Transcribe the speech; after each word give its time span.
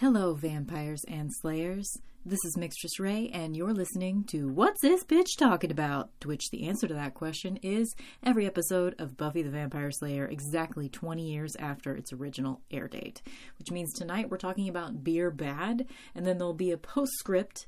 Hello, 0.00 0.34
vampires 0.34 1.06
and 1.08 1.32
slayers. 1.32 1.90
This 2.22 2.44
is 2.44 2.54
Mixtress 2.54 3.00
Ray, 3.00 3.30
and 3.32 3.56
you're 3.56 3.72
listening 3.72 4.24
to 4.24 4.46
What's 4.46 4.82
This 4.82 5.02
Bitch 5.02 5.38
Talking 5.38 5.70
About? 5.70 6.10
To 6.20 6.28
which 6.28 6.50
the 6.50 6.68
answer 6.68 6.86
to 6.86 6.92
that 6.92 7.14
question 7.14 7.58
is 7.62 7.94
every 8.22 8.44
episode 8.44 8.94
of 8.98 9.16
Buffy 9.16 9.40
the 9.40 9.48
Vampire 9.48 9.90
Slayer 9.90 10.26
exactly 10.26 10.90
20 10.90 11.22
years 11.22 11.56
after 11.58 11.96
its 11.96 12.12
original 12.12 12.60
air 12.70 12.88
date. 12.88 13.22
Which 13.58 13.70
means 13.70 13.90
tonight 13.94 14.28
we're 14.28 14.36
talking 14.36 14.68
about 14.68 15.02
Beer 15.02 15.30
Bad, 15.30 15.86
and 16.14 16.26
then 16.26 16.36
there'll 16.36 16.52
be 16.52 16.72
a 16.72 16.76
postscript 16.76 17.66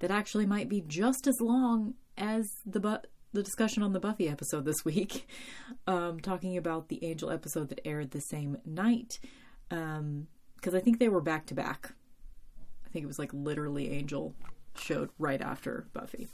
that 0.00 0.10
actually 0.10 0.44
might 0.44 0.68
be 0.68 0.82
just 0.86 1.26
as 1.26 1.40
long 1.40 1.94
as 2.18 2.46
the 2.66 3.00
the 3.32 3.42
discussion 3.42 3.82
on 3.82 3.94
the 3.94 4.00
Buffy 4.00 4.28
episode 4.28 4.66
this 4.66 4.84
week, 4.84 5.26
um, 5.86 6.20
talking 6.20 6.58
about 6.58 6.88
the 6.88 7.02
Angel 7.02 7.30
episode 7.30 7.70
that 7.70 7.86
aired 7.86 8.10
the 8.10 8.20
same 8.20 8.58
night. 8.66 9.18
Um, 9.70 10.26
because 10.60 10.74
I 10.74 10.80
think 10.80 10.98
they 10.98 11.08
were 11.08 11.20
back 11.20 11.46
to 11.46 11.54
back. 11.54 11.92
I 12.86 12.90
think 12.90 13.04
it 13.04 13.08
was 13.08 13.18
like 13.18 13.32
literally 13.32 13.90
Angel 13.90 14.34
showed 14.76 15.10
right 15.18 15.40
after 15.40 15.86
Buffy. 15.92 16.28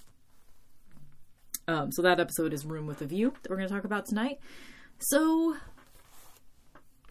Um, 1.68 1.90
so 1.92 2.02
that 2.02 2.20
episode 2.20 2.52
is 2.52 2.64
Room 2.64 2.86
with 2.86 3.02
a 3.02 3.06
View 3.06 3.32
that 3.42 3.50
we're 3.50 3.56
going 3.56 3.68
to 3.68 3.74
talk 3.74 3.84
about 3.84 4.06
tonight. 4.06 4.38
So 4.98 5.56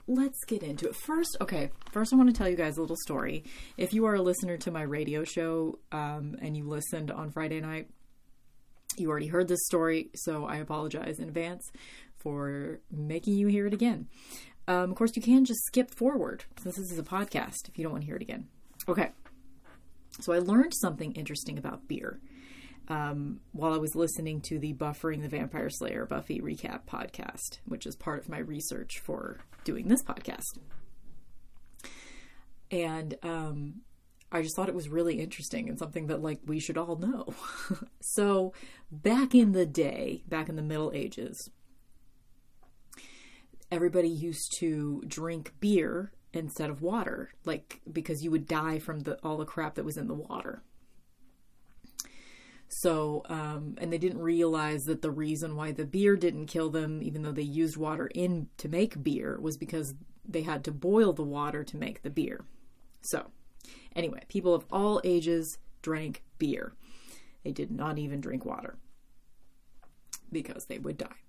let's 0.07 0.43
get 0.45 0.63
into 0.63 0.87
it. 0.87 0.95
First, 0.95 1.37
okay, 1.41 1.71
first 1.91 2.13
I 2.13 2.15
want 2.15 2.29
to 2.29 2.35
tell 2.35 2.49
you 2.49 2.55
guys 2.55 2.77
a 2.77 2.81
little 2.81 2.95
story. 2.95 3.43
If 3.77 3.93
you 3.93 4.05
are 4.05 4.15
a 4.15 4.21
listener 4.21 4.57
to 4.57 4.71
my 4.71 4.83
radio 4.83 5.23
show 5.23 5.79
um, 5.91 6.35
and 6.41 6.55
you 6.55 6.67
listened 6.67 7.11
on 7.11 7.31
Friday 7.31 7.59
night, 7.59 7.89
you 8.97 9.09
already 9.09 9.27
heard 9.27 9.47
this 9.47 9.65
story, 9.65 10.09
so 10.15 10.45
I 10.45 10.57
apologize 10.57 11.19
in 11.19 11.27
advance 11.27 11.69
for 12.17 12.79
making 12.89 13.35
you 13.35 13.47
hear 13.47 13.67
it 13.67 13.73
again. 13.73 14.07
Um, 14.67 14.91
of 14.91 14.95
course, 14.95 15.15
you 15.15 15.21
can 15.21 15.45
just 15.45 15.63
skip 15.65 15.93
forward 15.93 16.45
since 16.57 16.75
this 16.75 16.91
is 16.91 16.99
a 16.99 17.03
podcast 17.03 17.67
if 17.67 17.77
you 17.77 17.83
don't 17.83 17.91
want 17.91 18.03
to 18.03 18.07
hear 18.07 18.15
it 18.15 18.21
again. 18.21 18.47
Okay. 18.87 19.11
So 20.21 20.33
I 20.33 20.39
learned 20.39 20.73
something 20.73 21.11
interesting 21.13 21.57
about 21.57 21.87
beer 21.87 22.19
um, 22.87 23.41
while 23.51 23.73
I 23.73 23.77
was 23.77 23.95
listening 23.95 24.41
to 24.41 24.59
the 24.59 24.73
Buffering 24.73 25.21
the 25.21 25.27
Vampire 25.27 25.69
Slayer 25.69 26.05
Buffy 26.05 26.39
recap 26.39 26.81
podcast, 26.87 27.59
which 27.65 27.85
is 27.85 27.95
part 27.95 28.19
of 28.19 28.29
my 28.29 28.39
research 28.39 28.99
for 29.03 29.39
doing 29.63 29.87
this 29.87 30.03
podcast. 30.03 30.57
And 32.71 33.15
um, 33.23 33.81
I 34.31 34.41
just 34.41 34.55
thought 34.55 34.69
it 34.69 34.75
was 34.75 34.89
really 34.89 35.19
interesting 35.19 35.69
and 35.69 35.77
something 35.77 36.07
that 36.07 36.21
like 36.21 36.39
we 36.45 36.59
should 36.59 36.77
all 36.77 36.95
know. 36.95 37.33
so 38.01 38.53
back 38.91 39.35
in 39.35 39.51
the 39.51 39.65
day, 39.65 40.23
back 40.27 40.49
in 40.49 40.55
the 40.55 40.61
Middle 40.61 40.91
Ages, 40.93 41.49
everybody 43.71 44.09
used 44.09 44.57
to 44.59 45.01
drink 45.07 45.53
beer 45.59 46.11
instead 46.33 46.69
of 46.69 46.81
water, 46.81 47.31
like 47.45 47.81
because 47.91 48.23
you 48.23 48.31
would 48.31 48.47
die 48.47 48.79
from 48.79 49.01
the 49.01 49.17
all 49.23 49.37
the 49.37 49.45
crap 49.45 49.75
that 49.75 49.85
was 49.85 49.97
in 49.97 50.07
the 50.07 50.13
water. 50.13 50.63
So, 52.67 53.21
um, 53.29 53.75
and 53.77 53.93
they 53.93 53.97
didn't 53.97 54.21
realize 54.21 54.83
that 54.83 55.01
the 55.01 55.11
reason 55.11 55.55
why 55.55 55.71
the 55.71 55.85
beer 55.85 56.15
didn't 56.15 56.47
kill 56.47 56.69
them, 56.69 57.01
even 57.01 57.21
though 57.21 57.31
they 57.31 57.41
used 57.41 57.77
water 57.77 58.07
in 58.13 58.47
to 58.57 58.67
make 58.67 59.01
beer, 59.01 59.37
was 59.39 59.55
because 59.55 59.93
they 60.27 60.41
had 60.41 60.63
to 60.65 60.71
boil 60.71 61.13
the 61.13 61.23
water 61.23 61.63
to 61.63 61.77
make 61.77 62.01
the 62.01 62.09
beer. 62.09 62.43
So, 63.01 63.27
anyway, 63.95 64.23
people 64.27 64.53
of 64.53 64.65
all 64.71 64.99
ages 65.03 65.57
drank 65.81 66.23
beer. 66.37 66.73
They 67.43 67.51
did 67.51 67.71
not 67.71 67.99
even 67.99 68.19
drink 68.19 68.43
water 68.43 68.77
because 70.31 70.65
they 70.65 70.79
would 70.79 70.97
die. 70.97 71.21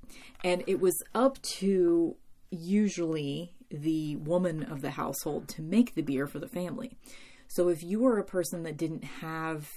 And 0.42 0.64
it 0.67 0.81
was 0.81 1.03
up 1.14 1.41
to 1.42 2.17
usually 2.50 3.55
the 3.70 4.16
woman 4.16 4.62
of 4.62 4.80
the 4.80 4.91
household 4.91 5.48
to 5.48 5.62
make 5.62 5.94
the 5.94 6.02
beer 6.02 6.27
for 6.27 6.39
the 6.39 6.48
family. 6.48 6.97
So 7.48 7.69
if 7.69 7.83
you 7.83 8.00
were 8.00 8.19
a 8.19 8.25
person 8.25 8.62
that 8.64 8.77
didn't 8.77 9.05
have 9.05 9.69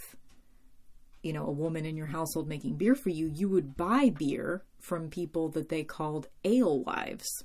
you 1.21 1.33
know 1.33 1.45
a 1.45 1.51
woman 1.51 1.85
in 1.85 1.97
your 1.97 2.07
household 2.07 2.47
making 2.47 2.77
beer 2.77 2.95
for 2.95 3.09
you, 3.09 3.27
you 3.27 3.49
would 3.49 3.75
buy 3.75 4.09
beer 4.09 4.63
from 4.79 5.09
people 5.09 5.49
that 5.49 5.69
they 5.69 5.83
called 5.83 6.27
alewives. 6.45 7.43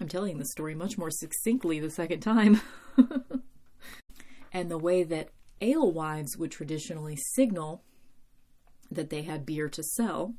I'm 0.00 0.08
telling 0.08 0.38
the 0.38 0.46
story 0.46 0.74
much 0.74 0.98
more 0.98 1.10
succinctly 1.10 1.80
the 1.80 1.90
second 1.90 2.20
time. 2.20 2.60
and 4.52 4.70
the 4.70 4.78
way 4.78 5.04
that 5.04 5.30
alewives 5.62 6.36
would 6.36 6.50
traditionally 6.50 7.16
signal 7.16 7.82
that 8.90 9.08
they 9.08 9.22
had 9.22 9.46
beer 9.46 9.68
to 9.70 9.82
sell 9.82 10.34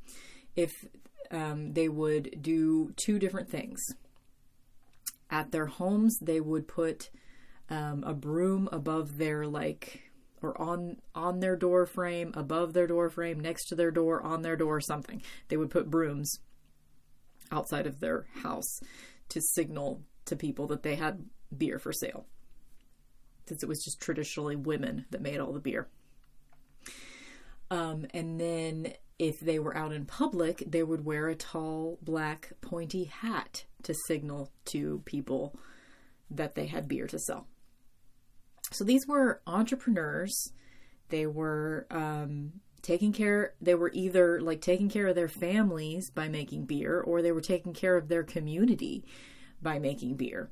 if 0.56 0.86
um, 1.32 1.74
they 1.74 1.90
would 1.90 2.42
do 2.42 2.92
two 2.96 3.20
different 3.20 3.50
things. 3.50 3.80
At 5.30 5.52
their 5.52 5.66
homes, 5.66 6.18
they 6.22 6.40
would 6.40 6.68
put 6.68 7.10
um, 7.70 8.04
a 8.06 8.14
broom 8.14 8.70
above 8.72 9.18
their 9.18 9.46
like 9.46 10.02
or 10.42 10.60
on 10.62 10.98
on 11.16 11.40
their 11.40 11.56
door 11.56 11.86
frame, 11.86 12.32
above 12.36 12.74
their 12.74 12.88
door 12.88 13.10
frame, 13.10 13.40
next 13.40 13.66
to 13.66 13.76
their 13.76 13.92
door, 13.92 14.22
on 14.22 14.42
their 14.42 14.56
door, 14.56 14.80
something. 14.80 15.22
They 15.50 15.58
would 15.58 15.70
put 15.70 15.90
brooms 15.90 16.40
outside 17.52 17.88
of 17.88 18.00
their 18.00 18.26
house 18.44 18.80
to 19.30 19.42
signal 19.42 20.02
to 20.26 20.36
people 20.36 20.68
that 20.68 20.84
they 20.84 20.96
had 20.96 21.26
beer 21.56 21.80
for 21.80 21.92
sale. 21.92 22.26
Since 23.48 23.64
it 23.64 23.70
was 23.70 23.84
just 23.84 24.02
traditionally 24.02 24.56
women 24.56 25.06
that 25.12 25.22
made 25.22 25.40
all 25.40 25.54
the 25.54 25.60
beer. 25.60 25.88
Um, 27.70 28.06
and 28.14 28.40
then 28.40 28.94
if 29.20 29.40
they 29.40 29.60
were 29.60 29.76
out 29.76 29.94
in 29.94 30.06
public, 30.06 30.64
they 30.68 30.84
would 30.84 31.06
wear 31.06 31.28
a 31.28 31.36
tall 31.36 31.98
black 32.02 32.52
pointy 32.62 33.06
hat 33.06 33.66
to 33.84 33.94
signal 34.08 34.52
to 34.66 35.02
people 35.06 35.58
that 36.30 36.56
they 36.56 36.68
had 36.68 36.88
beer 36.88 37.08
to 37.08 37.20
sell. 37.20 37.48
So 38.72 38.84
these 38.84 39.08
were 39.08 39.42
entrepreneurs. 39.48 40.52
They 41.10 41.26
were 41.26 41.88
um, 41.90 42.54
taking 42.82 43.14
care, 43.14 43.54
they 43.62 43.76
were 43.76 43.92
either 43.94 44.42
like 44.42 44.62
taking 44.62 44.90
care 44.90 45.08
of 45.08 45.16
their 45.16 45.30
families 45.30 46.12
by 46.12 46.28
making 46.28 46.66
beer, 46.66 47.00
or 47.00 47.22
they 47.22 47.32
were 47.32 47.42
taking 47.42 47.74
care 47.74 47.96
of 47.96 48.10
their 48.10 48.24
community 48.24 49.06
by 49.62 49.80
making 49.80 50.16
beer. 50.16 50.50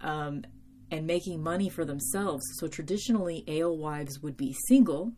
Um, 0.00 0.44
and 0.90 1.04
making 1.04 1.42
money 1.42 1.68
for 1.68 1.84
themselves. 1.84 2.44
So 2.58 2.68
traditionally, 2.68 3.42
alewives 3.48 4.22
would 4.22 4.36
be 4.36 4.54
single 4.68 5.12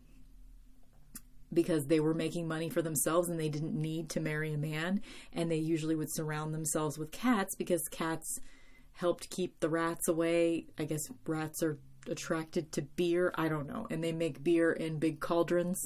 because 1.53 1.85
they 1.85 1.99
were 1.99 2.13
making 2.13 2.47
money 2.47 2.69
for 2.69 2.81
themselves 2.81 3.29
and 3.29 3.39
they 3.39 3.49
didn't 3.49 3.73
need 3.73 4.09
to 4.11 4.19
marry 4.19 4.53
a 4.53 4.57
man. 4.57 5.01
And 5.33 5.51
they 5.51 5.57
usually 5.57 5.95
would 5.95 6.13
surround 6.13 6.53
themselves 6.53 6.97
with 6.97 7.11
cats 7.11 7.55
because 7.55 7.81
cats 7.91 8.39
helped 8.93 9.29
keep 9.29 9.59
the 9.59 9.69
rats 9.69 10.07
away. 10.07 10.67
I 10.77 10.85
guess 10.85 11.01
rats 11.25 11.63
are 11.63 11.79
attracted 12.07 12.71
to 12.73 12.81
beer. 12.81 13.33
I 13.35 13.47
don't 13.47 13.67
know. 13.67 13.87
And 13.89 14.03
they 14.03 14.11
make 14.11 14.43
beer 14.43 14.71
in 14.71 14.99
big 14.99 15.19
cauldrons 15.19 15.81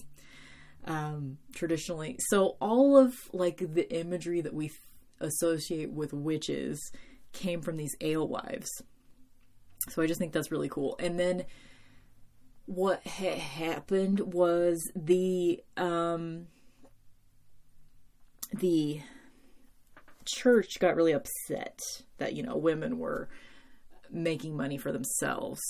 um, 0.86 1.38
traditionally. 1.54 2.18
So 2.30 2.58
all 2.60 2.98
of 2.98 3.14
like 3.32 3.58
the 3.58 3.90
imagery 3.94 4.42
that 4.42 4.54
we 4.54 4.72
associate 5.20 5.92
with 5.92 6.14
witches 6.14 6.92
came 7.32 7.62
from 7.62 7.78
these 7.78 7.96
alewives. 8.02 8.70
So 9.90 10.02
I 10.02 10.08
just 10.08 10.20
think 10.20 10.34
that's 10.34 10.52
really 10.52 10.70
cool. 10.70 10.96
And 11.00 11.20
then 11.20 11.46
what 12.66 13.06
had 13.06 13.38
happened 13.38 14.20
was 14.34 14.82
the 14.96 15.62
um 15.78 16.48
the 18.54 19.02
church 20.26 20.80
got 20.80 20.96
really 20.96 21.12
upset 21.12 21.80
that 22.18 22.34
you 22.34 22.44
know 22.44 22.56
women 22.56 23.00
were 23.00 23.28
making 24.10 24.56
money 24.56 24.78
for 24.78 24.92
themselves 24.92 25.62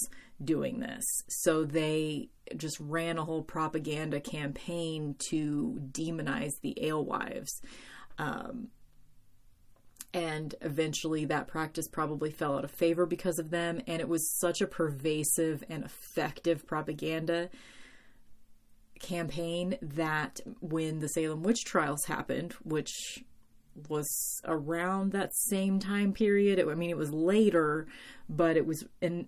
doing 0.43 0.79
this. 0.79 1.05
So 1.29 1.63
they 1.63 2.29
just 2.57 2.77
ran 2.79 3.17
a 3.17 3.23
whole 3.25 3.43
propaganda 3.43 4.19
campaign 4.19 5.15
to 5.29 5.79
demonize 5.91 6.51
the 6.61 6.75
alewives. 6.87 7.61
Um, 8.17 8.67
and 10.13 10.53
eventually 10.61 11.25
that 11.25 11.47
practice 11.47 11.87
probably 11.87 12.29
fell 12.29 12.57
out 12.57 12.63
of 12.63 12.71
favor 12.71 13.05
because 13.05 13.39
of 13.39 13.49
them 13.49 13.81
and 13.87 13.99
it 13.99 14.07
was 14.07 14.37
such 14.37 14.61
a 14.61 14.67
pervasive 14.67 15.63
and 15.69 15.83
effective 15.83 16.65
propaganda 16.67 17.49
campaign 18.99 19.75
that 19.81 20.39
when 20.61 20.99
the 20.99 21.09
Salem 21.09 21.43
witch 21.43 21.65
trials 21.65 22.05
happened 22.05 22.53
which 22.63 23.23
was 23.89 24.39
around 24.45 25.11
that 25.11 25.35
same 25.35 25.79
time 25.79 26.13
period 26.13 26.59
it, 26.59 26.67
I 26.67 26.75
mean 26.75 26.91
it 26.91 26.97
was 26.97 27.11
later 27.11 27.87
but 28.29 28.55
it 28.55 28.65
was 28.65 28.85
in 29.01 29.27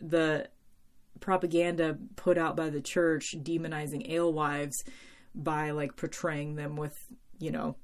the 0.00 0.48
propaganda 1.20 1.98
put 2.16 2.38
out 2.38 2.56
by 2.56 2.70
the 2.70 2.80
church 2.80 3.34
demonizing 3.38 4.10
alewives 4.10 4.82
by 5.34 5.70
like 5.70 5.96
portraying 5.96 6.56
them 6.56 6.76
with 6.76 6.96
you 7.38 7.50
know 7.50 7.76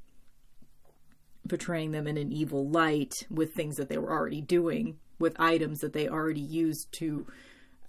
portraying 1.48 1.92
them 1.92 2.06
in 2.06 2.16
an 2.16 2.32
evil 2.32 2.68
light 2.68 3.12
with 3.30 3.54
things 3.54 3.76
that 3.76 3.88
they 3.88 3.98
were 3.98 4.10
already 4.10 4.40
doing, 4.40 4.98
with 5.18 5.38
items 5.40 5.80
that 5.80 5.92
they 5.92 6.08
already 6.08 6.40
used 6.40 6.88
to 6.92 7.26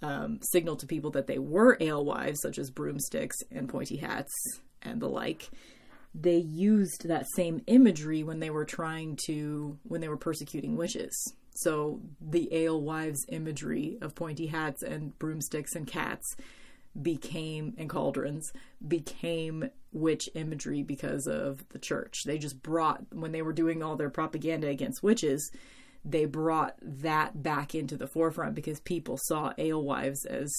um, 0.02 0.38
signal 0.42 0.76
to 0.76 0.86
people 0.86 1.10
that 1.12 1.26
they 1.26 1.38
were 1.38 1.76
alewives, 1.80 2.40
such 2.40 2.58
as 2.58 2.70
broomsticks 2.70 3.36
and 3.50 3.68
pointy 3.68 3.96
hats 3.96 4.32
and 4.82 5.00
the 5.00 5.08
like. 5.08 5.48
They 6.14 6.36
used 6.36 7.08
that 7.08 7.26
same 7.34 7.62
imagery 7.66 8.22
when 8.22 8.38
they 8.38 8.50
were 8.50 8.64
trying 8.64 9.18
to, 9.26 9.78
when 9.82 10.00
they 10.00 10.08
were 10.08 10.16
persecuting 10.16 10.76
witches. 10.76 11.34
So 11.56 12.00
the 12.20 12.48
alewives 12.52 13.24
imagery 13.28 13.98
of 14.00 14.14
pointy 14.14 14.46
hats 14.46 14.82
and 14.82 15.18
broomsticks 15.18 15.74
and 15.74 15.86
cats 15.86 16.36
became 17.00 17.74
and 17.76 17.90
cauldrons 17.90 18.52
became 18.86 19.68
witch 19.92 20.28
imagery 20.34 20.82
because 20.82 21.26
of 21.26 21.68
the 21.70 21.78
church. 21.78 22.22
They 22.24 22.38
just 22.38 22.62
brought 22.62 23.04
when 23.12 23.32
they 23.32 23.42
were 23.42 23.52
doing 23.52 23.82
all 23.82 23.96
their 23.96 24.10
propaganda 24.10 24.68
against 24.68 25.02
witches, 25.02 25.50
they 26.04 26.26
brought 26.26 26.76
that 26.82 27.42
back 27.42 27.74
into 27.74 27.96
the 27.96 28.06
forefront 28.06 28.54
because 28.54 28.80
people 28.80 29.18
saw 29.22 29.52
alewives 29.58 30.24
as 30.26 30.52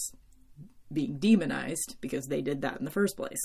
being 0.91 1.17
demonized 1.19 1.97
because 2.01 2.27
they 2.27 2.41
did 2.41 2.61
that 2.61 2.79
in 2.79 2.85
the 2.85 2.91
first 2.91 3.15
place. 3.15 3.41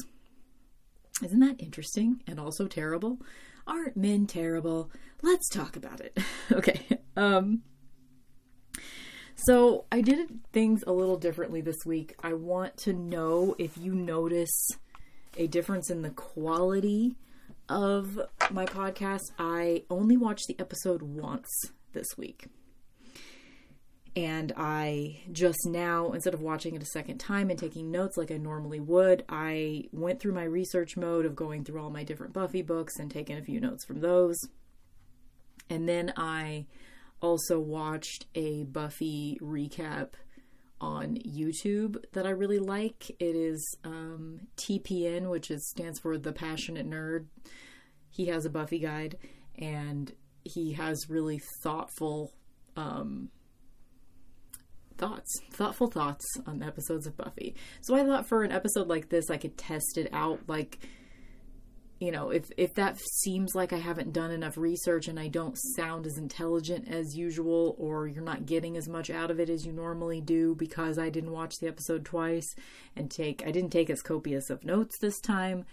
Isn't 1.23 1.41
that 1.41 1.61
interesting 1.61 2.23
and 2.27 2.41
also 2.41 2.67
terrible? 2.67 3.19
Aren't 3.67 3.97
men 3.97 4.27
terrible? 4.27 4.91
Let's 5.23 5.49
talk 5.49 5.77
about 5.77 6.01
it. 6.01 6.19
okay. 6.53 6.87
Um 7.17 7.63
so 9.45 9.85
I 9.91 10.01
did 10.01 10.41
things 10.53 10.83
a 10.87 10.93
little 10.93 11.17
differently 11.17 11.61
this 11.61 11.79
week. 11.87 12.15
I 12.23 12.35
want 12.35 12.77
to 12.79 12.93
know 12.93 13.55
if 13.59 13.77
you 13.79 13.95
notice 13.95 14.69
a 15.37 15.47
difference 15.47 15.91
in 15.91 16.03
the 16.03 16.11
quality 16.11 17.17
of 17.69 18.21
my 18.51 18.67
podcast. 18.67 19.23
I 19.39 19.85
only 19.89 20.17
watched 20.17 20.47
the 20.49 20.59
episode 20.59 21.03
once 21.03 21.49
this 21.93 22.07
week. 22.19 22.47
And 24.17 24.53
I 24.57 25.21
just 25.31 25.61
now, 25.67 26.13
instead 26.13 26.35
of 26.35 26.41
watching 26.41 26.75
it 26.75 26.83
a 26.83 26.87
second 26.87 27.19
time 27.19 27.49
and 27.49 27.59
taking 27.59 27.93
notes 27.93 28.17
like 28.17 28.33
I 28.33 28.39
normally 28.39 28.81
would, 28.81 29.25
I 29.29 29.85
went 29.93 30.21
through 30.21 30.33
my 30.35 30.43
research 30.43 30.97
mode 30.97 31.25
of 31.25 31.37
going 31.37 31.65
through 31.65 31.81
all 31.81 31.91
my 31.91 32.03
different 32.03 32.33
Buffy 32.33 32.63
books 32.63 32.99
and 32.99 33.09
taking 33.09 33.39
a 33.39 33.43
few 33.43 33.61
notes 33.61 33.85
from 33.85 34.01
those. 34.01 34.37
And 35.69 35.89
then 35.89 36.13
I 36.17 36.67
also 37.21 37.59
watched 37.59 38.27
a 38.35 38.65
Buffy 38.65 39.39
recap 39.43 40.11
on 40.81 41.17
YouTube 41.17 42.03
that 42.13 42.27
I 42.27 42.31
really 42.31 42.59
like. 42.59 43.11
It 43.19 43.37
is 43.37 43.77
um, 43.85 44.41
TPN, 44.57 45.29
which 45.29 45.51
is 45.51 45.69
stands 45.69 46.01
for 46.01 46.17
the 46.17 46.33
Passionate 46.33 46.89
Nerd. 46.89 47.27
He 48.11 48.27
has 48.27 48.45
a 48.45 48.51
Buffy 48.51 48.79
guide, 48.79 49.19
and 49.59 50.13
he 50.45 50.73
has 50.73 51.09
really 51.09 51.41
thoughtful 51.63 52.33
um, 52.77 53.29
thoughts, 54.97 55.41
thoughtful 55.53 55.89
thoughts 55.89 56.25
on 56.47 56.63
episodes 56.63 57.07
of 57.07 57.17
Buffy. 57.17 57.55
So 57.83 57.95
I 57.95 58.05
thought 58.05 58.27
for 58.27 58.43
an 58.43 58.53
episode 58.53 58.89
like 58.89 59.09
this, 59.09 59.31
I 59.31 59.37
could 59.37 59.57
test 59.57 59.97
it 59.99 60.09
out, 60.13 60.41
like 60.47 60.79
you 62.01 62.11
know, 62.11 62.31
if 62.31 62.51
if 62.57 62.73
that 62.75 62.99
seems 62.99 63.55
like 63.55 63.75
I 63.75 63.77
haven't 63.77 64.15
done 64.15 64.31
enough 64.31 64.57
research 64.57 65.07
and 65.07 65.21
I 65.21 65.29
don't 65.29 65.57
sound 65.77 66.07
as 66.07 66.17
intelligent 66.17 66.89
as 66.89 67.15
usual 67.15 67.77
or 67.79 68.09
you're 68.09 68.25
not 68.25 68.47
getting 68.47 68.79
as 68.79 68.89
much 68.89 69.11
out 69.11 69.31
of 69.31 69.39
it 69.39 69.51
as 69.51 69.67
you 69.67 69.73
normally 69.73 70.23
do 70.23 70.55
because 70.55 70.99
I 70.99 71.11
didn't 71.11 71.31
watch 71.31 71.59
the 71.59 71.69
episode 71.69 72.07
twice 72.07 72.55
and 72.97 73.11
take 73.11 73.47
I 73.47 73.51
didn't 73.51 73.71
take 73.71 73.91
as 73.91 74.01
copious 74.01 74.49
of 74.49 74.65
notes 74.65 74.97
this 74.99 75.21
time, 75.21 75.67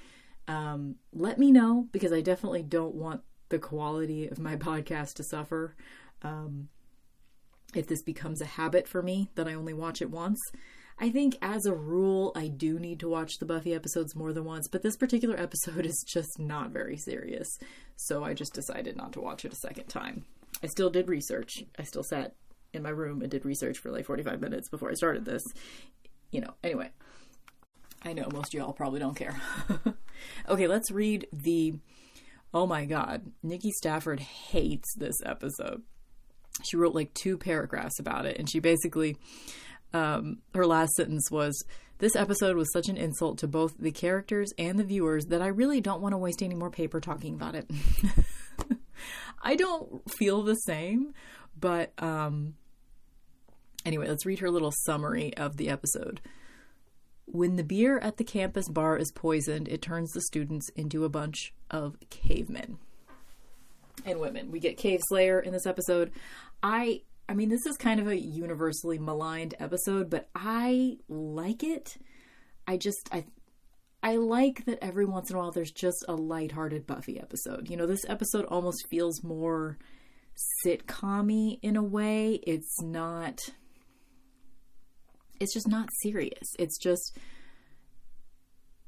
um, 0.50 0.96
let 1.14 1.40
me 1.40 1.50
know 1.50 1.88
because 1.94 2.12
I 2.12 2.20
definitely 2.20 2.64
don't 2.64 2.96
want 2.96 3.22
the 3.48 3.60
quality 3.60 4.28
of 4.28 4.38
my 4.38 4.56
podcast 4.58 5.14
to 5.16 5.24
suffer. 5.24 5.78
Um, 6.24 6.68
if 7.74 7.88
this 7.88 8.04
becomes 8.04 8.42
a 8.42 8.46
habit 8.46 8.86
for 8.86 9.02
me 9.02 9.30
that 9.36 9.48
I 9.48 9.54
only 9.54 9.74
watch 9.74 10.02
it 10.02 10.10
once, 10.10 10.40
I 11.00 11.12
think 11.12 11.38
as 11.42 11.66
a 11.66 11.76
rule, 11.76 12.32
I 12.36 12.48
do 12.48 12.80
need 12.80 13.00
to 13.02 13.10
watch 13.10 13.38
the 13.38 13.46
Buffy 13.46 13.74
episodes 13.74 14.16
more 14.16 14.34
than 14.34 14.46
once, 14.46 14.68
but 14.68 14.82
this 14.82 14.98
particular 14.98 15.38
episode 15.40 15.86
is 15.86 16.04
just 16.08 16.40
not 16.40 16.72
very 16.72 16.98
serious. 16.98 17.48
So 17.96 18.24
I 18.24 18.34
just 18.34 18.54
decided 18.54 18.98
not 18.98 19.14
to 19.14 19.22
watch 19.22 19.46
it 19.46 19.54
a 19.54 19.58
second 19.58 19.88
time. 19.88 20.26
I 20.64 20.68
still 20.68 20.90
did 20.90 21.08
research. 21.08 21.64
I 21.78 21.84
still 21.84 22.04
sat 22.04 22.36
in 22.74 22.82
my 22.82 22.90
room 22.90 23.22
and 23.22 23.30
did 23.30 23.46
research 23.46 23.78
for 23.78 23.92
like 23.92 24.06
45 24.06 24.42
minutes 24.42 24.70
before 24.70 24.90
I 24.90 24.96
started 24.96 25.26
this. 25.26 25.44
You 26.32 26.42
know, 26.42 26.54
anyway. 26.64 26.90
I 28.04 28.14
know 28.14 28.28
most 28.32 28.54
y'all 28.54 28.74
probably 28.74 29.00
don't 29.00 29.16
care. 29.16 29.40
okay, 30.50 30.68
let's 30.68 30.92
read 30.92 31.28
the. 31.32 31.76
Oh 32.54 32.66
my 32.66 32.86
god, 32.86 33.32
Nikki 33.44 33.72
Stafford 33.72 34.20
hates 34.20 34.94
this 34.96 35.18
episode. 35.26 35.82
She 36.64 36.78
wrote 36.78 36.96
like 36.96 37.14
two 37.14 37.38
paragraphs 37.38 38.00
about 38.00 38.26
it, 38.26 38.38
and 38.38 38.50
she 38.50 38.60
basically 38.60 39.18
um, 39.94 40.40
her 40.54 40.66
last 40.66 40.94
sentence 40.94 41.30
was 41.32 41.64
this 42.00 42.16
episode 42.16 42.56
was 42.56 42.72
such 42.72 42.90
an 42.90 42.98
insult 42.98 43.40
to 43.40 43.48
both 43.48 43.76
the 43.80 43.92
characters 43.92 44.52
and 44.58 44.80
the 44.80 44.84
viewers 44.84 45.26
that 45.26 45.42
I 45.42 45.48
really 45.48 45.82
don't 45.82 46.02
want 46.02 46.14
to 46.14 46.18
waste 46.18 46.44
any 46.44 46.56
more 46.56 46.70
paper 46.70 47.00
talking 47.00 47.34
about 47.34 47.56
it. 47.56 47.70
I 49.42 49.56
don't 49.56 50.02
feel 50.12 50.44
the 50.44 50.56
same, 50.56 51.14
but 51.60 51.94
um, 51.98 52.56
anyway, 53.86 54.08
let's 54.08 54.26
read 54.26 54.40
her 54.40 54.52
little 54.52 54.74
summary 54.86 55.36
of 55.38 55.58
the 55.58 55.70
episode. 55.70 56.22
When 57.26 57.56
the 57.56 57.64
beer 57.64 57.98
at 58.00 58.18
the 58.18 58.24
campus 58.24 58.70
bar 58.70 58.98
is 58.98 59.12
poisoned, 59.12 59.68
it 59.68 59.82
turns 59.82 60.12
the 60.12 60.22
students 60.22 60.70
into 60.76 61.04
a 61.04 61.10
bunch 61.10 61.54
of 61.70 61.98
cavemen 62.10 62.78
and 64.06 64.20
women. 64.20 64.52
We 64.52 64.60
get 64.60 64.78
Cave 64.78 65.02
Slayer 65.08 65.40
in 65.40 65.52
this 65.52 65.66
episode. 65.66 66.12
I 66.62 67.02
I 67.30 67.34
mean, 67.34 67.50
this 67.50 67.66
is 67.66 67.78
kind 67.78 68.00
of 68.00 68.08
a 68.08 68.20
universally 68.20 68.98
maligned 68.98 69.54
episode, 69.60 70.10
but 70.10 70.30
I 70.34 70.98
like 71.10 71.64
it. 71.64 71.98
I 72.66 72.78
just 72.78 73.10
I 73.12 73.26
I 74.02 74.16
like 74.18 74.66
that 74.66 74.80
every 74.82 75.06
once 75.06 75.30
in 75.30 75.36
a 75.36 75.40
while 75.40 75.52
there's 75.52 75.72
just 75.72 76.06
a 76.08 76.16
lighthearted 76.16 76.88
Buffy 76.88 77.20
episode. 77.20 77.70
You 77.70 77.78
know, 77.78 77.88
this 77.88 78.06
episode 78.08 78.46
almost 78.46 78.88
feels 78.90 79.24
more 79.24 79.78
sitcom 80.66 81.60
in 81.62 81.76
a 81.76 81.84
way. 81.84 82.40
It's 82.44 82.82
not 82.82 83.50
it's 85.40 85.54
just 85.54 85.68
not 85.68 85.90
serious. 86.02 86.56
It's 86.58 86.78
just 86.78 87.18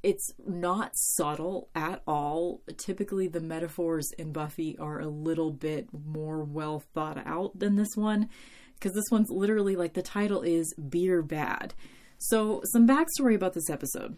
it's 0.03 0.31
not 0.47 0.91
subtle 0.95 1.69
at 1.75 2.01
all. 2.07 2.61
Typically, 2.77 3.27
the 3.27 3.41
metaphors 3.41 4.11
in 4.17 4.31
Buffy 4.31 4.77
are 4.79 4.99
a 4.99 5.07
little 5.07 5.51
bit 5.51 5.89
more 5.91 6.43
well 6.43 6.83
thought 6.93 7.21
out 7.25 7.57
than 7.57 7.75
this 7.75 7.95
one, 7.95 8.29
because 8.75 8.93
this 8.93 9.11
one's 9.11 9.29
literally 9.29 9.75
like 9.75 9.93
the 9.93 10.01
title 10.01 10.41
is 10.41 10.73
Beer 10.75 11.21
Bad. 11.21 11.73
So, 12.17 12.61
some 12.65 12.87
backstory 12.87 13.35
about 13.35 13.53
this 13.53 13.69
episode 13.69 14.17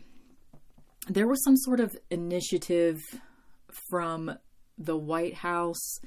there 1.08 1.28
was 1.28 1.44
some 1.44 1.58
sort 1.58 1.80
of 1.80 1.98
initiative 2.10 3.02
from 3.90 4.38
the 4.78 4.98
White 4.98 5.36
House. 5.36 6.00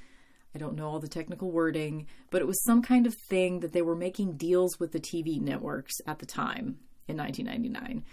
I 0.54 0.58
don't 0.58 0.76
know 0.76 0.88
all 0.88 1.00
the 1.00 1.08
technical 1.08 1.50
wording, 1.50 2.06
but 2.30 2.40
it 2.40 2.46
was 2.46 2.62
some 2.64 2.80
kind 2.82 3.06
of 3.06 3.14
thing 3.28 3.60
that 3.60 3.72
they 3.72 3.82
were 3.82 3.96
making 3.96 4.36
deals 4.36 4.78
with 4.78 4.92
the 4.92 5.00
TV 5.00 5.40
networks 5.40 5.94
at 6.06 6.20
the 6.20 6.26
time 6.26 6.78
in 7.08 7.16
1999 7.16 8.04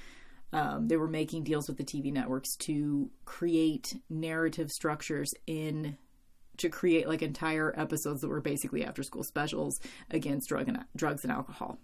um, 0.54 0.88
they 0.88 0.98
were 0.98 1.08
making 1.08 1.44
deals 1.44 1.68
with 1.68 1.78
the 1.78 1.84
TV 1.84 2.12
networks 2.12 2.56
to 2.58 3.10
create 3.26 3.96
narrative 4.10 4.70
structures 4.70 5.34
in 5.48 5.98
to 6.58 6.70
create 6.70 7.08
like 7.08 7.22
entire 7.22 7.74
episodes 7.78 8.22
that 8.22 8.28
were 8.28 8.42
basically 8.42 8.84
after 8.84 9.02
school 9.02 9.24
specials 9.24 9.80
against 10.10 10.50
drug 10.50 10.68
and 10.68 10.84
drugs 10.96 11.24
and 11.24 11.32
alcohol. 11.32 11.78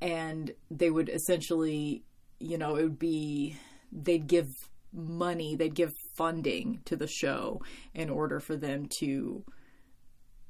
And 0.00 0.52
they 0.70 0.90
would 0.90 1.08
essentially, 1.08 2.04
you 2.38 2.58
know, 2.58 2.76
it 2.76 2.82
would 2.82 2.98
be 2.98 3.56
they'd 3.90 4.26
give 4.26 4.48
money, 4.92 5.56
they'd 5.56 5.74
give 5.74 5.92
funding 6.16 6.80
to 6.84 6.96
the 6.96 7.06
show 7.06 7.62
in 7.94 8.10
order 8.10 8.40
for 8.40 8.56
them 8.56 8.88
to, 8.98 9.44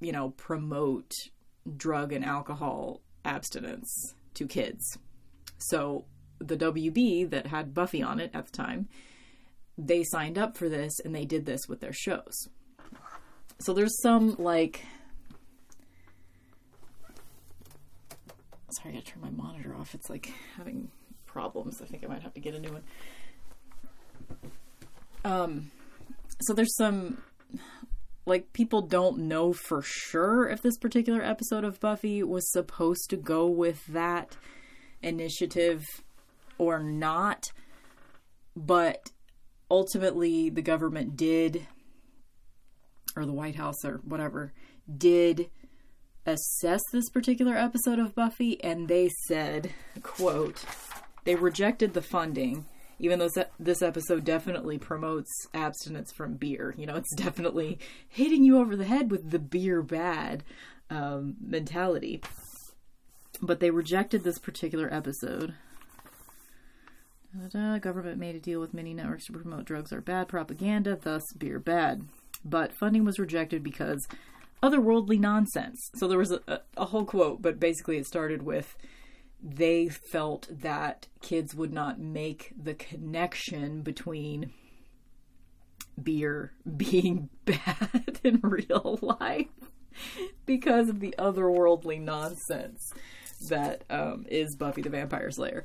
you 0.00 0.12
know, 0.12 0.30
promote 0.30 1.12
drug 1.76 2.12
and 2.12 2.24
alcohol 2.24 3.02
abstinence 3.24 4.14
to 4.34 4.46
kids. 4.46 4.98
So 5.58 6.06
the 6.38 6.56
WB 6.56 7.30
that 7.30 7.46
had 7.46 7.74
Buffy 7.74 8.02
on 8.02 8.20
it 8.20 8.30
at 8.34 8.46
the 8.46 8.52
time, 8.52 8.88
they 9.76 10.02
signed 10.02 10.38
up 10.38 10.56
for 10.56 10.68
this 10.68 10.98
and 11.04 11.14
they 11.14 11.24
did 11.24 11.46
this 11.46 11.68
with 11.68 11.80
their 11.80 11.92
shows. 11.92 12.48
So 13.60 13.72
there's 13.72 14.00
some 14.02 14.36
like 14.38 14.84
Sorry, 18.70 18.90
I 18.90 18.98
gotta 18.98 19.06
turn 19.06 19.22
my 19.22 19.30
monitor 19.30 19.74
off. 19.74 19.94
It's 19.94 20.10
like 20.10 20.32
having 20.56 20.90
problems. 21.26 21.80
I 21.80 21.86
think 21.86 22.04
I 22.04 22.08
might 22.08 22.22
have 22.22 22.34
to 22.34 22.40
get 22.40 22.54
a 22.54 22.60
new 22.60 22.72
one. 22.72 22.82
Um 25.24 25.70
so 26.40 26.54
there's 26.54 26.76
some 26.76 27.22
like 28.26 28.52
people 28.52 28.82
don't 28.82 29.18
know 29.20 29.52
for 29.52 29.82
sure 29.82 30.48
if 30.48 30.60
this 30.60 30.76
particular 30.76 31.22
episode 31.22 31.64
of 31.64 31.80
Buffy 31.80 32.22
was 32.22 32.50
supposed 32.52 33.08
to 33.10 33.16
go 33.16 33.46
with 33.46 33.86
that 33.86 34.36
initiative 35.02 35.84
or 36.58 36.82
not. 36.82 37.44
But 38.56 39.10
ultimately, 39.70 40.50
the 40.50 40.62
government 40.62 41.16
did, 41.16 41.66
or 43.16 43.24
the 43.24 43.32
White 43.32 43.56
House 43.56 43.84
or 43.84 44.00
whatever, 44.04 44.52
did 44.96 45.48
assess 46.26 46.82
this 46.92 47.08
particular 47.08 47.56
episode 47.56 47.98
of 47.98 48.14
Buffy, 48.14 48.62
and 48.62 48.88
they 48.88 49.08
said, 49.26 49.72
quote, 50.02 50.64
they 51.24 51.34
rejected 51.34 51.94
the 51.94 52.02
funding 52.02 52.66
even 52.98 53.18
though 53.18 53.30
this 53.58 53.82
episode 53.82 54.24
definitely 54.24 54.78
promotes 54.78 55.30
abstinence 55.54 56.12
from 56.12 56.34
beer. 56.34 56.74
You 56.76 56.86
know, 56.86 56.96
it's 56.96 57.14
definitely 57.16 57.78
hitting 58.08 58.44
you 58.44 58.58
over 58.58 58.76
the 58.76 58.84
head 58.84 59.10
with 59.10 59.30
the 59.30 59.38
beer 59.38 59.82
bad 59.82 60.44
um, 60.90 61.36
mentality. 61.40 62.20
But 63.40 63.60
they 63.60 63.70
rejected 63.70 64.24
this 64.24 64.38
particular 64.38 64.92
episode. 64.92 65.54
Da-da, 67.36 67.78
government 67.78 68.18
made 68.18 68.34
a 68.34 68.40
deal 68.40 68.60
with 68.60 68.72
many 68.72 68.94
networks 68.94 69.26
to 69.26 69.32
promote 69.32 69.64
drugs 69.66 69.92
are 69.92 70.00
bad 70.00 70.28
propaganda, 70.28 70.98
thus 71.00 71.22
beer 71.36 71.58
bad. 71.58 72.02
But 72.44 72.72
funding 72.72 73.04
was 73.04 73.18
rejected 73.18 73.62
because 73.62 74.06
otherworldly 74.62 75.18
nonsense. 75.18 75.90
So 75.94 76.08
there 76.08 76.18
was 76.18 76.32
a, 76.32 76.60
a 76.76 76.86
whole 76.86 77.04
quote, 77.04 77.42
but 77.42 77.60
basically 77.60 77.98
it 77.98 78.06
started 78.06 78.42
with 78.42 78.76
they 79.42 79.88
felt 79.88 80.48
that 80.50 81.06
kids 81.22 81.54
would 81.54 81.72
not 81.72 82.00
make 82.00 82.52
the 82.60 82.74
connection 82.74 83.82
between 83.82 84.52
beer 86.02 86.52
being 86.76 87.28
bad 87.44 88.20
in 88.24 88.40
real 88.42 88.98
life 89.02 89.46
because 90.46 90.88
of 90.88 91.00
the 91.00 91.14
otherworldly 91.18 92.00
nonsense 92.00 92.92
that 93.48 93.84
um, 93.90 94.24
is 94.28 94.56
Buffy 94.56 94.82
the 94.82 94.90
Vampire 94.90 95.30
Slayer. 95.30 95.64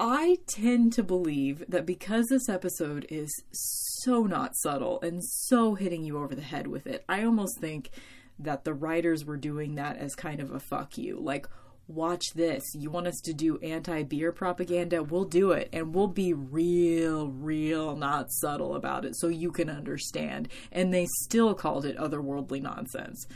I 0.00 0.38
tend 0.48 0.92
to 0.94 1.02
believe 1.02 1.64
that 1.68 1.86
because 1.86 2.26
this 2.26 2.48
episode 2.48 3.06
is 3.08 3.30
so 3.52 4.24
not 4.24 4.56
subtle 4.56 5.00
and 5.02 5.24
so 5.24 5.74
hitting 5.74 6.02
you 6.02 6.18
over 6.18 6.34
the 6.34 6.42
head 6.42 6.66
with 6.66 6.86
it, 6.86 7.04
I 7.08 7.22
almost 7.22 7.60
think 7.60 7.90
that 8.38 8.64
the 8.64 8.74
writers 8.74 9.24
were 9.24 9.36
doing 9.36 9.76
that 9.76 9.96
as 9.98 10.14
kind 10.14 10.40
of 10.40 10.50
a 10.50 10.58
fuck 10.58 10.98
you. 10.98 11.20
Like, 11.20 11.46
watch 11.86 12.24
this. 12.34 12.62
You 12.74 12.90
want 12.90 13.06
us 13.06 13.20
to 13.24 13.32
do 13.32 13.58
anti 13.58 14.02
beer 14.02 14.32
propaganda? 14.32 15.02
We'll 15.02 15.24
do 15.24 15.52
it. 15.52 15.68
And 15.72 15.94
we'll 15.94 16.08
be 16.08 16.32
real, 16.32 17.28
real 17.28 17.96
not 17.96 18.32
subtle 18.32 18.74
about 18.74 19.04
it 19.04 19.16
so 19.16 19.28
you 19.28 19.52
can 19.52 19.70
understand. 19.70 20.48
And 20.72 20.92
they 20.92 21.06
still 21.22 21.54
called 21.54 21.84
it 21.84 21.96
otherworldly 21.96 22.62
nonsense 22.62 23.26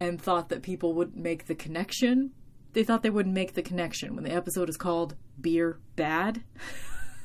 and 0.00 0.20
thought 0.20 0.48
that 0.48 0.62
people 0.62 0.94
would 0.94 1.16
make 1.16 1.46
the 1.46 1.54
connection. 1.54 2.32
They 2.72 2.84
thought 2.84 3.02
they 3.02 3.10
wouldn't 3.10 3.34
make 3.34 3.54
the 3.54 3.62
connection 3.62 4.14
when 4.14 4.24
the 4.24 4.32
episode 4.32 4.68
is 4.68 4.76
called 4.76 5.16
Beer 5.40 5.78
Bad. 5.96 6.42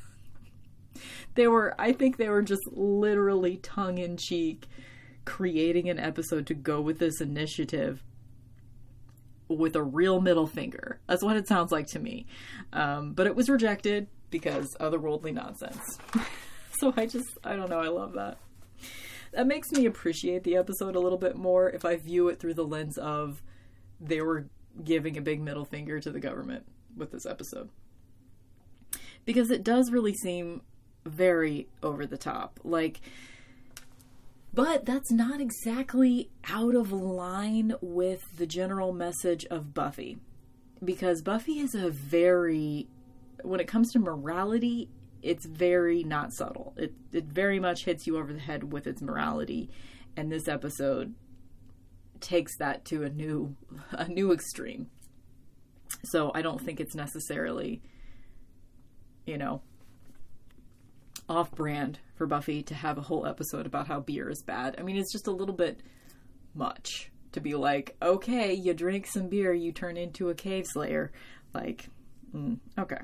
they 1.34 1.46
were, 1.46 1.74
I 1.78 1.92
think 1.92 2.16
they 2.16 2.28
were 2.28 2.42
just 2.42 2.66
literally 2.72 3.58
tongue 3.58 3.98
in 3.98 4.16
cheek 4.16 4.66
creating 5.24 5.88
an 5.88 5.98
episode 5.98 6.46
to 6.46 6.54
go 6.54 6.80
with 6.80 6.98
this 6.98 7.20
initiative 7.20 8.02
with 9.48 9.76
a 9.76 9.82
real 9.82 10.20
middle 10.20 10.46
finger. 10.46 11.00
That's 11.06 11.22
what 11.22 11.36
it 11.36 11.48
sounds 11.48 11.70
like 11.72 11.86
to 11.88 11.98
me. 11.98 12.26
Um, 12.72 13.12
but 13.12 13.26
it 13.26 13.36
was 13.36 13.48
rejected 13.48 14.08
because 14.30 14.74
otherworldly 14.80 15.32
nonsense. 15.32 15.98
so 16.78 16.92
I 16.96 17.06
just, 17.06 17.38
I 17.44 17.56
don't 17.56 17.70
know, 17.70 17.80
I 17.80 17.88
love 17.88 18.14
that. 18.14 18.38
That 19.32 19.46
makes 19.46 19.70
me 19.72 19.86
appreciate 19.86 20.44
the 20.44 20.56
episode 20.56 20.96
a 20.96 21.00
little 21.00 21.18
bit 21.18 21.36
more 21.36 21.68
if 21.68 21.84
I 21.84 21.96
view 21.96 22.28
it 22.28 22.38
through 22.38 22.54
the 22.54 22.64
lens 22.64 22.96
of 22.98 23.42
they 24.00 24.20
were 24.20 24.46
giving 24.82 25.16
a 25.16 25.22
big 25.22 25.40
middle 25.40 25.64
finger 25.64 26.00
to 26.00 26.10
the 26.10 26.20
government 26.20 26.66
with 26.96 27.12
this 27.12 27.26
episode. 27.26 27.68
Because 29.24 29.50
it 29.50 29.64
does 29.64 29.90
really 29.90 30.14
seem 30.14 30.62
very 31.04 31.68
over 31.82 32.06
the 32.06 32.18
top. 32.18 32.60
Like, 32.64 33.00
but 34.52 34.84
that's 34.84 35.10
not 35.10 35.40
exactly 35.40 36.30
out 36.48 36.74
of 36.74 36.92
line 36.92 37.74
with 37.80 38.22
the 38.36 38.46
general 38.46 38.92
message 38.92 39.44
of 39.46 39.74
Buffy. 39.74 40.18
Because 40.84 41.22
Buffy 41.22 41.58
is 41.58 41.74
a 41.74 41.90
very, 41.90 42.86
when 43.42 43.60
it 43.60 43.66
comes 43.66 43.92
to 43.92 43.98
morality, 43.98 44.88
it's 45.22 45.46
very 45.46 46.04
not 46.04 46.32
subtle. 46.34 46.74
It, 46.76 46.92
it 47.12 47.24
very 47.24 47.58
much 47.58 47.84
hits 47.84 48.06
you 48.06 48.18
over 48.18 48.32
the 48.32 48.38
head 48.38 48.72
with 48.72 48.86
its 48.86 49.00
morality. 49.00 49.70
And 50.16 50.30
this 50.30 50.46
episode 50.46 51.14
takes 52.20 52.56
that 52.58 52.84
to 52.86 53.04
a 53.04 53.08
new 53.08 53.56
a 53.90 54.08
new 54.08 54.32
extreme. 54.32 54.90
So 56.04 56.32
I 56.34 56.42
don't 56.42 56.60
think 56.60 56.80
it's 56.80 56.94
necessarily 56.94 57.82
you 59.26 59.38
know 59.38 59.62
off 61.28 61.50
brand 61.52 61.98
for 62.16 62.26
Buffy 62.26 62.62
to 62.64 62.74
have 62.74 62.98
a 62.98 63.02
whole 63.02 63.26
episode 63.26 63.66
about 63.66 63.86
how 63.86 64.00
beer 64.00 64.28
is 64.28 64.42
bad. 64.42 64.76
I 64.78 64.82
mean, 64.82 64.96
it's 64.96 65.12
just 65.12 65.26
a 65.26 65.32
little 65.32 65.54
bit 65.54 65.80
much 66.54 67.10
to 67.32 67.40
be 67.40 67.54
like, 67.54 67.96
okay, 68.02 68.52
you 68.52 68.74
drink 68.74 69.06
some 69.06 69.28
beer, 69.28 69.52
you 69.52 69.72
turn 69.72 69.96
into 69.96 70.28
a 70.28 70.34
cave 70.34 70.64
slayer. 70.66 71.12
Like, 71.52 71.88
mm, 72.34 72.58
okay. 72.78 73.00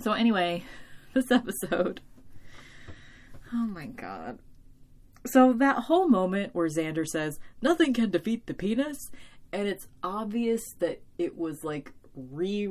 So, 0.00 0.12
anyway, 0.12 0.64
this 1.14 1.30
episode. 1.30 2.00
Oh 3.52 3.66
my 3.66 3.86
god. 3.86 4.38
So, 5.26 5.52
that 5.54 5.84
whole 5.84 6.08
moment 6.08 6.54
where 6.54 6.68
Xander 6.68 7.06
says, 7.06 7.38
nothing 7.60 7.92
can 7.92 8.10
defeat 8.10 8.46
the 8.46 8.54
penis, 8.54 8.96
and 9.52 9.68
it's 9.68 9.88
obvious 10.02 10.62
that 10.78 11.02
it 11.18 11.36
was 11.36 11.64
like 11.64 11.92
re 12.14 12.68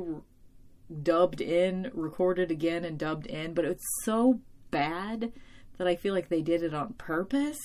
dubbed 1.02 1.40
in, 1.40 1.90
recorded 1.92 2.50
again, 2.50 2.84
and 2.84 2.98
dubbed 2.98 3.26
in, 3.26 3.54
but 3.54 3.64
it's 3.64 3.84
so 4.04 4.40
bad 4.70 5.32
that 5.76 5.86
I 5.86 5.96
feel 5.96 6.14
like 6.14 6.28
they 6.28 6.42
did 6.42 6.62
it 6.62 6.74
on 6.74 6.94
purpose. 6.94 7.60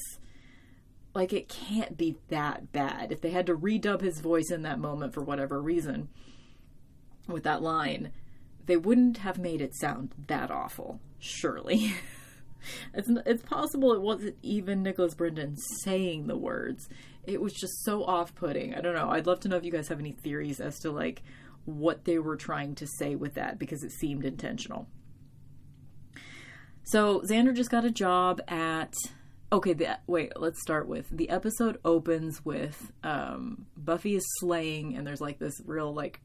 Like, 1.14 1.32
it 1.32 1.48
can't 1.48 1.98
be 1.98 2.18
that 2.30 2.72
bad. 2.72 3.12
If 3.12 3.22
they 3.22 3.30
had 3.30 3.46
to 3.48 3.56
redub 3.56 4.02
his 4.02 4.20
voice 4.20 4.50
in 4.52 4.64
that 4.64 4.80
moment 4.80 5.14
for 5.14 5.22
whatever 5.22 5.62
reason 5.62 6.10
with 7.28 7.44
that 7.44 7.62
line, 7.62 8.12
they 8.66 8.78
wouldn't 8.78 9.18
have 9.18 9.38
made 9.38 9.62
it 9.62 9.76
sound 9.76 10.14
that 10.28 10.52
awful, 10.52 11.00
surely. 11.20 11.94
it's, 12.94 13.10
it's 13.26 13.44
possible 13.44 13.94
it 13.94 14.02
wasn't 14.02 14.36
even 14.42 14.84
Nicholas 14.84 15.16
Brendon 15.16 15.56
saying 15.84 16.28
the 16.28 16.38
words. 16.38 16.88
It 17.26 17.42
was 17.42 17.54
just 17.54 17.84
so 17.84 18.04
off 18.04 18.36
putting. 18.36 18.76
I 18.76 18.82
don't 18.82 18.96
know. 18.96 19.10
I'd 19.10 19.28
love 19.28 19.40
to 19.42 19.48
know 19.48 19.58
if 19.58 19.64
you 19.64 19.72
guys 19.72 19.88
have 19.88 20.00
any 20.00 20.12
theories 20.12 20.60
as 20.60 20.80
to, 20.80 20.92
like, 20.92 21.24
what 21.66 22.06
they 22.06 22.20
were 22.20 22.36
trying 22.36 22.76
to 22.76 22.88
say 22.88 23.16
with 23.16 23.36
that 23.36 23.58
because 23.58 23.84
it 23.84 23.92
seemed 23.92 24.26
intentional. 24.26 24.88
So 26.84 27.22
Xander 27.22 27.56
just 27.56 27.72
got 27.72 27.86
a 27.86 27.92
job 27.92 28.42
at. 28.48 28.94
Okay, 29.52 29.74
the, 29.74 30.00
wait. 30.08 30.34
Let's 30.36 30.62
start 30.62 30.88
with 30.88 31.08
the 31.10 31.30
episode 31.30 31.80
opens 31.86 32.44
with 32.44 32.92
um, 33.04 33.68
Buffy 33.78 34.16
is 34.16 34.26
slaying, 34.40 34.98
and 34.98 35.06
there's 35.06 35.22
like 35.22 35.40
this 35.40 35.54
real 35.66 35.94
like 35.94 36.20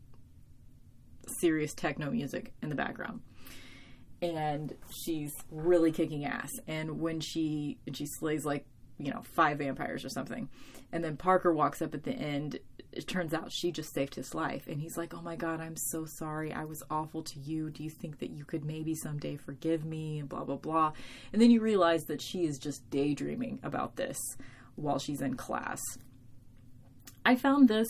serious 1.40 1.74
techno 1.74 2.10
music 2.10 2.52
in 2.62 2.70
the 2.70 2.74
background, 2.74 3.20
and 4.20 4.74
she's 4.90 5.32
really 5.50 5.92
kicking 5.92 6.24
ass. 6.24 6.50
And 6.66 7.00
when 7.00 7.20
she 7.20 7.78
and 7.86 7.96
she 7.96 8.06
slays 8.06 8.44
like 8.44 8.66
you 8.98 9.12
know 9.12 9.22
five 9.34 9.58
vampires 9.58 10.04
or 10.04 10.08
something, 10.08 10.48
and 10.92 11.02
then 11.02 11.16
Parker 11.16 11.52
walks 11.52 11.82
up 11.82 11.94
at 11.94 12.04
the 12.04 12.12
end 12.12 12.58
it 12.92 13.06
turns 13.06 13.34
out 13.34 13.52
she 13.52 13.70
just 13.70 13.92
saved 13.92 14.14
his 14.14 14.34
life. 14.34 14.66
And 14.66 14.80
he's 14.80 14.96
like, 14.96 15.14
Oh 15.14 15.20
my 15.20 15.36
God, 15.36 15.60
I'm 15.60 15.76
so 15.76 16.04
sorry. 16.06 16.52
I 16.52 16.64
was 16.64 16.82
awful 16.90 17.22
to 17.22 17.38
you. 17.40 17.70
Do 17.70 17.84
you 17.84 17.90
think 17.90 18.18
that 18.20 18.30
you 18.30 18.44
could 18.44 18.64
maybe 18.64 18.94
someday 18.94 19.36
forgive 19.36 19.84
me? 19.84 20.20
And 20.20 20.28
blah, 20.28 20.44
blah, 20.44 20.56
blah. 20.56 20.92
And 21.32 21.40
then 21.40 21.50
you 21.50 21.60
realize 21.60 22.04
that 22.04 22.22
she 22.22 22.46
is 22.46 22.58
just 22.58 22.88
daydreaming 22.90 23.60
about 23.62 23.96
this 23.96 24.18
while 24.76 24.98
she's 24.98 25.20
in 25.20 25.34
class. 25.34 25.80
I 27.24 27.36
found 27.36 27.68
this 27.68 27.88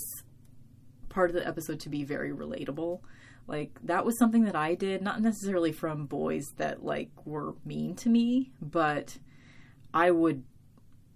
part 1.08 1.30
of 1.30 1.36
the 1.36 1.46
episode 1.46 1.80
to 1.80 1.88
be 1.88 2.04
very 2.04 2.32
relatable. 2.32 3.00
Like, 3.48 3.80
that 3.84 4.04
was 4.04 4.18
something 4.18 4.44
that 4.44 4.54
I 4.54 4.74
did, 4.74 5.02
not 5.02 5.20
necessarily 5.20 5.72
from 5.72 6.06
boys 6.06 6.44
that, 6.58 6.84
like, 6.84 7.10
were 7.24 7.54
mean 7.64 7.96
to 7.96 8.08
me, 8.08 8.52
but 8.60 9.18
I 9.92 10.10
would 10.10 10.44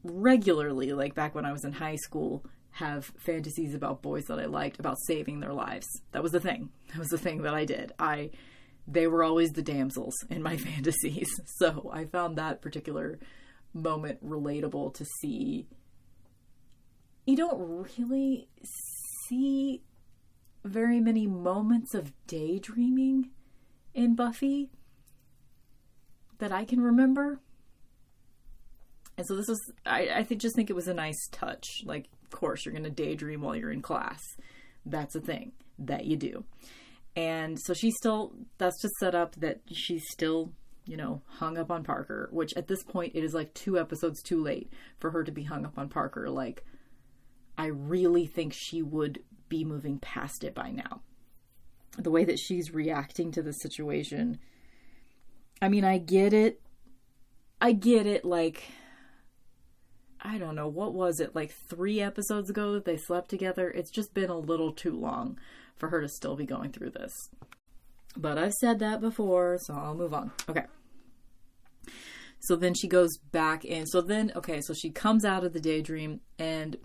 regularly, 0.02 0.92
like 0.92 1.14
back 1.14 1.34
when 1.34 1.44
I 1.44 1.52
was 1.52 1.64
in 1.64 1.72
high 1.72 1.96
school, 1.96 2.44
have 2.72 3.12
fantasies 3.18 3.74
about 3.74 4.02
boys 4.02 4.24
that 4.24 4.38
I 4.38 4.46
liked 4.46 4.80
about 4.80 4.96
saving 5.06 5.40
their 5.40 5.52
lives. 5.52 5.86
That 6.12 6.22
was 6.22 6.32
the 6.32 6.40
thing. 6.40 6.70
That 6.88 6.98
was 6.98 7.08
the 7.08 7.18
thing 7.18 7.42
that 7.42 7.54
I 7.54 7.64
did. 7.64 7.92
I 7.98 8.30
they 8.88 9.06
were 9.06 9.22
always 9.22 9.52
the 9.52 9.62
damsels 9.62 10.14
in 10.28 10.42
my 10.42 10.56
fantasies. 10.58 11.28
So 11.58 11.90
I 11.92 12.06
found 12.06 12.36
that 12.36 12.62
particular 12.62 13.20
moment 13.74 14.24
relatable 14.26 14.94
to 14.94 15.04
see. 15.20 15.68
You 17.26 17.36
don't 17.36 17.86
really 17.98 18.48
see 19.28 19.82
very 20.64 21.00
many 21.00 21.26
moments 21.26 21.94
of 21.94 22.12
daydreaming 22.26 23.30
in 23.94 24.14
Buffy 24.14 24.70
that 26.38 26.52
I 26.52 26.64
can 26.64 26.80
remember. 26.80 27.40
And 29.18 29.26
so 29.26 29.36
this 29.36 29.48
is 29.48 29.72
I, 29.84 30.08
I 30.08 30.22
think 30.24 30.40
just 30.40 30.56
think 30.56 30.70
it 30.70 30.76
was 30.76 30.88
a 30.88 30.94
nice 30.94 31.28
touch. 31.30 31.82
Like 31.84 32.08
of 32.24 32.30
course, 32.38 32.64
you're 32.64 32.72
going 32.72 32.84
to 32.84 32.90
daydream 32.90 33.42
while 33.42 33.54
you're 33.54 33.70
in 33.70 33.82
class. 33.82 34.20
That's 34.86 35.14
a 35.14 35.20
thing 35.20 35.52
that 35.78 36.06
you 36.06 36.16
do. 36.16 36.44
And 37.14 37.58
so 37.60 37.74
she's 37.74 37.94
still, 37.96 38.32
that's 38.56 38.80
just 38.80 38.94
set 38.94 39.14
up 39.14 39.34
that 39.36 39.60
she's 39.70 40.02
still, 40.10 40.50
you 40.86 40.96
know, 40.96 41.20
hung 41.26 41.58
up 41.58 41.70
on 41.70 41.84
Parker, 41.84 42.30
which 42.32 42.54
at 42.56 42.68
this 42.68 42.82
point 42.82 43.12
it 43.14 43.22
is 43.22 43.34
like 43.34 43.52
two 43.52 43.78
episodes 43.78 44.22
too 44.22 44.42
late 44.42 44.72
for 44.98 45.10
her 45.10 45.22
to 45.24 45.30
be 45.30 45.42
hung 45.42 45.66
up 45.66 45.78
on 45.78 45.90
Parker. 45.90 46.30
Like, 46.30 46.64
I 47.58 47.66
really 47.66 48.26
think 48.26 48.54
she 48.56 48.80
would 48.82 49.22
be 49.52 49.64
moving 49.64 49.98
past 49.98 50.44
it 50.44 50.54
by 50.54 50.70
now. 50.70 51.02
The 51.98 52.10
way 52.10 52.24
that 52.24 52.38
she's 52.38 52.72
reacting 52.72 53.32
to 53.32 53.42
the 53.42 53.52
situation 53.52 54.38
I 55.62 55.68
mean, 55.68 55.84
I 55.84 55.98
get 55.98 56.32
it. 56.32 56.60
I 57.60 57.70
get 57.70 58.04
it. 58.04 58.24
Like, 58.24 58.64
I 60.20 60.36
don't 60.36 60.56
know, 60.56 60.66
what 60.66 60.92
was 60.92 61.20
it, 61.20 61.36
like 61.36 61.54
three 61.70 62.00
episodes 62.00 62.50
ago 62.50 62.72
that 62.72 62.84
they 62.84 62.96
slept 62.96 63.30
together? 63.30 63.70
It's 63.70 63.92
just 63.92 64.12
been 64.12 64.28
a 64.28 64.36
little 64.36 64.72
too 64.72 64.98
long 64.98 65.38
for 65.76 65.88
her 65.90 66.00
to 66.00 66.08
still 66.08 66.34
be 66.34 66.44
going 66.44 66.72
through 66.72 66.90
this. 66.90 67.12
But 68.16 68.38
I've 68.38 68.54
said 68.54 68.80
that 68.80 69.00
before, 69.00 69.56
so 69.62 69.74
I'll 69.74 69.94
move 69.94 70.12
on. 70.12 70.32
Okay. 70.48 70.64
So 72.40 72.56
then 72.56 72.74
she 72.74 72.88
goes 72.88 73.16
back 73.30 73.64
in. 73.64 73.86
So 73.86 74.00
then, 74.00 74.32
okay, 74.34 74.60
so 74.60 74.74
she 74.74 74.90
comes 74.90 75.24
out 75.24 75.44
of 75.44 75.52
the 75.52 75.60
daydream 75.60 76.20
and 76.40 76.76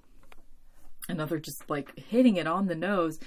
another 1.08 1.40
just 1.40 1.70
like 1.70 1.98
hitting 1.98 2.38
it 2.38 2.48
on 2.48 2.68
the 2.68 2.76
nose. 2.76 3.20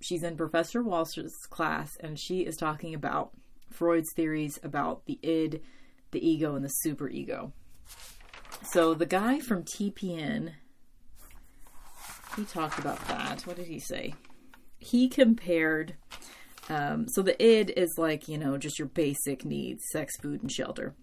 She's 0.00 0.22
in 0.22 0.36
Professor 0.36 0.82
Walsh's 0.82 1.34
class 1.50 1.90
and 2.00 2.18
she 2.18 2.40
is 2.40 2.56
talking 2.56 2.94
about 2.94 3.32
Freud's 3.70 4.12
theories 4.14 4.58
about 4.62 5.04
the 5.06 5.18
id, 5.22 5.62
the 6.10 6.26
ego, 6.26 6.54
and 6.54 6.64
the 6.64 6.72
superego. 6.84 7.52
So 8.72 8.94
the 8.94 9.06
guy 9.06 9.40
from 9.40 9.64
TPN, 9.64 10.52
he 12.36 12.44
talked 12.44 12.78
about 12.78 13.06
that. 13.08 13.46
What 13.46 13.56
did 13.56 13.66
he 13.66 13.78
say? 13.78 14.14
He 14.78 15.08
compared. 15.08 15.94
Um, 16.68 17.06
so 17.08 17.22
the 17.22 17.40
id 17.42 17.70
is 17.70 17.94
like 17.98 18.28
you 18.28 18.38
know 18.38 18.56
just 18.56 18.78
your 18.78 18.88
basic 18.88 19.44
needs: 19.44 19.82
sex, 19.92 20.16
food, 20.20 20.42
and 20.42 20.50
shelter. 20.50 20.94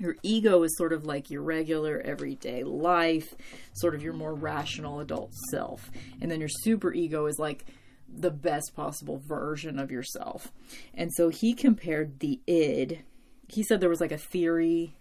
Your 0.00 0.16
ego 0.22 0.62
is 0.62 0.76
sort 0.76 0.92
of 0.92 1.04
like 1.04 1.30
your 1.30 1.42
regular 1.42 2.00
everyday 2.00 2.64
life, 2.64 3.34
sort 3.74 3.94
of 3.94 4.02
your 4.02 4.14
more 4.14 4.34
rational 4.34 5.00
adult 5.00 5.32
self. 5.50 5.90
And 6.20 6.30
then 6.30 6.40
your 6.40 6.48
super 6.48 6.92
ego 6.92 7.26
is 7.26 7.38
like 7.38 7.66
the 8.12 8.30
best 8.30 8.74
possible 8.74 9.20
version 9.28 9.78
of 9.78 9.90
yourself. 9.90 10.50
And 10.94 11.12
so 11.12 11.28
he 11.28 11.54
compared 11.54 12.20
the 12.20 12.40
id. 12.46 13.02
He 13.48 13.62
said 13.62 13.80
there 13.80 13.90
was 13.90 14.00
like 14.00 14.12
a 14.12 14.18
theory 14.18 14.94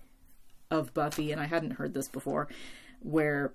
of 0.69 0.93
Buffy, 0.93 1.31
and 1.31 1.41
I 1.41 1.45
hadn't 1.45 1.71
heard 1.71 1.93
this 1.93 2.07
before, 2.09 2.47
where, 2.99 3.53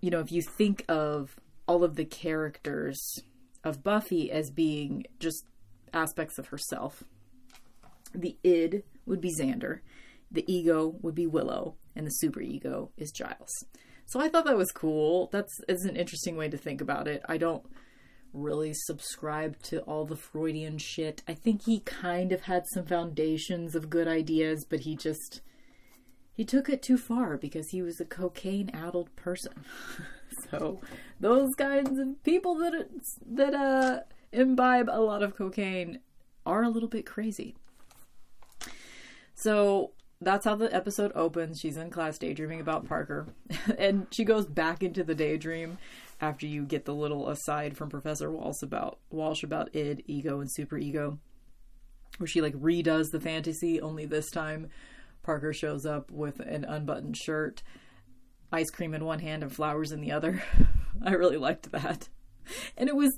you 0.00 0.10
know, 0.10 0.20
if 0.20 0.32
you 0.32 0.42
think 0.42 0.84
of 0.88 1.36
all 1.68 1.84
of 1.84 1.96
the 1.96 2.04
characters 2.04 2.98
of 3.62 3.84
Buffy 3.84 4.30
as 4.30 4.50
being 4.50 5.04
just 5.20 5.44
aspects 5.92 6.38
of 6.38 6.48
herself, 6.48 7.04
the 8.14 8.36
id 8.42 8.82
would 9.04 9.20
be 9.20 9.32
Xander, 9.38 9.80
the 10.30 10.50
ego 10.52 10.96
would 11.02 11.14
be 11.14 11.26
Willow, 11.26 11.76
and 11.94 12.06
the 12.06 12.10
super 12.10 12.40
ego 12.40 12.90
is 12.96 13.12
Giles. 13.12 13.52
So 14.06 14.20
I 14.20 14.28
thought 14.28 14.44
that 14.44 14.56
was 14.56 14.70
cool. 14.70 15.28
That's 15.32 15.60
is 15.68 15.84
an 15.84 15.96
interesting 15.96 16.36
way 16.36 16.48
to 16.48 16.56
think 16.56 16.80
about 16.80 17.08
it. 17.08 17.22
I 17.28 17.38
don't 17.38 17.64
really 18.32 18.72
subscribe 18.74 19.60
to 19.62 19.80
all 19.80 20.04
the 20.04 20.16
Freudian 20.16 20.78
shit. 20.78 21.22
I 21.26 21.34
think 21.34 21.64
he 21.64 21.80
kind 21.80 22.32
of 22.32 22.42
had 22.42 22.64
some 22.72 22.86
foundations 22.86 23.74
of 23.74 23.90
good 23.90 24.06
ideas, 24.06 24.64
but 24.64 24.80
he 24.80 24.94
just 24.94 25.40
he 26.32 26.44
took 26.44 26.68
it 26.68 26.82
too 26.82 26.98
far 26.98 27.36
because 27.36 27.70
he 27.70 27.82
was 27.82 27.98
a 27.98 28.04
cocaine 28.04 28.70
addled 28.72 29.14
person. 29.16 29.64
so 30.50 30.80
those 31.18 31.54
kinds 31.54 31.98
of 31.98 32.22
people 32.22 32.54
that 32.56 32.88
that 33.26 33.54
uh 33.54 34.00
imbibe 34.32 34.88
a 34.90 35.00
lot 35.00 35.22
of 35.22 35.34
cocaine 35.34 36.00
are 36.44 36.62
a 36.62 36.68
little 36.68 36.88
bit 36.88 37.06
crazy. 37.06 37.56
So 39.34 39.92
that's 40.20 40.44
how 40.44 40.54
the 40.54 40.74
episode 40.74 41.12
opens. 41.14 41.60
She's 41.60 41.76
in 41.76 41.90
class 41.90 42.18
daydreaming 42.18 42.60
about 42.60 42.86
Parker, 42.86 43.26
and 43.78 44.06
she 44.10 44.24
goes 44.24 44.46
back 44.46 44.82
into 44.82 45.04
the 45.04 45.14
daydream 45.14 45.78
after 46.20 46.46
you 46.46 46.64
get 46.64 46.84
the 46.84 46.94
little 46.94 47.28
aside 47.28 47.76
from 47.76 47.90
Professor 47.90 48.30
Walsh 48.30 48.62
about 48.62 48.98
Walsh 49.10 49.42
about 49.42 49.74
id, 49.74 50.04
ego, 50.06 50.40
and 50.40 50.48
superego, 50.58 51.18
where 52.18 52.26
she 52.26 52.40
like 52.40 52.54
redoes 52.54 53.10
the 53.10 53.20
fantasy. 53.20 53.80
Only 53.80 54.06
this 54.06 54.30
time, 54.30 54.70
Parker 55.22 55.52
shows 55.52 55.84
up 55.84 56.10
with 56.10 56.40
an 56.40 56.64
unbuttoned 56.64 57.16
shirt, 57.16 57.62
ice 58.50 58.70
cream 58.70 58.94
in 58.94 59.04
one 59.04 59.18
hand, 59.18 59.42
and 59.42 59.52
flowers 59.52 59.92
in 59.92 60.00
the 60.00 60.12
other. 60.12 60.42
I 61.04 61.12
really 61.12 61.36
liked 61.36 61.70
that, 61.72 62.08
and 62.78 62.88
it 62.88 62.96
was 62.96 63.14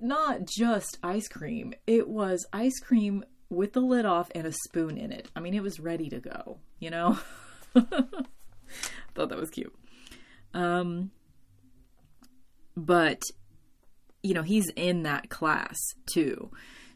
not 0.00 0.46
just 0.46 0.98
ice 1.02 1.28
cream. 1.28 1.74
It 1.86 2.08
was 2.08 2.46
ice 2.50 2.80
cream 2.80 3.24
with 3.50 3.72
the 3.72 3.80
lid 3.80 4.06
off 4.06 4.30
and 4.34 4.46
a 4.46 4.52
spoon 4.52 4.96
in 4.96 5.12
it. 5.12 5.28
I 5.36 5.40
mean, 5.40 5.54
it 5.54 5.62
was 5.62 5.80
ready 5.80 6.08
to 6.08 6.20
go, 6.20 6.58
you 6.78 6.90
know? 6.90 7.18
Thought 7.74 9.28
that 9.28 9.38
was 9.38 9.50
cute. 9.50 9.74
Um, 10.54 11.10
but, 12.76 13.22
you 14.22 14.34
know, 14.34 14.42
he's 14.42 14.70
in 14.76 15.02
that 15.02 15.28
class 15.28 15.76
too. 16.06 16.50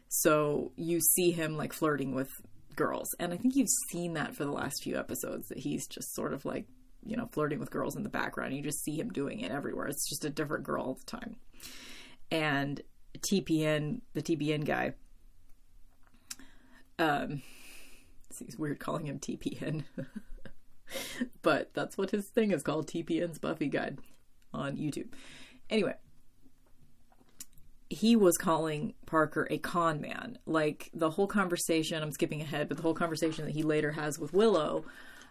So 0.07 0.71
you 0.77 1.01
see 1.01 1.31
him 1.31 1.57
like 1.57 1.73
flirting 1.73 2.15
with 2.15 2.29
girls. 2.75 3.09
And 3.19 3.33
I 3.33 3.37
think 3.37 3.55
you've 3.55 3.69
seen 3.89 4.13
that 4.13 4.35
for 4.35 4.45
the 4.45 4.51
last 4.51 4.81
few 4.81 4.97
episodes 4.97 5.49
that 5.49 5.59
he's 5.59 5.87
just 5.87 6.13
sort 6.15 6.33
of 6.33 6.45
like, 6.45 6.65
you 7.03 7.17
know, 7.17 7.27
flirting 7.33 7.59
with 7.59 7.69
girls 7.69 7.95
in 7.95 8.03
the 8.03 8.09
background. 8.09 8.55
You 8.55 8.63
just 8.63 8.83
see 8.83 8.97
him 8.97 9.09
doing 9.09 9.41
it 9.41 9.51
everywhere. 9.51 9.87
It's 9.87 10.07
just 10.07 10.25
a 10.25 10.29
different 10.29 10.63
girl 10.63 10.83
all 10.83 10.93
the 10.93 11.05
time. 11.05 11.35
And 12.31 12.81
TPN, 13.19 14.01
the 14.13 14.21
TPN 14.21 14.65
guy, 14.65 14.93
um, 16.99 17.41
it's 18.39 18.57
weird 18.57 18.79
calling 18.79 19.05
him 19.05 19.19
TPN, 19.19 19.83
but 21.41 21.73
that's 21.73 21.97
what 21.97 22.11
his 22.11 22.27
thing 22.27 22.51
is 22.51 22.63
called 22.63 22.87
TPN's 22.87 23.39
Buffy 23.39 23.67
Guide 23.67 23.99
on 24.53 24.77
YouTube. 24.77 25.07
Anyway, 25.69 25.95
he 27.89 28.15
was 28.15 28.37
calling 28.37 28.93
Parker 29.05 29.47
a 29.49 29.57
con 29.57 30.01
man. 30.01 30.37
Like 30.45 30.89
the 30.93 31.11
whole 31.11 31.27
conversation, 31.27 32.01
I'm 32.01 32.11
skipping 32.11 32.41
ahead, 32.41 32.67
but 32.67 32.77
the 32.77 32.83
whole 32.83 32.93
conversation 32.93 33.45
that 33.45 33.55
he 33.55 33.63
later 33.63 33.91
has 33.91 34.19
with 34.19 34.33
Willow, 34.33 34.85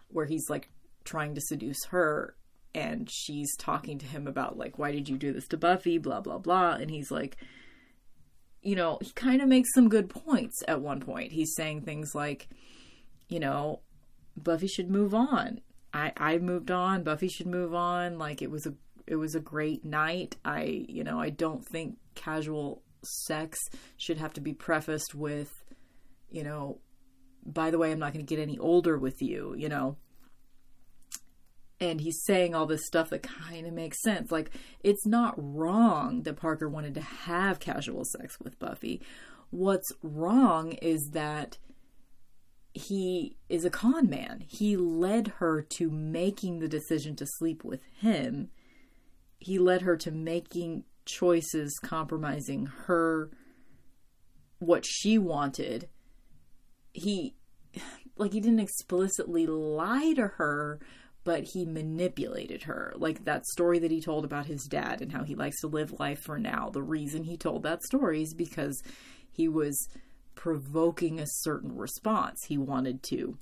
where 0.09 0.25
he's 0.25 0.49
like 0.49 0.69
trying 1.03 1.35
to 1.35 1.41
seduce 1.41 1.85
her 1.85 2.35
and 2.73 3.09
she's 3.09 3.55
talking 3.55 3.97
to 3.99 4.05
him 4.05 4.27
about 4.27 4.57
like 4.57 4.77
why 4.77 4.91
did 4.91 5.07
you 5.07 5.17
do 5.17 5.31
this 5.31 5.47
to 5.47 5.57
Buffy 5.57 5.97
blah 5.97 6.19
blah 6.19 6.37
blah 6.37 6.73
and 6.73 6.91
he's 6.91 7.09
like 7.09 7.37
you 8.65 8.75
know, 8.75 8.97
he 8.99 9.11
kind 9.11 9.41
of 9.41 9.47
makes 9.47 9.73
some 9.73 9.89
good 9.89 10.09
points 10.09 10.63
at 10.67 10.81
one 10.81 10.99
point. 10.99 11.31
He's 11.31 11.53
saying 11.55 11.81
things 11.81 12.15
like, 12.15 12.49
you 13.29 13.39
know, 13.39 13.81
Buffy 14.35 14.67
should 14.67 14.89
move 14.89 15.13
on. 15.13 15.61
I 15.93 16.11
I 16.17 16.37
moved 16.39 16.71
on. 16.71 17.03
Buffy 17.03 17.29
should 17.29 17.47
move 17.47 17.73
on. 17.73 18.17
Like 18.17 18.41
it 18.41 18.49
was 18.49 18.65
a 18.65 18.73
it 19.07 19.15
was 19.15 19.35
a 19.35 19.39
great 19.39 19.85
night. 19.85 20.35
I 20.43 20.85
you 20.89 21.03
know 21.03 21.19
I 21.19 21.29
don't 21.29 21.65
think 21.65 21.97
casual 22.15 22.81
sex 23.03 23.59
should 23.97 24.17
have 24.17 24.33
to 24.33 24.41
be 24.41 24.53
prefaced 24.53 25.13
with, 25.13 25.51
you 26.31 26.43
know, 26.43 26.79
by 27.45 27.69
the 27.69 27.77
way, 27.77 27.91
I'm 27.91 27.99
not 27.99 28.13
going 28.13 28.25
to 28.25 28.35
get 28.35 28.41
any 28.41 28.57
older 28.57 28.97
with 28.97 29.21
you. 29.21 29.53
You 29.55 29.69
know, 29.69 29.97
and 31.79 31.99
he's 32.01 32.23
saying 32.23 32.55
all 32.55 32.65
this 32.65 32.85
stuff 32.85 33.09
that 33.09 33.23
kind 33.23 33.67
of 33.67 33.73
makes 33.73 34.01
sense. 34.01 34.31
Like, 34.31 34.51
it's 34.83 35.05
not 35.05 35.35
wrong 35.37 36.23
that 36.23 36.37
Parker 36.37 36.69
wanted 36.69 36.93
to 36.95 37.01
have 37.01 37.59
casual 37.59 38.05
sex 38.05 38.39
with 38.39 38.59
Buffy. 38.59 39.01
What's 39.49 39.91
wrong 40.01 40.73
is 40.73 41.09
that 41.13 41.57
he 42.73 43.37
is 43.47 43.63
a 43.63 43.69
con 43.69 44.09
man. 44.09 44.43
He 44.47 44.75
led 44.75 45.29
her 45.39 45.61
to 45.61 45.89
making 45.89 46.59
the 46.59 46.67
decision 46.67 47.15
to 47.17 47.25
sleep 47.25 47.63
with 47.63 47.81
him. 47.99 48.49
He 49.39 49.57
led 49.57 49.81
her 49.83 49.95
to 49.97 50.11
making 50.11 50.83
choices 51.05 51.79
compromising 51.81 52.65
her 52.85 53.31
what 54.59 54.85
she 54.85 55.17
wanted. 55.17 55.87
He 56.91 57.35
like 58.17 58.33
he 58.33 58.39
didn't 58.39 58.59
explicitly 58.59 59.45
lie 59.45 60.13
to 60.13 60.27
her, 60.27 60.79
but 61.25 61.43
he 61.43 61.65
manipulated 61.65 62.63
her. 62.63 62.93
Like 62.95 63.25
that 63.25 63.45
story 63.47 63.79
that 63.79 63.91
he 63.91 63.99
told 63.99 64.23
about 64.23 64.45
his 64.45 64.63
dad 64.63 65.01
and 65.01 65.11
how 65.11 65.23
he 65.23 65.35
likes 65.35 65.59
to 65.61 65.67
live 65.67 65.99
life 65.99 66.19
for 66.19 66.37
now. 66.37 66.69
The 66.69 66.83
reason 66.83 67.23
he 67.23 67.35
told 67.35 67.63
that 67.63 67.83
story 67.83 68.21
is 68.21 68.33
because 68.33 68.81
he 69.31 69.49
was 69.49 69.89
provoking 70.35 71.19
a 71.19 71.25
certain 71.27 71.75
response. 71.75 72.39
He 72.47 72.59
wanted 72.59 73.01
to 73.09 73.39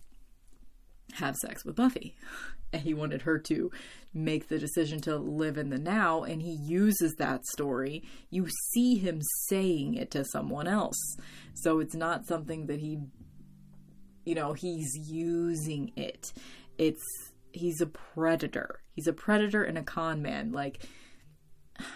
have 1.15 1.35
sex 1.35 1.63
with 1.63 1.75
Buffy. 1.75 2.15
And 2.71 2.81
he 2.81 2.95
wanted 2.95 3.21
her 3.21 3.37
to 3.37 3.69
make 4.15 4.47
the 4.47 4.57
decision 4.57 4.99
to 5.01 5.15
live 5.15 5.59
in 5.59 5.69
the 5.69 5.77
now. 5.77 6.23
And 6.23 6.41
he 6.41 6.57
uses 6.59 7.13
that 7.19 7.45
story. 7.45 8.01
You 8.31 8.47
see 8.71 8.95
him 8.95 9.21
saying 9.47 9.93
it 9.93 10.09
to 10.09 10.25
someone 10.25 10.67
else. 10.67 10.97
So 11.53 11.77
it's 11.77 11.93
not 11.93 12.25
something 12.25 12.65
that 12.65 12.79
he, 12.79 12.97
you 14.25 14.33
know, 14.33 14.53
he's 14.53 14.89
using 15.07 15.91
it. 15.95 16.33
It's 16.79 17.32
he's 17.53 17.81
a 17.81 17.85
predator. 17.85 18.81
He's 18.91 19.07
a 19.07 19.13
predator 19.13 19.63
and 19.63 19.77
a 19.77 19.83
con 19.83 20.21
man. 20.21 20.51
Like 20.51 20.83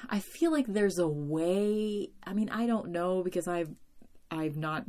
I 0.10 0.20
feel 0.20 0.52
like 0.52 0.68
there's 0.68 0.98
a 1.00 1.08
way. 1.08 2.10
I 2.24 2.34
mean, 2.34 2.50
I 2.50 2.66
don't 2.66 2.90
know 2.90 3.24
because 3.24 3.48
I've 3.48 3.70
I've 4.32 4.58
not 4.58 4.86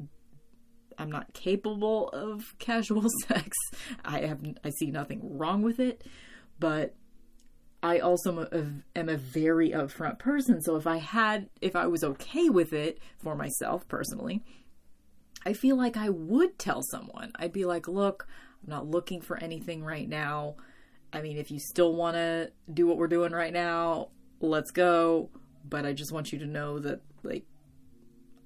I'm 0.96 1.10
not 1.10 1.32
capable 1.32 2.08
of 2.10 2.42
casual 2.58 3.08
sex. 3.26 3.56
I 4.04 4.20
have 4.20 4.40
I 4.64 4.70
see 4.70 4.90
nothing 4.90 5.38
wrong 5.38 5.62
with 5.62 5.80
it, 5.80 6.04
but 6.58 6.94
I 7.82 8.00
also 8.00 8.48
am 8.96 9.08
a 9.08 9.16
very 9.16 9.70
upfront 9.70 10.18
person. 10.18 10.60
So 10.62 10.76
if 10.76 10.86
I 10.86 10.98
had 10.98 11.48
if 11.60 11.76
I 11.76 11.86
was 11.86 12.02
okay 12.02 12.48
with 12.48 12.72
it 12.72 12.98
for 13.18 13.36
myself 13.36 13.86
personally, 13.88 14.42
I 15.46 15.52
feel 15.52 15.76
like 15.76 15.96
I 15.96 16.08
would 16.08 16.58
tell 16.58 16.82
someone. 16.82 17.32
I'd 17.36 17.52
be 17.52 17.64
like, 17.64 17.86
look, 17.86 18.26
I'm 18.62 18.70
not 18.70 18.86
looking 18.86 19.20
for 19.20 19.36
anything 19.36 19.84
right 19.84 20.08
now. 20.08 20.56
I 21.12 21.22
mean, 21.22 21.36
if 21.36 21.50
you 21.50 21.58
still 21.58 21.94
want 21.94 22.16
to 22.16 22.52
do 22.72 22.86
what 22.86 22.98
we're 22.98 23.08
doing 23.08 23.32
right 23.32 23.52
now, 23.52 24.08
let's 24.40 24.70
go. 24.70 25.30
But 25.68 25.86
I 25.86 25.92
just 25.92 26.12
want 26.12 26.32
you 26.32 26.38
to 26.40 26.46
know 26.46 26.78
that, 26.78 27.00
like, 27.22 27.44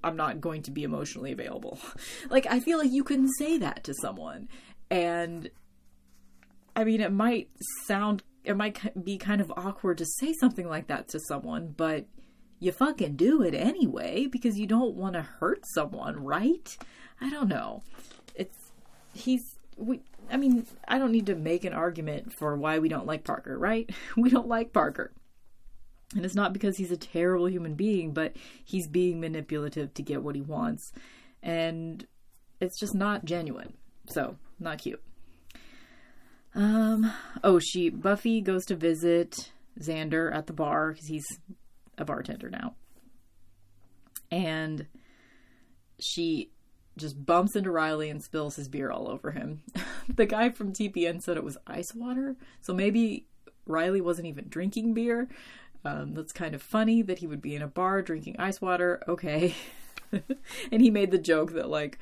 I'm 0.03 0.15
not 0.15 0.41
going 0.41 0.63
to 0.63 0.71
be 0.71 0.83
emotionally 0.83 1.31
available. 1.31 1.79
like, 2.29 2.45
I 2.49 2.59
feel 2.59 2.77
like 2.77 2.91
you 2.91 3.03
can 3.03 3.27
say 3.37 3.57
that 3.57 3.83
to 3.85 3.93
someone. 3.93 4.49
And 4.89 5.49
I 6.75 6.83
mean, 6.83 7.01
it 7.01 7.11
might 7.11 7.49
sound, 7.85 8.23
it 8.43 8.57
might 8.57 9.03
be 9.03 9.17
kind 9.17 9.41
of 9.41 9.51
awkward 9.55 9.97
to 9.99 10.05
say 10.05 10.33
something 10.33 10.67
like 10.67 10.87
that 10.87 11.07
to 11.09 11.19
someone, 11.19 11.73
but 11.75 12.05
you 12.59 12.71
fucking 12.71 13.15
do 13.15 13.41
it 13.41 13.53
anyway 13.53 14.25
because 14.25 14.57
you 14.57 14.67
don't 14.67 14.95
want 14.95 15.13
to 15.13 15.21
hurt 15.21 15.63
someone, 15.73 16.23
right? 16.23 16.77
I 17.21 17.29
don't 17.29 17.47
know. 17.47 17.83
It's, 18.35 18.57
he's, 19.13 19.52
we, 19.77 20.01
I 20.31 20.37
mean, 20.37 20.65
I 20.87 20.97
don't 20.97 21.11
need 21.11 21.27
to 21.27 21.35
make 21.35 21.65
an 21.65 21.73
argument 21.73 22.33
for 22.33 22.55
why 22.55 22.79
we 22.79 22.89
don't 22.89 23.07
like 23.07 23.23
Parker, 23.23 23.57
right? 23.57 23.89
We 24.17 24.29
don't 24.29 24.47
like 24.47 24.73
Parker. 24.73 25.13
And 26.15 26.23
it's 26.25 26.35
not 26.35 26.53
because 26.53 26.77
he's 26.77 26.91
a 26.91 26.97
terrible 26.97 27.49
human 27.49 27.73
being, 27.73 28.13
but 28.13 28.35
he's 28.63 28.87
being 28.87 29.19
manipulative 29.19 29.93
to 29.95 30.03
get 30.03 30.21
what 30.21 30.35
he 30.35 30.41
wants. 30.41 30.91
And 31.41 32.05
it's 32.59 32.79
just 32.79 32.93
not 32.93 33.25
genuine. 33.25 33.73
So, 34.09 34.37
not 34.59 34.77
cute. 34.77 35.01
Um, 36.55 37.11
oh, 37.43 37.59
she, 37.59 37.89
Buffy 37.89 38.41
goes 38.41 38.65
to 38.65 38.75
visit 38.75 39.51
Xander 39.79 40.33
at 40.33 40.45
the 40.45 40.53
bar 40.53 40.91
because 40.91 41.07
he's 41.07 41.25
a 41.97 42.05
bartender 42.05 42.49
now. 42.49 42.75
And 44.29 44.85
she 45.99 46.51
just 46.97 47.25
bumps 47.25 47.55
into 47.55 47.71
Riley 47.71 48.09
and 48.09 48.23
spills 48.23 48.55
his 48.55 48.67
beer 48.67 48.91
all 48.91 49.09
over 49.09 49.31
him. 49.31 49.61
the 50.13 50.25
guy 50.25 50.49
from 50.49 50.73
TPN 50.73 51.21
said 51.21 51.37
it 51.37 51.43
was 51.43 51.57
ice 51.65 51.93
water, 51.93 52.35
so 52.61 52.73
maybe 52.73 53.25
Riley 53.65 54.01
wasn't 54.01 54.27
even 54.27 54.49
drinking 54.49 54.93
beer. 54.93 55.27
Um, 55.85 56.13
that's 56.13 56.31
kind 56.31 56.55
of 56.55 56.61
funny 56.61 57.01
that 57.01 57.19
he 57.19 57.27
would 57.27 57.41
be 57.41 57.55
in 57.55 57.61
a 57.61 57.67
bar 57.67 58.01
drinking 58.01 58.37
ice 58.39 58.61
water. 58.61 59.01
Okay. 59.07 59.55
and 60.11 60.81
he 60.81 60.89
made 60.89 61.11
the 61.11 61.17
joke 61.17 61.53
that, 61.53 61.69
like, 61.69 61.99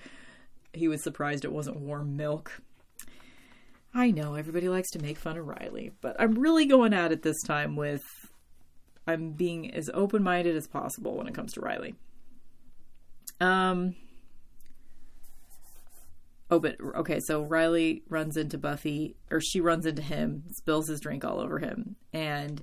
he 0.74 0.88
was 0.88 1.02
surprised 1.02 1.46
it 1.46 1.52
wasn't 1.52 1.80
warm 1.80 2.16
milk. 2.16 2.62
I 3.94 4.12
know 4.12 4.36
everybody 4.36 4.70
likes 4.70 4.92
to 4.92 5.02
make 5.02 5.18
fun 5.18 5.38
of 5.38 5.48
Riley, 5.48 5.92
but 6.02 6.16
I'm 6.20 6.36
really 6.36 6.66
going 6.66 6.94
at 6.94 7.12
it 7.12 7.24
this 7.24 7.42
time 7.42 7.76
with 7.76 8.04
I'm 9.08 9.32
being 9.32 9.74
as 9.74 9.90
open 9.94 10.24
minded 10.24 10.56
as 10.56 10.68
possible 10.68 11.18
when 11.18 11.28
it 11.28 11.34
comes 11.34 11.54
to 11.54 11.62
Riley. 11.62 11.96
Um, 13.42 13.96
Oh, 16.54 16.60
but 16.60 16.76
okay, 16.98 17.22
so 17.22 17.44
Riley 17.44 18.04
runs 18.10 18.36
into 18.36 18.58
Buffy, 18.58 19.16
or 19.32 19.40
she 19.40 19.62
runs 19.62 19.86
into 19.86 20.02
him, 20.02 20.44
spills 20.52 20.90
his 20.90 21.00
drink 21.00 21.24
all 21.24 21.40
over 21.40 21.60
him, 21.60 21.96
and 22.12 22.62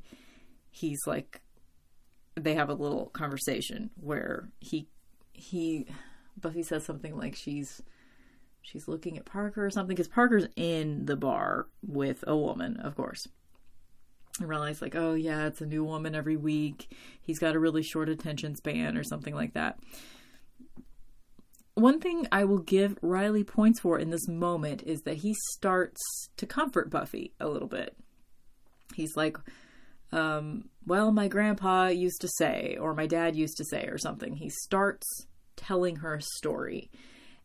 he's 0.70 1.06
like, 1.06 1.40
they 2.34 2.54
have 2.54 2.68
a 2.68 2.74
little 2.74 3.06
conversation 3.06 3.88
where 3.96 4.50
he, 4.60 4.88
he, 5.32 5.86
Buffy 6.36 6.62
says 6.62 6.84
something 6.84 7.16
like 7.16 7.34
she's, 7.34 7.82
she's 8.60 8.88
looking 8.88 9.16
at 9.16 9.24
Parker 9.24 9.64
or 9.64 9.70
something, 9.70 9.96
because 9.96 10.06
Parker's 10.06 10.48
in 10.54 11.06
the 11.06 11.16
bar 11.16 11.68
with 11.80 12.22
a 12.26 12.36
woman, 12.36 12.76
of 12.80 12.94
course. 12.94 13.26
And 14.38 14.50
Riley's 14.50 14.82
like, 14.82 14.94
oh 14.94 15.14
yeah, 15.14 15.46
it's 15.46 15.62
a 15.62 15.66
new 15.66 15.82
woman 15.82 16.14
every 16.14 16.36
week. 16.36 16.94
He's 17.22 17.38
got 17.38 17.56
a 17.56 17.58
really 17.58 17.82
short 17.82 18.10
attention 18.10 18.54
span 18.54 18.98
or 18.98 19.02
something 19.02 19.34
like 19.34 19.54
that 19.54 19.80
one 21.78 22.00
thing 22.00 22.26
I 22.32 22.44
will 22.44 22.58
give 22.58 22.98
Riley 23.02 23.44
points 23.44 23.80
for 23.80 23.98
in 23.98 24.10
this 24.10 24.28
moment 24.28 24.82
is 24.84 25.02
that 25.02 25.18
he 25.18 25.34
starts 25.52 26.00
to 26.36 26.46
comfort 26.46 26.90
Buffy 26.90 27.32
a 27.40 27.48
little 27.48 27.68
bit. 27.68 27.96
He's 28.94 29.16
like, 29.16 29.36
um, 30.12 30.68
well, 30.86 31.12
my 31.12 31.28
grandpa 31.28 31.88
used 31.88 32.20
to 32.22 32.28
say, 32.36 32.76
or 32.80 32.94
my 32.94 33.06
dad 33.06 33.36
used 33.36 33.56
to 33.58 33.64
say, 33.64 33.84
or 33.86 33.98
something. 33.98 34.36
He 34.36 34.50
starts 34.50 35.06
telling 35.56 35.96
her 35.96 36.14
a 36.14 36.22
story, 36.22 36.90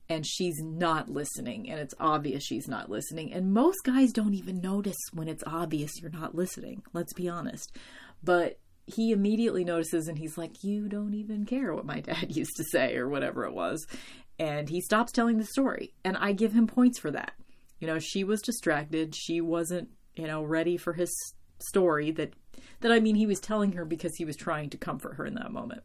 and 0.09 0.25
she's 0.25 0.59
not 0.61 1.09
listening, 1.09 1.69
and 1.69 1.79
it's 1.79 1.93
obvious 1.99 2.43
she's 2.43 2.67
not 2.67 2.89
listening. 2.89 3.33
And 3.33 3.53
most 3.53 3.83
guys 3.83 4.11
don't 4.11 4.33
even 4.33 4.61
notice 4.61 4.97
when 5.11 5.27
it's 5.27 5.43
obvious 5.45 6.01
you're 6.01 6.11
not 6.11 6.35
listening, 6.35 6.83
let's 6.93 7.13
be 7.13 7.27
honest. 7.27 7.75
But 8.23 8.59
he 8.85 9.11
immediately 9.11 9.63
notices 9.63 10.07
and 10.07 10.17
he's 10.17 10.37
like, 10.37 10.63
You 10.63 10.89
don't 10.89 11.13
even 11.13 11.45
care 11.45 11.73
what 11.73 11.85
my 11.85 11.99
dad 12.01 12.27
used 12.35 12.55
to 12.57 12.63
say, 12.63 12.95
or 12.95 13.07
whatever 13.07 13.45
it 13.45 13.53
was 13.53 13.85
and 14.43 14.67
he 14.67 14.81
stops 14.81 15.13
telling 15.13 15.37
the 15.37 15.45
story 15.45 15.93
and 16.03 16.17
i 16.17 16.33
give 16.33 16.51
him 16.51 16.67
points 16.67 16.99
for 16.99 17.11
that. 17.11 17.33
You 17.79 17.87
know 17.87 17.99
she 17.99 18.23
was 18.23 18.41
distracted. 18.41 19.15
She 19.15 19.39
wasn't 19.41 19.89
you 20.15 20.27
know 20.27 20.43
ready 20.43 20.77
for 20.77 20.93
his 20.93 21.11
story 21.59 22.11
that 22.11 22.33
that 22.81 22.91
i 22.91 22.99
mean 22.99 23.15
he 23.15 23.25
was 23.25 23.39
telling 23.39 23.71
her 23.73 23.85
because 23.85 24.13
he 24.17 24.25
was 24.25 24.35
trying 24.35 24.69
to 24.71 24.77
comfort 24.77 25.15
her 25.15 25.25
in 25.25 25.35
that 25.35 25.51
moment. 25.51 25.83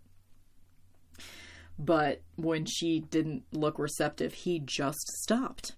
But 1.78 2.22
when 2.34 2.64
she 2.66 3.00
didn't 3.00 3.44
look 3.52 3.78
receptive 3.78 4.32
he 4.32 4.58
just 4.58 5.06
stopped. 5.22 5.76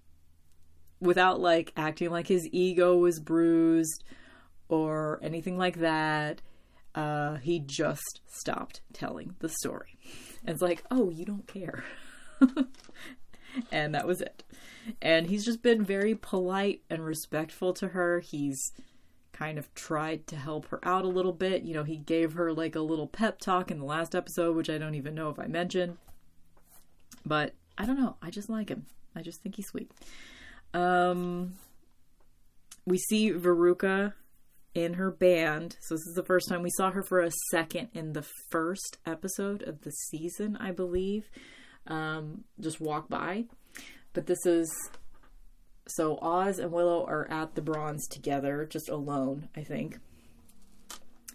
Without 1.00 1.40
like 1.40 1.72
acting 1.76 2.10
like 2.10 2.28
his 2.28 2.48
ego 2.50 2.96
was 2.96 3.20
bruised 3.20 4.04
or 4.68 5.18
anything 5.22 5.58
like 5.58 5.80
that 5.80 6.40
uh, 6.94 7.36
he 7.36 7.60
just 7.60 8.20
stopped 8.26 8.80
telling 8.92 9.36
the 9.38 9.48
story. 9.48 9.98
And 10.44 10.54
it's 10.54 10.62
like 10.62 10.82
oh 10.90 11.10
you 11.10 11.26
don't 11.26 11.46
care 11.46 11.84
and 13.72 13.94
that 13.94 14.06
was 14.06 14.20
it. 14.20 14.42
And 15.00 15.26
he's 15.26 15.44
just 15.44 15.62
been 15.62 15.84
very 15.84 16.14
polite 16.14 16.82
and 16.88 17.04
respectful 17.04 17.72
to 17.74 17.88
her. 17.88 18.20
He's 18.20 18.72
kind 19.32 19.58
of 19.58 19.72
tried 19.74 20.26
to 20.28 20.36
help 20.36 20.66
her 20.66 20.80
out 20.82 21.04
a 21.04 21.08
little 21.08 21.32
bit. 21.32 21.62
You 21.62 21.74
know, 21.74 21.84
he 21.84 21.96
gave 21.96 22.34
her 22.34 22.52
like 22.52 22.74
a 22.74 22.80
little 22.80 23.06
pep 23.06 23.38
talk 23.38 23.70
in 23.70 23.78
the 23.78 23.84
last 23.84 24.14
episode, 24.14 24.56
which 24.56 24.70
I 24.70 24.78
don't 24.78 24.94
even 24.94 25.14
know 25.14 25.30
if 25.30 25.38
I 25.38 25.46
mentioned. 25.46 25.96
But 27.24 27.54
I 27.76 27.86
don't 27.86 27.98
know. 27.98 28.16
I 28.22 28.30
just 28.30 28.48
like 28.48 28.68
him. 28.68 28.86
I 29.14 29.22
just 29.22 29.42
think 29.42 29.56
he's 29.56 29.66
sweet. 29.66 29.90
Um, 30.72 31.54
we 32.86 32.98
see 32.98 33.32
Veruca 33.32 34.14
in 34.74 34.94
her 34.94 35.10
band. 35.10 35.76
So 35.80 35.94
this 35.94 36.06
is 36.06 36.14
the 36.14 36.22
first 36.22 36.48
time 36.48 36.62
we 36.62 36.70
saw 36.76 36.90
her 36.90 37.02
for 37.02 37.20
a 37.20 37.32
second 37.50 37.88
in 37.92 38.12
the 38.12 38.26
first 38.50 38.98
episode 39.04 39.62
of 39.62 39.82
the 39.82 39.90
season, 39.90 40.56
I 40.56 40.70
believe 40.70 41.30
um, 41.90 42.44
just 42.60 42.80
walk 42.80 43.08
by. 43.08 43.44
But 44.12 44.26
this 44.26 44.44
is 44.46 44.72
so 45.86 46.18
Oz 46.22 46.58
and 46.58 46.72
Willow 46.72 47.04
are 47.04 47.28
at 47.30 47.54
the 47.54 47.62
bronze 47.62 48.06
together, 48.08 48.66
just 48.70 48.88
alone, 48.88 49.48
I 49.56 49.62
think. 49.62 49.98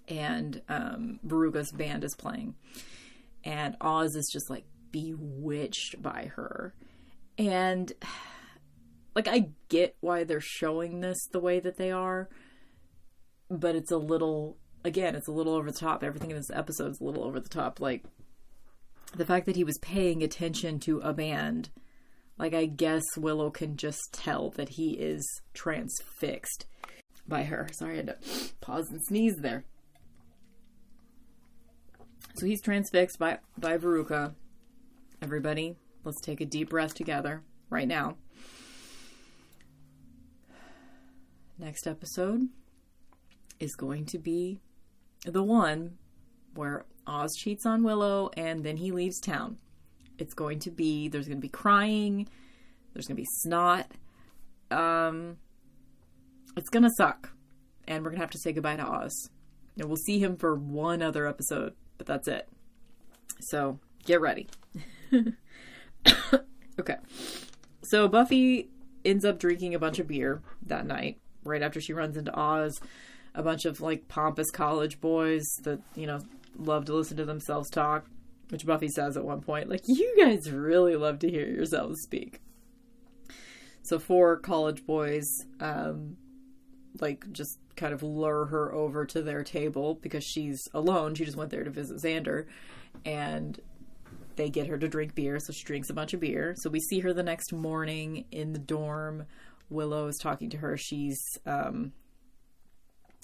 And 0.07 0.61
um, 0.69 1.19
Veruca's 1.25 1.71
band 1.71 2.03
is 2.03 2.15
playing. 2.15 2.55
And 3.43 3.75
Oz 3.81 4.15
is 4.15 4.29
just 4.31 4.49
like 4.49 4.65
bewitched 4.91 6.01
by 6.01 6.31
her. 6.35 6.73
And 7.37 7.91
like, 9.15 9.27
I 9.27 9.49
get 9.69 9.95
why 10.01 10.23
they're 10.23 10.41
showing 10.41 11.01
this 11.01 11.17
the 11.31 11.39
way 11.39 11.59
that 11.59 11.77
they 11.77 11.91
are, 11.91 12.29
but 13.49 13.75
it's 13.75 13.91
a 13.91 13.97
little, 13.97 14.57
again, 14.83 15.15
it's 15.15 15.27
a 15.27 15.33
little 15.33 15.53
over 15.53 15.71
the 15.71 15.77
top. 15.77 16.03
Everything 16.03 16.31
in 16.31 16.37
this 16.37 16.51
episode 16.51 16.91
is 16.91 16.99
a 16.99 17.03
little 17.03 17.23
over 17.23 17.39
the 17.39 17.49
top. 17.49 17.79
Like, 17.79 18.03
the 19.15 19.25
fact 19.25 19.45
that 19.45 19.56
he 19.56 19.63
was 19.63 19.78
paying 19.80 20.23
attention 20.23 20.80
to 20.82 20.99
a 20.99 21.13
band, 21.13 21.69
like 22.38 22.54
I 22.54 22.65
guess 22.65 23.04
Willow 23.17 23.49
can 23.49 23.78
just 23.78 24.13
tell 24.13 24.49
that 24.51 24.69
he 24.69 24.91
is 24.91 25.41
transfixed 25.54 26.65
by 27.28 27.43
her. 27.43 27.69
Sorry, 27.73 27.93
I 27.93 27.97
had 27.97 28.08
to 28.08 28.17
pause 28.62 28.89
and 28.89 29.01
sneeze 29.04 29.38
there. 29.38 29.65
So 32.36 32.45
he's 32.45 32.62
transfixed 32.62 33.17
by 33.17 33.39
by 33.58 33.78
Veruca. 33.78 34.36
Everybody, 35.21 35.78
let's 36.04 36.19
take 36.19 36.41
a 36.41 36.45
deep 36.45 36.69
breath 36.69 36.93
together 36.93 37.43
right 37.69 37.88
now. 37.88 38.17
Next 41.58 41.88
episode 41.88 42.49
is 43.62 43.75
going 43.75 44.06
to 44.08 44.19
be 44.19 44.60
the 45.23 45.41
one 45.41 45.97
where 46.54 46.86
Oz 47.07 47.35
cheats 47.35 47.65
on 47.65 47.83
Willow 47.83 48.29
and 48.35 48.63
then 48.63 48.77
he 48.77 48.91
leaves 48.91 49.19
town. 49.19 49.57
It's 50.17 50.33
going 50.33 50.59
to 50.59 50.71
be 50.71 51.07
there's 51.07 51.27
going 51.27 51.37
to 51.37 51.41
be 51.41 51.49
crying, 51.49 52.27
there's 52.93 53.07
going 53.07 53.17
to 53.17 53.21
be 53.21 53.27
snot. 53.41 53.91
Um 54.71 55.37
it's 56.57 56.69
going 56.69 56.83
to 56.83 56.91
suck. 56.97 57.31
And 57.87 58.03
we're 58.03 58.11
going 58.11 58.19
to 58.19 58.23
have 58.23 58.31
to 58.31 58.39
say 58.39 58.53
goodbye 58.53 58.77
to 58.77 58.85
Oz. 58.85 59.29
And 59.77 59.85
we'll 59.85 59.97
see 59.97 60.19
him 60.19 60.37
for 60.37 60.55
one 60.55 61.01
other 61.01 61.27
episode, 61.27 61.73
but 61.97 62.07
that's 62.07 62.27
it. 62.27 62.47
So, 63.41 63.79
get 64.05 64.21
ready. 64.21 64.47
okay. 66.79 66.95
So 67.83 68.07
Buffy 68.07 68.69
ends 69.03 69.25
up 69.25 69.37
drinking 69.37 69.75
a 69.75 69.79
bunch 69.79 69.99
of 69.99 70.07
beer 70.07 70.41
that 70.65 70.85
night 70.85 71.19
right 71.43 71.61
after 71.61 71.79
she 71.79 71.93
runs 71.93 72.17
into 72.17 72.33
Oz 72.33 72.79
a 73.35 73.43
bunch 73.43 73.65
of 73.65 73.81
like 73.81 74.07
pompous 74.07 74.49
college 74.49 74.99
boys 75.01 75.43
that 75.63 75.79
you 75.95 76.07
know 76.07 76.19
love 76.57 76.85
to 76.85 76.93
listen 76.93 77.17
to 77.17 77.25
themselves 77.25 77.69
talk. 77.69 78.05
which 78.49 78.65
Buffy 78.65 78.87
says 78.87 79.17
at 79.17 79.25
one 79.25 79.41
point, 79.41 79.69
like, 79.69 79.81
you 79.87 80.15
guys 80.17 80.51
really 80.51 80.95
love 80.95 81.19
to 81.19 81.29
hear 81.29 81.47
yourselves 81.47 82.01
speak. 82.01 82.41
So 83.81 83.99
four 83.99 84.37
college 84.37 84.85
boys, 84.85 85.25
um, 85.59 86.17
like, 86.99 87.31
just 87.31 87.59
kind 87.75 87.93
of 87.93 88.03
lure 88.03 88.45
her 88.45 88.73
over 88.73 89.05
to 89.05 89.21
their 89.21 89.43
table 89.43 89.95
because 90.01 90.23
she's 90.23 90.61
alone. 90.73 91.15
She 91.15 91.25
just 91.25 91.37
went 91.37 91.51
there 91.51 91.63
to 91.63 91.69
visit 91.69 91.97
Xander. 91.97 92.45
And 93.03 93.59
they 94.35 94.49
get 94.49 94.67
her 94.67 94.77
to 94.77 94.87
drink 94.87 95.15
beer, 95.15 95.39
so 95.39 95.53
she 95.53 95.63
drinks 95.63 95.89
a 95.89 95.93
bunch 95.93 96.13
of 96.13 96.19
beer. 96.19 96.55
So 96.57 96.69
we 96.69 96.79
see 96.79 96.99
her 96.99 97.13
the 97.13 97.23
next 97.23 97.53
morning 97.53 98.25
in 98.31 98.53
the 98.53 98.59
dorm. 98.59 99.25
Willow 99.69 100.07
is 100.07 100.17
talking 100.17 100.49
to 100.51 100.57
her. 100.57 100.77
She's 100.77 101.19
um 101.45 101.93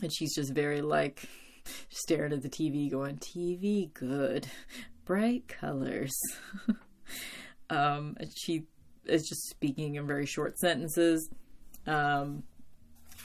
and 0.02 0.12
she's 0.12 0.34
just 0.34 0.54
very 0.54 0.82
like 0.82 1.24
staring 1.90 2.34
at 2.34 2.42
the 2.42 2.50
TV 2.50 2.90
going, 2.90 3.18
TV 3.18 3.94
good. 3.94 4.48
Bright 5.06 5.48
colors. 5.48 6.14
um 7.70 8.16
she 8.36 8.64
is 9.06 9.28
just 9.28 9.50
speaking 9.50 9.96
in 9.96 10.08
very 10.08 10.26
short 10.26 10.58
sentences. 10.58 11.30
Um 11.88 12.44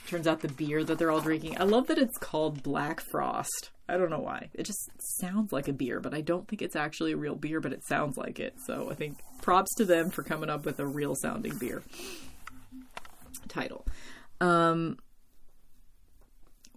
turns 0.07 0.27
out 0.27 0.39
the 0.39 0.47
beer 0.47 0.83
that 0.83 0.97
they're 0.97 1.11
all 1.11 1.21
drinking. 1.21 1.59
I 1.59 1.63
love 1.63 1.87
that 1.87 1.97
it's 1.97 2.17
called 2.17 2.63
Black 2.63 3.01
Frost. 3.11 3.71
I 3.89 3.97
don't 3.97 4.09
know 4.09 4.19
why. 4.19 4.49
It 4.53 4.63
just 4.63 4.89
sounds 5.19 5.51
like 5.51 5.67
a 5.67 5.73
beer, 5.73 5.99
but 5.99 6.13
I 6.13 6.21
don't 6.21 6.47
think 6.47 6.61
it's 6.61 6.75
actually 6.75 7.13
a 7.13 7.17
real 7.17 7.35
beer, 7.35 7.61
but 7.61 7.73
it 7.73 7.85
sounds 7.85 8.17
like 8.17 8.39
it. 8.39 8.55
So 8.65 8.89
I 8.91 8.95
think 8.95 9.17
props 9.41 9.73
to 9.75 9.85
them 9.85 10.09
for 10.09 10.23
coming 10.23 10.49
up 10.49 10.65
with 10.65 10.79
a 10.79 10.85
real 10.85 11.15
sounding 11.15 11.57
beer 11.57 11.83
title. 13.47 13.85
Um, 14.41 14.97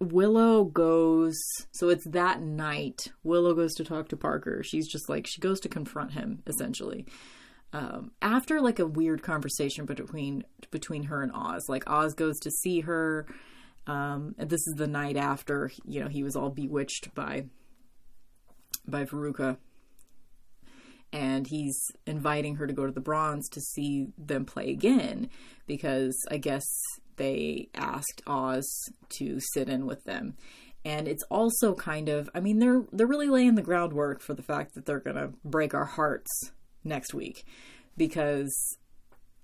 Willow 0.00 0.64
goes, 0.64 1.38
so 1.72 1.90
it's 1.90 2.06
that 2.08 2.40
night. 2.40 3.12
Willow 3.22 3.54
goes 3.54 3.74
to 3.74 3.84
talk 3.84 4.08
to 4.08 4.16
Parker. 4.16 4.62
She's 4.64 4.88
just 4.88 5.08
like, 5.08 5.26
she 5.26 5.40
goes 5.40 5.60
to 5.60 5.68
confront 5.68 6.12
him, 6.12 6.42
essentially. 6.46 7.06
Um, 7.72 8.10
after 8.20 8.60
like 8.60 8.78
a 8.78 8.86
weird 8.86 9.22
conversation 9.22 9.84
between 9.84 10.44
between 10.70 11.04
her 11.04 11.22
and 11.22 11.30
Oz, 11.32 11.68
like 11.68 11.88
Oz 11.88 12.14
goes 12.14 12.38
to 12.40 12.50
see 12.50 12.80
her 12.80 13.26
um, 13.86 14.34
and 14.38 14.48
this 14.48 14.66
is 14.66 14.74
the 14.76 14.86
night 14.86 15.16
after, 15.16 15.70
you 15.84 16.00
know, 16.00 16.08
he 16.08 16.22
was 16.22 16.36
all 16.36 16.50
bewitched 16.50 17.14
by 17.14 17.46
by 18.86 19.04
Veruca. 19.04 19.56
And 21.12 21.46
he's 21.46 21.80
inviting 22.06 22.56
her 22.56 22.66
to 22.66 22.72
go 22.72 22.86
to 22.86 22.92
the 22.92 23.00
Bronze 23.00 23.48
to 23.50 23.60
see 23.60 24.08
them 24.16 24.44
play 24.44 24.70
again 24.70 25.28
because 25.66 26.16
I 26.30 26.36
guess 26.36 26.64
they 27.16 27.68
asked 27.74 28.22
Oz 28.26 28.64
to 29.18 29.38
sit 29.52 29.68
in 29.68 29.86
with 29.86 30.04
them. 30.04 30.36
And 30.84 31.08
it's 31.08 31.24
also 31.30 31.74
kind 31.74 32.08
of 32.08 32.30
I 32.34 32.40
mean 32.40 32.58
they're 32.58 32.84
they're 32.92 33.06
really 33.06 33.28
laying 33.28 33.54
the 33.54 33.62
groundwork 33.62 34.20
for 34.20 34.34
the 34.34 34.42
fact 34.42 34.74
that 34.74 34.86
they're 34.86 35.00
going 35.00 35.16
to 35.16 35.32
break 35.44 35.74
our 35.74 35.84
hearts 35.84 36.52
next 36.84 37.12
week 37.12 37.44
because 37.96 38.78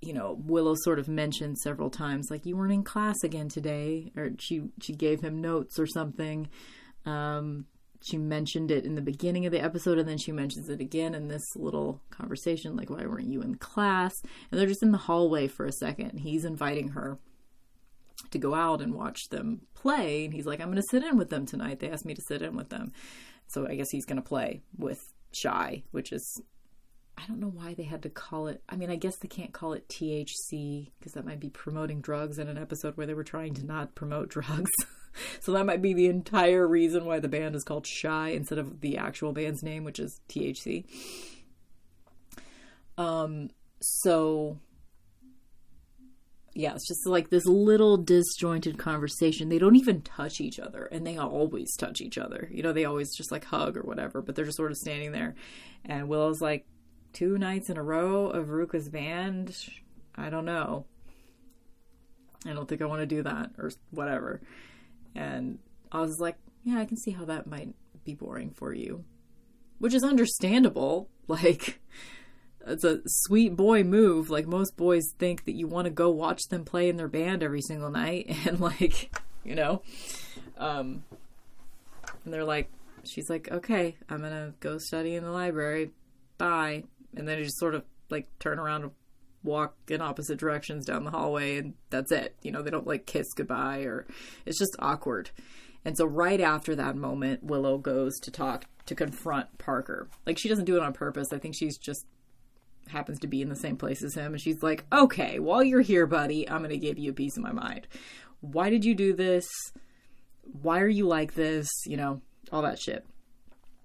you 0.00 0.12
know, 0.12 0.38
Willow 0.44 0.74
sort 0.76 0.98
of 0.98 1.08
mentioned 1.08 1.58
several 1.58 1.90
times, 1.90 2.28
like 2.30 2.46
you 2.46 2.56
weren't 2.56 2.72
in 2.72 2.84
class 2.84 3.16
again 3.24 3.48
today, 3.48 4.12
or 4.16 4.30
she 4.38 4.62
she 4.80 4.92
gave 4.92 5.20
him 5.20 5.40
notes 5.40 5.78
or 5.78 5.86
something. 5.86 6.48
Um, 7.04 7.66
she 8.02 8.16
mentioned 8.16 8.70
it 8.70 8.84
in 8.84 8.94
the 8.94 9.02
beginning 9.02 9.46
of 9.46 9.52
the 9.52 9.62
episode, 9.62 9.98
and 9.98 10.08
then 10.08 10.18
she 10.18 10.32
mentions 10.32 10.68
it 10.68 10.80
again 10.80 11.14
in 11.14 11.28
this 11.28 11.44
little 11.56 12.00
conversation, 12.10 12.76
like 12.76 12.90
why 12.90 13.04
weren't 13.06 13.28
you 13.28 13.42
in 13.42 13.56
class? 13.56 14.12
And 14.50 14.58
they're 14.58 14.66
just 14.66 14.82
in 14.82 14.92
the 14.92 14.98
hallway 14.98 15.48
for 15.48 15.66
a 15.66 15.72
second. 15.72 16.18
He's 16.18 16.44
inviting 16.44 16.88
her 16.88 17.18
to 18.30 18.38
go 18.38 18.54
out 18.54 18.80
and 18.80 18.94
watch 18.94 19.28
them 19.30 19.62
play, 19.74 20.24
and 20.24 20.34
he's 20.34 20.46
like, 20.46 20.60
I'm 20.60 20.68
going 20.68 20.76
to 20.76 20.88
sit 20.90 21.04
in 21.04 21.16
with 21.16 21.30
them 21.30 21.46
tonight. 21.46 21.80
They 21.80 21.90
asked 21.90 22.06
me 22.06 22.14
to 22.14 22.22
sit 22.28 22.42
in 22.42 22.56
with 22.56 22.70
them, 22.70 22.92
so 23.48 23.66
I 23.68 23.74
guess 23.74 23.90
he's 23.90 24.06
going 24.06 24.16
to 24.16 24.22
play 24.22 24.62
with 24.76 25.00
Shy, 25.32 25.84
which 25.90 26.12
is 26.12 26.42
I 27.18 27.26
don't 27.26 27.40
know 27.40 27.48
why 27.48 27.74
they 27.74 27.84
had 27.84 28.02
to 28.02 28.10
call 28.10 28.46
it. 28.48 28.62
I 28.68 28.76
mean, 28.76 28.90
I 28.90 28.96
guess 28.96 29.16
they 29.16 29.28
can't 29.28 29.52
call 29.52 29.72
it 29.72 29.88
THC 29.88 30.90
because 30.98 31.12
that 31.12 31.24
might 31.24 31.40
be 31.40 31.48
promoting 31.48 32.00
drugs 32.00 32.38
in 32.38 32.48
an 32.48 32.58
episode 32.58 32.96
where 32.96 33.06
they 33.06 33.14
were 33.14 33.24
trying 33.24 33.54
to 33.54 33.64
not 33.64 33.94
promote 33.94 34.28
drugs. 34.30 34.70
so 35.40 35.52
that 35.52 35.66
might 35.66 35.82
be 35.82 35.94
the 35.94 36.06
entire 36.06 36.66
reason 36.66 37.04
why 37.04 37.20
the 37.20 37.28
band 37.28 37.54
is 37.54 37.64
called 37.64 37.86
Shy 37.86 38.30
instead 38.30 38.58
of 38.58 38.80
the 38.80 38.96
actual 38.96 39.32
band's 39.32 39.62
name, 39.62 39.84
which 39.84 39.98
is 39.98 40.20
THC. 40.28 40.84
Um, 42.98 43.50
so 43.80 44.58
yeah, 46.54 46.74
it's 46.74 46.88
just 46.88 47.06
like 47.06 47.28
this 47.28 47.44
little 47.44 47.98
disjointed 47.98 48.78
conversation. 48.78 49.50
They 49.50 49.58
don't 49.58 49.76
even 49.76 50.00
touch 50.00 50.40
each 50.40 50.58
other, 50.58 50.86
and 50.86 51.06
they 51.06 51.18
always 51.18 51.76
touch 51.76 52.00
each 52.00 52.16
other. 52.16 52.48
You 52.50 52.62
know, 52.62 52.72
they 52.72 52.86
always 52.86 53.14
just 53.14 53.30
like 53.30 53.44
hug 53.44 53.76
or 53.76 53.82
whatever, 53.82 54.22
but 54.22 54.34
they're 54.34 54.46
just 54.46 54.56
sort 54.56 54.70
of 54.70 54.78
standing 54.78 55.12
there. 55.12 55.34
And 55.84 56.08
Willow's 56.08 56.40
like, 56.40 56.66
two 57.16 57.38
nights 57.38 57.70
in 57.70 57.78
a 57.78 57.82
row 57.82 58.26
of 58.26 58.46
Veruca's 58.46 58.90
band, 58.90 59.56
I 60.14 60.28
don't 60.28 60.44
know. 60.44 60.84
I 62.44 62.52
don't 62.52 62.68
think 62.68 62.82
I 62.82 62.84
want 62.84 63.00
to 63.00 63.06
do 63.06 63.22
that 63.22 63.52
or 63.58 63.70
whatever. 63.90 64.42
And 65.16 65.58
I 65.90 66.00
was 66.00 66.18
like, 66.20 66.36
yeah, 66.64 66.78
I 66.78 66.84
can 66.84 66.96
see 66.96 67.12
how 67.12 67.24
that 67.24 67.46
might 67.46 67.74
be 68.04 68.14
boring 68.14 68.50
for 68.50 68.72
you. 68.72 69.04
Which 69.78 69.94
is 69.94 70.04
understandable. 70.04 71.08
Like, 71.28 71.80
it's 72.64 72.84
a 72.84 73.00
sweet 73.04 73.56
boy 73.56 73.82
move. 73.82 74.30
Like, 74.30 74.46
most 74.46 74.76
boys 74.76 75.12
think 75.18 75.44
that 75.46 75.56
you 75.56 75.66
want 75.66 75.86
to 75.86 75.90
go 75.90 76.08
watch 76.08 76.40
them 76.50 76.64
play 76.64 76.88
in 76.88 76.96
their 76.96 77.08
band 77.08 77.42
every 77.42 77.60
single 77.60 77.90
night. 77.90 78.30
And, 78.46 78.60
like, 78.60 79.12
you 79.42 79.56
know, 79.56 79.82
um, 80.56 81.02
and 82.24 82.32
they're 82.32 82.44
like, 82.44 82.70
she's 83.02 83.28
like, 83.28 83.50
okay, 83.50 83.96
I'm 84.08 84.20
going 84.20 84.30
to 84.30 84.54
go 84.60 84.78
study 84.78 85.16
in 85.16 85.24
the 85.24 85.32
library. 85.32 85.90
Bye 86.38 86.84
and 87.16 87.26
then 87.26 87.38
they 87.38 87.44
just 87.44 87.58
sort 87.58 87.74
of 87.74 87.82
like 88.10 88.28
turn 88.38 88.58
around 88.58 88.82
and 88.82 88.92
walk 89.46 89.74
in 89.88 90.02
opposite 90.02 90.38
directions 90.38 90.84
down 90.84 91.04
the 91.04 91.10
hallway 91.10 91.58
and 91.58 91.74
that's 91.90 92.12
it. 92.12 92.36
You 92.42 92.50
know 92.50 92.62
they 92.62 92.70
don't 92.70 92.86
like 92.86 93.06
kiss 93.06 93.32
goodbye 93.34 93.80
or 93.80 94.06
it's 94.44 94.58
just 94.58 94.76
awkward. 94.78 95.30
And 95.84 95.96
so 95.96 96.04
right 96.04 96.40
after 96.40 96.74
that 96.74 96.96
moment 96.96 97.44
willow 97.44 97.78
goes 97.78 98.18
to 98.20 98.30
talk 98.30 98.66
to 98.86 98.94
confront 98.94 99.56
parker. 99.58 100.08
Like 100.26 100.38
she 100.38 100.48
doesn't 100.48 100.64
do 100.64 100.76
it 100.76 100.82
on 100.82 100.92
purpose. 100.92 101.28
I 101.32 101.38
think 101.38 101.54
she's 101.56 101.78
just 101.78 102.06
happens 102.88 103.18
to 103.20 103.26
be 103.26 103.42
in 103.42 103.48
the 103.48 103.56
same 103.56 103.76
place 103.76 104.02
as 104.02 104.14
him 104.14 104.32
and 104.32 104.40
she's 104.40 104.62
like 104.62 104.84
okay 104.92 105.40
while 105.40 105.60
you're 105.60 105.80
here 105.80 106.06
buddy 106.06 106.48
i'm 106.48 106.58
going 106.58 106.70
to 106.70 106.76
give 106.76 106.96
you 106.96 107.10
a 107.10 107.14
piece 107.14 107.36
of 107.36 107.42
my 107.42 107.52
mind. 107.52 107.86
Why 108.40 108.70
did 108.70 108.84
you 108.84 108.94
do 108.94 109.12
this? 109.12 109.48
Why 110.42 110.80
are 110.80 110.88
you 110.88 111.06
like 111.06 111.34
this? 111.34 111.68
You 111.86 111.96
know 111.96 112.20
all 112.52 112.62
that 112.62 112.78
shit. 112.78 113.04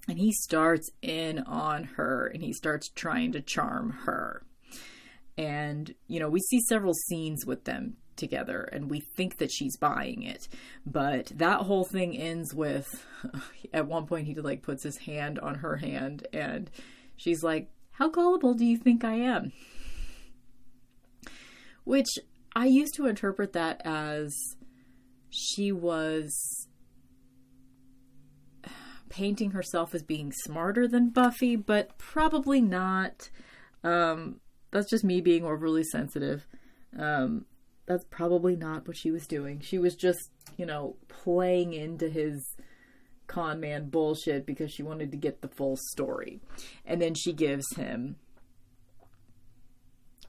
And 0.07 0.17
he 0.17 0.31
starts 0.31 0.89
in 1.01 1.39
on 1.39 1.83
her 1.95 2.27
and 2.27 2.43
he 2.43 2.53
starts 2.53 2.89
trying 2.89 3.31
to 3.33 3.41
charm 3.41 3.91
her. 4.05 4.43
And, 5.37 5.93
you 6.07 6.19
know, 6.19 6.29
we 6.29 6.39
see 6.39 6.59
several 6.67 6.93
scenes 6.93 7.45
with 7.45 7.63
them 7.63 7.97
together 8.15 8.61
and 8.71 8.89
we 8.89 9.01
think 9.17 9.37
that 9.37 9.51
she's 9.51 9.77
buying 9.77 10.23
it. 10.23 10.47
But 10.85 11.31
that 11.35 11.61
whole 11.61 11.83
thing 11.83 12.17
ends 12.17 12.53
with 12.53 13.05
at 13.73 13.87
one 13.87 14.05
point 14.05 14.27
he 14.27 14.35
like 14.35 14.61
puts 14.61 14.83
his 14.83 14.97
hand 14.97 15.39
on 15.39 15.55
her 15.55 15.77
hand 15.77 16.27
and 16.31 16.69
she's 17.17 17.43
like, 17.43 17.69
How 17.91 18.09
gullible 18.09 18.53
do 18.53 18.65
you 18.65 18.77
think 18.77 19.03
I 19.03 19.15
am? 19.15 19.51
Which 21.83 22.09
I 22.55 22.65
used 22.65 22.93
to 22.95 23.07
interpret 23.07 23.53
that 23.53 23.81
as 23.85 24.33
she 25.29 25.71
was 25.71 26.67
painting 29.09 29.51
herself 29.51 29.95
as 29.95 30.03
being 30.03 30.31
smarter 30.31 30.87
than 30.87 31.09
Buffy, 31.09 31.55
but 31.55 31.97
probably 31.97 32.61
not. 32.61 33.29
Um, 33.83 34.40
that's 34.71 34.89
just 34.89 35.03
me 35.03 35.21
being 35.21 35.45
overly 35.45 35.83
sensitive. 35.83 36.47
Um, 36.97 37.45
that's 37.85 38.05
probably 38.05 38.55
not 38.55 38.87
what 38.87 38.97
she 38.97 39.11
was 39.11 39.27
doing. 39.27 39.59
She 39.59 39.77
was 39.77 39.95
just, 39.95 40.29
you 40.57 40.65
know, 40.65 40.95
playing 41.07 41.73
into 41.73 42.09
his 42.09 42.55
con 43.27 43.59
man 43.59 43.89
bullshit 43.89 44.45
because 44.45 44.71
she 44.71 44.83
wanted 44.83 45.11
to 45.11 45.17
get 45.17 45.41
the 45.41 45.47
full 45.47 45.77
story. 45.77 46.41
And 46.85 47.01
then 47.01 47.13
she 47.13 47.33
gives 47.33 47.75
him 47.75 48.15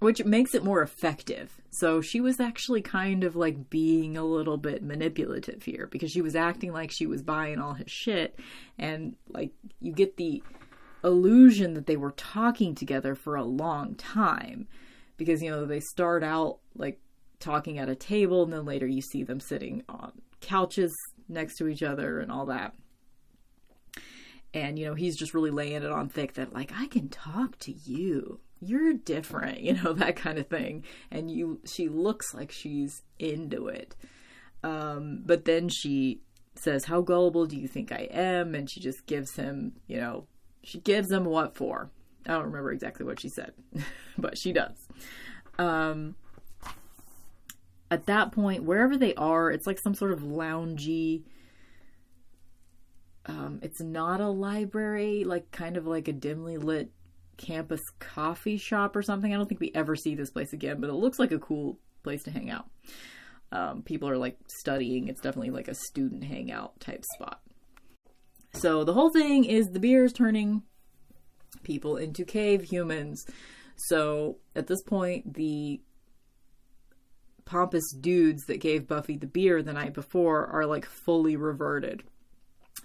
which 0.02 0.24
makes 0.24 0.52
it 0.52 0.64
more 0.64 0.82
effective. 0.82 1.60
So 1.70 2.00
she 2.00 2.20
was 2.20 2.40
actually 2.40 2.82
kind 2.82 3.22
of 3.22 3.36
like 3.36 3.70
being 3.70 4.16
a 4.16 4.24
little 4.24 4.56
bit 4.56 4.82
manipulative 4.82 5.62
here 5.62 5.86
because 5.86 6.10
she 6.10 6.20
was 6.20 6.34
acting 6.34 6.72
like 6.72 6.90
she 6.90 7.06
was 7.06 7.22
buying 7.22 7.60
all 7.60 7.74
his 7.74 7.90
shit 7.90 8.38
and 8.78 9.14
like 9.28 9.52
you 9.80 9.92
get 9.92 10.16
the 10.16 10.42
illusion 11.04 11.74
that 11.74 11.86
they 11.86 11.96
were 11.96 12.12
talking 12.12 12.74
together 12.74 13.14
for 13.14 13.36
a 13.36 13.44
long 13.44 13.94
time 13.94 14.66
because 15.16 15.42
you 15.42 15.50
know 15.50 15.66
they 15.66 15.80
start 15.80 16.22
out 16.22 16.58
like 16.76 17.00
talking 17.40 17.78
at 17.78 17.88
a 17.88 17.94
table 17.94 18.44
and 18.44 18.52
then 18.52 18.64
later 18.64 18.86
you 18.86 19.02
see 19.02 19.22
them 19.22 19.40
sitting 19.40 19.82
on 19.88 20.12
couches 20.40 20.94
next 21.28 21.56
to 21.56 21.66
each 21.66 21.82
other 21.82 22.20
and 22.20 22.30
all 22.30 22.46
that 22.46 22.74
and 24.54 24.78
you 24.78 24.86
know 24.86 24.94
he's 24.94 25.16
just 25.16 25.34
really 25.34 25.50
laying 25.50 25.82
it 25.82 25.90
on 25.90 26.08
thick 26.08 26.34
that 26.34 26.52
like 26.52 26.72
I 26.76 26.86
can 26.86 27.08
talk 27.08 27.58
to 27.60 27.72
you 27.72 28.40
you're 28.62 28.94
different, 28.94 29.60
you 29.62 29.74
know, 29.74 29.92
that 29.92 30.16
kind 30.16 30.38
of 30.38 30.46
thing. 30.46 30.84
And 31.10 31.30
you 31.30 31.60
she 31.66 31.88
looks 31.88 32.32
like 32.32 32.50
she's 32.50 33.02
into 33.18 33.68
it. 33.68 33.94
Um, 34.64 35.22
but 35.26 35.44
then 35.44 35.68
she 35.68 36.20
says, 36.54 36.84
How 36.84 37.00
gullible 37.02 37.46
do 37.46 37.56
you 37.56 37.68
think 37.68 37.92
I 37.92 38.08
am? 38.10 38.54
And 38.54 38.70
she 38.70 38.80
just 38.80 39.06
gives 39.06 39.34
him, 39.34 39.72
you 39.86 39.98
know, 39.98 40.26
She 40.62 40.78
gives 40.78 41.08
them 41.08 41.24
what 41.24 41.56
for? 41.56 41.90
I 42.26 42.32
don't 42.32 42.46
remember 42.46 42.72
exactly 42.72 43.04
what 43.04 43.20
she 43.20 43.28
said, 43.28 43.52
but 44.18 44.38
she 44.38 44.52
does. 44.52 44.76
Um, 45.58 46.14
at 47.90 48.06
that 48.06 48.32
point, 48.32 48.64
wherever 48.64 48.96
they 48.96 49.14
are, 49.16 49.50
it's 49.50 49.66
like 49.66 49.78
some 49.78 49.94
sort 49.94 50.12
of 50.12 50.20
loungy. 50.20 51.24
Um, 53.26 53.60
it's 53.62 53.80
not 53.80 54.20
a 54.20 54.28
library, 54.28 55.24
like 55.24 55.50
kind 55.50 55.76
of 55.76 55.86
like 55.86 56.08
a 56.08 56.12
dimly 56.12 56.56
lit 56.56 56.90
campus 57.36 57.82
coffee 57.98 58.56
shop 58.56 58.96
or 58.96 59.02
something. 59.02 59.32
I 59.32 59.36
don't 59.36 59.46
think 59.46 59.60
we 59.60 59.72
ever 59.74 59.94
see 59.94 60.14
this 60.14 60.30
place 60.30 60.52
again, 60.52 60.80
but 60.80 60.90
it 60.90 60.94
looks 60.94 61.18
like 61.18 61.32
a 61.32 61.38
cool 61.38 61.78
place 62.02 62.22
to 62.24 62.30
hang 62.30 62.50
out. 62.50 62.66
Um, 63.52 63.82
people 63.82 64.08
are 64.08 64.16
like 64.16 64.38
studying. 64.48 65.08
It's 65.08 65.20
definitely 65.20 65.50
like 65.50 65.68
a 65.68 65.74
student 65.74 66.24
hangout 66.24 66.80
type 66.80 67.04
spot. 67.14 67.41
So 68.54 68.84
the 68.84 68.92
whole 68.92 69.10
thing 69.10 69.44
is 69.44 69.68
the 69.68 69.80
beer 69.80 70.04
is 70.04 70.12
turning 70.12 70.62
people 71.62 71.96
into 71.96 72.24
cave 72.24 72.62
humans. 72.62 73.24
So 73.76 74.38
at 74.54 74.66
this 74.66 74.82
point, 74.82 75.34
the 75.34 75.80
pompous 77.44 77.92
dudes 77.92 78.44
that 78.46 78.60
gave 78.60 78.86
Buffy 78.86 79.16
the 79.16 79.26
beer 79.26 79.62
the 79.62 79.72
night 79.72 79.94
before 79.94 80.46
are 80.46 80.66
like 80.66 80.84
fully 80.84 81.36
reverted. 81.36 82.02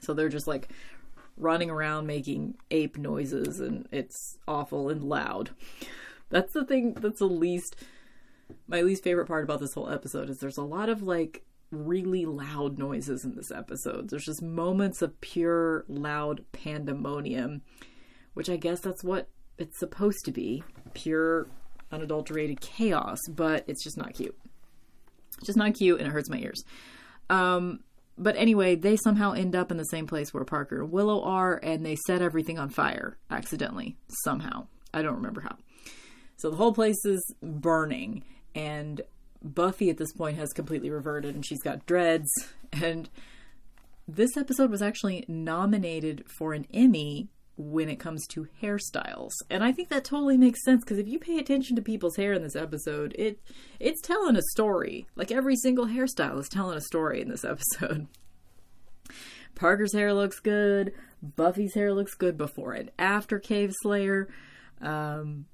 So 0.02 0.14
they're 0.14 0.30
just 0.30 0.48
like 0.48 0.70
running 1.38 1.70
around 1.70 2.08
making 2.08 2.56
ape 2.72 2.98
noises 2.98 3.60
and 3.60 3.88
it's 3.92 4.38
awful 4.48 4.90
and 4.90 5.04
loud. 5.04 5.52
That's 6.30 6.54
the 6.54 6.66
thing 6.66 6.94
that's 6.94 7.20
the 7.20 7.26
least 7.26 7.76
my 8.68 8.82
least 8.82 9.04
favorite 9.04 9.28
part 9.28 9.44
about 9.44 9.60
this 9.60 9.74
whole 9.74 9.90
episode 9.90 10.30
is 10.30 10.40
there's 10.40 10.58
a 10.58 10.64
lot 10.64 10.90
of 10.90 11.04
like 11.04 11.46
really 11.72 12.26
loud 12.26 12.78
noises 12.78 13.24
in 13.26 13.36
this 13.36 13.52
episode. 13.52 14.10
There's 14.10 14.26
just 14.26 14.42
moments 14.42 15.02
of 15.02 15.20
pure 15.22 15.86
loud 15.88 16.46
pandemonium, 16.52 17.62
which 18.34 18.50
I 18.50 18.58
guess 18.58 18.80
that's 18.80 19.04
what 19.04 19.30
it's 19.58 19.80
supposed 19.80 20.26
to 20.26 20.32
be. 20.32 20.64
Pure 20.94 21.48
unadulterated 21.92 22.62
chaos, 22.62 23.20
but 23.30 23.64
it's 23.68 23.84
just 23.84 23.98
not 23.98 24.14
cute. 24.14 24.38
It's 25.38 25.48
just 25.48 25.58
not 25.58 25.74
cute 25.74 26.00
and 26.00 26.08
it 26.08 26.12
hurts 26.12 26.30
my 26.30 26.38
ears. 26.38 26.64
Um 27.30 27.80
but 28.18 28.36
anyway, 28.36 28.76
they 28.76 28.96
somehow 28.96 29.34
end 29.34 29.56
up 29.56 29.70
in 29.70 29.78
the 29.78 29.86
same 29.86 30.08
place 30.08 30.34
where 30.34 30.44
Parker 30.44 30.82
and 30.82 30.92
Willow 30.92 31.22
are, 31.22 31.60
and 31.62 31.86
they 31.86 31.96
set 32.08 32.22
everything 32.22 32.58
on 32.58 32.70
fire 32.70 33.18
accidentally, 33.30 33.96
somehow. 34.24 34.68
I 34.94 35.04
don't 35.04 35.18
remember 35.18 35.42
how. 35.42 35.56
So 36.38 36.50
the 36.50 36.56
whole 36.56 36.74
place 36.74 37.06
is 37.06 37.22
burning, 37.44 38.24
and 38.56 39.02
Buffy 39.44 39.90
at 39.90 39.98
this 39.98 40.14
point 40.14 40.38
has 40.38 40.54
completely 40.54 40.90
reverted, 40.90 41.36
and 41.36 41.46
she's 41.46 41.62
got 41.62 41.86
dreads. 41.86 42.30
And 42.72 43.10
this 44.08 44.38
episode 44.38 44.72
was 44.72 44.82
actually 44.82 45.26
nominated 45.28 46.24
for 46.38 46.54
an 46.54 46.66
Emmy 46.74 47.30
when 47.58 47.90
it 47.90 48.00
comes 48.00 48.26
to 48.28 48.48
hairstyles. 48.62 49.32
And 49.50 49.64
I 49.64 49.72
think 49.72 49.90
that 49.90 50.06
totally 50.06 50.38
makes 50.38 50.64
sense 50.64 50.84
because 50.84 51.00
if 51.00 51.08
you 51.08 51.20
pay 51.20 51.40
attention 51.40 51.76
to 51.76 51.82
people's 51.82 52.16
hair 52.16 52.34
in 52.34 52.44
this 52.44 52.56
episode, 52.56 53.16
it 53.18 53.40
it's 53.80 54.02
telling 54.02 54.36
a 54.36 54.42
story. 54.54 55.08
Like 55.16 55.32
every 55.32 55.56
single 55.56 55.88
hairstyle 55.88 56.40
is 56.40 56.50
telling 56.50 56.78
a 56.78 56.82
story 56.82 57.22
in 57.22 57.30
this 57.30 57.44
episode. 57.44 58.08
Parker's 59.56 59.94
hair 59.94 60.14
looks 60.14 60.40
good. 60.40 60.94
Buffy's 61.22 61.74
hair 61.74 61.94
looks 61.94 62.14
good 62.14 62.38
before 62.38 62.74
and 62.74 62.92
after 63.00 63.40
Cave 63.40 63.74
Slayer. 63.82 64.30
Um, 64.80 65.46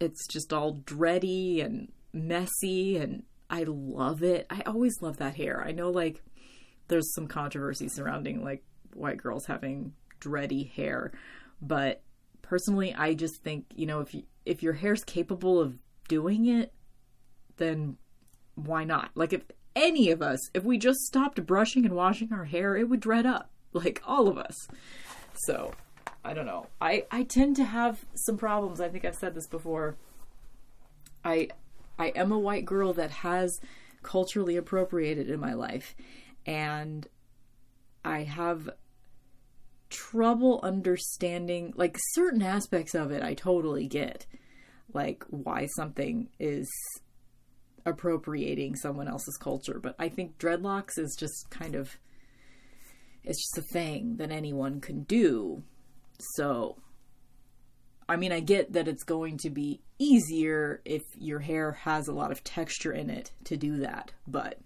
it's 0.00 0.26
just 0.26 0.54
all 0.54 0.76
dready 0.76 1.62
and 1.62 1.92
messy, 2.16 2.96
and 2.96 3.22
I 3.48 3.64
love 3.66 4.22
it. 4.22 4.46
I 4.50 4.62
always 4.66 5.00
love 5.00 5.18
that 5.18 5.36
hair. 5.36 5.62
I 5.64 5.72
know, 5.72 5.90
like, 5.90 6.22
there's 6.88 7.12
some 7.14 7.26
controversy 7.26 7.88
surrounding 7.88 8.42
like 8.44 8.62
white 8.94 9.18
girls 9.18 9.46
having 9.46 9.92
dready 10.20 10.70
hair. 10.70 11.12
But 11.60 12.02
personally, 12.42 12.94
I 12.94 13.14
just 13.14 13.42
think, 13.42 13.66
you 13.74 13.86
know, 13.86 14.00
if 14.00 14.14
you, 14.14 14.22
if 14.44 14.62
your 14.62 14.72
hair's 14.72 15.04
capable 15.04 15.60
of 15.60 15.78
doing 16.08 16.46
it, 16.46 16.72
then 17.56 17.96
why 18.54 18.84
not? 18.84 19.10
Like 19.14 19.32
if 19.32 19.42
any 19.74 20.10
of 20.10 20.22
us, 20.22 20.38
if 20.54 20.64
we 20.64 20.78
just 20.78 21.00
stopped 21.00 21.44
brushing 21.44 21.84
and 21.84 21.94
washing 21.94 22.32
our 22.32 22.44
hair, 22.44 22.76
it 22.76 22.88
would 22.88 23.00
dread 23.00 23.26
up. 23.26 23.50
Like 23.72 24.02
all 24.06 24.28
of 24.28 24.38
us. 24.38 24.68
So, 25.34 25.72
I 26.24 26.32
don't 26.32 26.46
know. 26.46 26.68
I 26.80 27.04
I 27.10 27.24
tend 27.24 27.56
to 27.56 27.64
have 27.64 28.02
some 28.14 28.38
problems. 28.38 28.80
I 28.80 28.88
think 28.88 29.04
I've 29.04 29.16
said 29.16 29.34
this 29.34 29.46
before. 29.46 29.96
I 31.22 31.48
I 31.98 32.08
am 32.08 32.32
a 32.32 32.38
white 32.38 32.64
girl 32.64 32.92
that 32.94 33.10
has 33.10 33.58
culturally 34.02 34.56
appropriated 34.56 35.30
in 35.30 35.40
my 35.40 35.54
life 35.54 35.94
and 36.46 37.06
I 38.04 38.22
have 38.22 38.70
trouble 39.90 40.60
understanding 40.62 41.72
like 41.76 41.96
certain 42.12 42.42
aspects 42.42 42.94
of 42.94 43.10
it 43.10 43.22
I 43.22 43.34
totally 43.34 43.86
get. 43.86 44.26
Like 44.92 45.24
why 45.28 45.66
something 45.76 46.28
is 46.38 46.70
appropriating 47.84 48.76
someone 48.76 49.08
else's 49.08 49.36
culture, 49.36 49.80
but 49.82 49.94
I 49.98 50.08
think 50.08 50.38
dreadlocks 50.38 50.98
is 50.98 51.16
just 51.18 51.50
kind 51.50 51.74
of 51.74 51.98
it's 53.24 53.42
just 53.42 53.66
a 53.66 53.72
thing 53.72 54.16
that 54.18 54.30
anyone 54.30 54.80
can 54.80 55.02
do. 55.02 55.64
So 56.36 56.76
I 58.08 58.16
mean, 58.16 58.32
I 58.32 58.40
get 58.40 58.72
that 58.74 58.86
it's 58.86 59.02
going 59.02 59.38
to 59.38 59.50
be 59.50 59.80
easier 59.98 60.80
if 60.84 61.02
your 61.18 61.40
hair 61.40 61.72
has 61.72 62.08
a 62.08 62.12
lot 62.12 62.30
of 62.30 62.44
texture 62.44 62.92
in 62.92 63.10
it 63.10 63.32
to 63.44 63.56
do 63.56 63.78
that, 63.78 64.12
but 64.26 64.58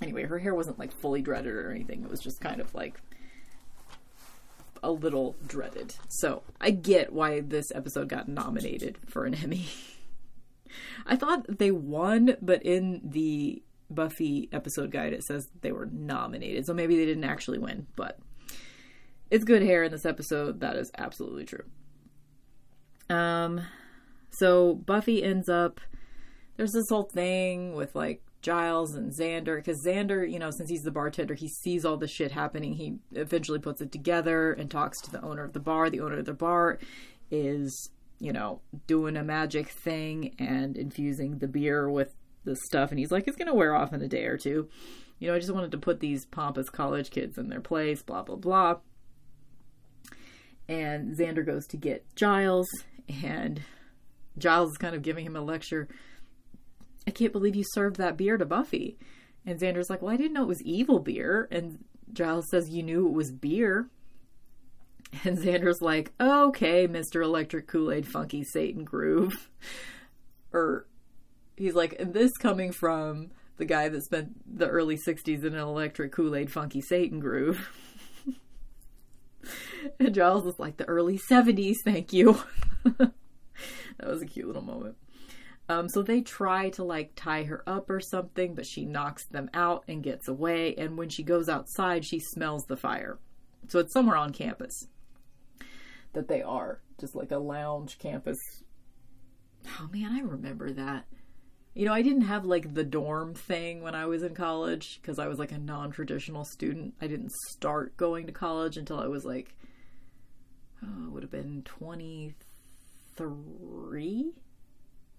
anyway, 0.00 0.24
her 0.24 0.38
hair 0.38 0.54
wasn't 0.54 0.78
like 0.78 0.92
fully 0.92 1.22
dreaded 1.22 1.52
or 1.52 1.70
anything. 1.70 2.02
It 2.02 2.10
was 2.10 2.20
just 2.20 2.40
kind 2.40 2.60
of 2.60 2.74
like 2.74 3.00
a 4.82 4.90
little 4.90 5.36
dreaded. 5.46 5.94
So 6.08 6.42
I 6.60 6.70
get 6.70 7.12
why 7.12 7.40
this 7.40 7.72
episode 7.74 8.08
got 8.08 8.28
nominated 8.28 8.98
for 9.06 9.24
an 9.24 9.34
Emmy. 9.34 9.66
I 11.06 11.16
thought 11.16 11.58
they 11.58 11.70
won, 11.70 12.36
but 12.40 12.62
in 12.62 13.00
the 13.04 13.62
Buffy 13.90 14.50
episode 14.52 14.90
guide 14.90 15.14
it 15.14 15.24
says 15.24 15.48
they 15.62 15.72
were 15.72 15.86
nominated. 15.86 16.66
So 16.66 16.74
maybe 16.74 16.96
they 16.96 17.06
didn't 17.06 17.24
actually 17.24 17.58
win, 17.58 17.86
but 17.96 18.18
it's 19.30 19.44
good 19.44 19.62
hair 19.62 19.84
in 19.84 19.90
this 19.92 20.04
episode. 20.04 20.60
That 20.60 20.76
is 20.76 20.90
absolutely 20.96 21.44
true. 21.44 21.64
Um 23.10 23.62
so 24.30 24.74
Buffy 24.74 25.22
ends 25.22 25.48
up 25.48 25.80
there's 26.56 26.72
this 26.72 26.88
whole 26.88 27.04
thing 27.04 27.74
with 27.74 27.94
like 27.94 28.22
Giles 28.40 28.94
and 28.94 29.12
Xander 29.12 29.56
because 29.56 29.84
Xander, 29.84 30.30
you 30.30 30.38
know, 30.38 30.50
since 30.50 30.70
he's 30.70 30.82
the 30.82 30.90
bartender, 30.90 31.34
he 31.34 31.48
sees 31.48 31.84
all 31.84 31.96
the 31.96 32.06
shit 32.06 32.32
happening. 32.32 32.74
He 32.74 32.96
eventually 33.12 33.58
puts 33.58 33.80
it 33.80 33.92
together 33.92 34.52
and 34.52 34.70
talks 34.70 35.00
to 35.02 35.10
the 35.10 35.22
owner 35.22 35.44
of 35.44 35.52
the 35.52 35.60
bar. 35.60 35.90
The 35.90 36.00
owner 36.00 36.18
of 36.18 36.24
the 36.24 36.34
bar 36.34 36.78
is, 37.30 37.90
you 38.20 38.32
know, 38.32 38.60
doing 38.86 39.16
a 39.16 39.24
magic 39.24 39.68
thing 39.68 40.34
and 40.38 40.76
infusing 40.76 41.38
the 41.38 41.48
beer 41.48 41.90
with 41.90 42.14
the 42.44 42.56
stuff. 42.56 42.90
And 42.90 42.98
he's 42.98 43.10
like, 43.10 43.26
it's 43.26 43.36
going 43.36 43.48
to 43.48 43.54
wear 43.54 43.74
off 43.74 43.92
in 43.92 44.02
a 44.02 44.08
day 44.08 44.24
or 44.24 44.36
two. 44.36 44.68
You 45.18 45.28
know, 45.28 45.34
I 45.34 45.40
just 45.40 45.52
wanted 45.52 45.72
to 45.72 45.78
put 45.78 46.00
these 46.00 46.24
pompous 46.26 46.70
college 46.70 47.10
kids 47.10 47.38
in 47.38 47.48
their 47.48 47.60
place, 47.60 48.02
blah, 48.02 48.22
blah, 48.22 48.36
blah. 48.36 48.76
And 50.68 51.16
Xander 51.16 51.44
goes 51.44 51.66
to 51.68 51.76
get 51.76 52.04
Giles, 52.14 52.68
and 53.08 53.62
Giles 54.36 54.72
is 54.72 54.78
kind 54.78 54.94
of 54.94 55.02
giving 55.02 55.26
him 55.26 55.36
a 55.36 55.40
lecture 55.40 55.88
I 57.08 57.10
can't 57.10 57.32
believe 57.32 57.56
you 57.56 57.64
served 57.72 57.96
that 57.96 58.18
beer 58.18 58.36
to 58.36 58.44
Buffy. 58.44 58.98
And 59.46 59.58
Xander's 59.58 59.88
like, 59.88 60.02
Well, 60.02 60.12
I 60.12 60.18
didn't 60.18 60.34
know 60.34 60.42
it 60.42 60.48
was 60.48 60.62
evil 60.62 60.98
beer. 60.98 61.48
And 61.50 61.82
Giles 62.12 62.50
says, 62.50 62.68
You 62.68 62.82
knew 62.82 63.06
it 63.06 63.14
was 63.14 63.32
beer. 63.32 63.88
And 65.24 65.38
Xander's 65.38 65.80
like, 65.80 66.12
Okay, 66.20 66.86
Mr. 66.86 67.22
Electric 67.24 67.66
Kool 67.66 67.90
Aid 67.90 68.06
Funky 68.06 68.44
Satan 68.44 68.84
Groove. 68.84 69.48
or 70.52 70.86
he's 71.56 71.74
like, 71.74 71.96
this 71.98 72.36
coming 72.36 72.72
from 72.72 73.30
the 73.56 73.64
guy 73.64 73.88
that 73.88 74.04
spent 74.04 74.58
the 74.58 74.68
early 74.68 74.98
60s 74.98 75.44
in 75.44 75.54
an 75.54 75.60
electric 75.60 76.12
Kool 76.12 76.36
Aid 76.36 76.52
Funky 76.52 76.82
Satan 76.82 77.20
Groove. 77.20 77.70
and 80.00 80.14
Giles 80.14 80.46
is 80.46 80.58
like, 80.58 80.76
The 80.76 80.86
early 80.86 81.18
70s, 81.18 81.76
thank 81.84 82.12
you. 82.12 82.40
that 82.84 83.12
was 84.02 84.22
a 84.22 84.26
cute 84.26 84.46
little 84.46 84.62
moment. 84.62 84.96
Um, 85.68 85.88
so 85.88 86.02
they 86.02 86.22
try 86.22 86.70
to 86.70 86.84
like 86.84 87.12
tie 87.14 87.42
her 87.42 87.62
up 87.66 87.90
or 87.90 88.00
something, 88.00 88.54
but 88.54 88.66
she 88.66 88.86
knocks 88.86 89.26
them 89.26 89.50
out 89.52 89.84
and 89.86 90.02
gets 90.02 90.26
away. 90.26 90.74
And 90.76 90.96
when 90.96 91.10
she 91.10 91.22
goes 91.22 91.48
outside, 91.48 92.04
she 92.04 92.20
smells 92.20 92.64
the 92.64 92.76
fire. 92.76 93.18
So 93.68 93.78
it's 93.78 93.92
somewhere 93.92 94.16
on 94.16 94.32
campus 94.32 94.86
that 96.14 96.28
they 96.28 96.40
are, 96.40 96.80
just 96.98 97.14
like 97.14 97.30
a 97.30 97.38
lounge 97.38 97.98
campus. 97.98 98.38
Oh 99.78 99.88
man, 99.92 100.12
I 100.12 100.20
remember 100.20 100.72
that. 100.72 101.04
You 101.78 101.84
know, 101.84 101.94
I 101.94 102.02
didn't 102.02 102.22
have 102.22 102.44
like 102.44 102.74
the 102.74 102.82
dorm 102.82 103.34
thing 103.34 103.82
when 103.82 103.94
I 103.94 104.06
was 104.06 104.24
in 104.24 104.34
college 104.34 104.98
because 105.00 105.20
I 105.20 105.28
was 105.28 105.38
like 105.38 105.52
a 105.52 105.58
non 105.58 105.92
traditional 105.92 106.44
student. 106.44 106.94
I 107.00 107.06
didn't 107.06 107.30
start 107.30 107.96
going 107.96 108.26
to 108.26 108.32
college 108.32 108.76
until 108.76 108.98
I 108.98 109.06
was 109.06 109.24
like, 109.24 109.54
oh, 110.82 111.10
would 111.10 111.22
have 111.22 111.30
been 111.30 111.62
23 111.64 114.32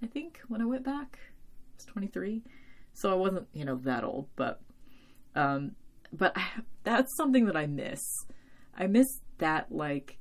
I 0.03 0.05
think, 0.05 0.41
when 0.49 0.61
I 0.61 0.65
went 0.65 0.83
back. 0.83 1.19
I 1.21 1.77
was 1.77 1.85
23. 1.85 2.43
So 2.91 3.09
I 3.09 3.15
wasn't, 3.15 3.47
you 3.53 3.63
know, 3.63 3.77
that 3.85 4.03
old, 4.03 4.27
but 4.35 4.59
um 5.35 5.77
but 6.11 6.35
I, 6.35 6.45
that's 6.83 7.15
something 7.15 7.45
that 7.45 7.55
I 7.55 7.67
miss. 7.67 8.01
I 8.77 8.87
miss 8.87 9.07
that 9.37 9.71
like 9.71 10.17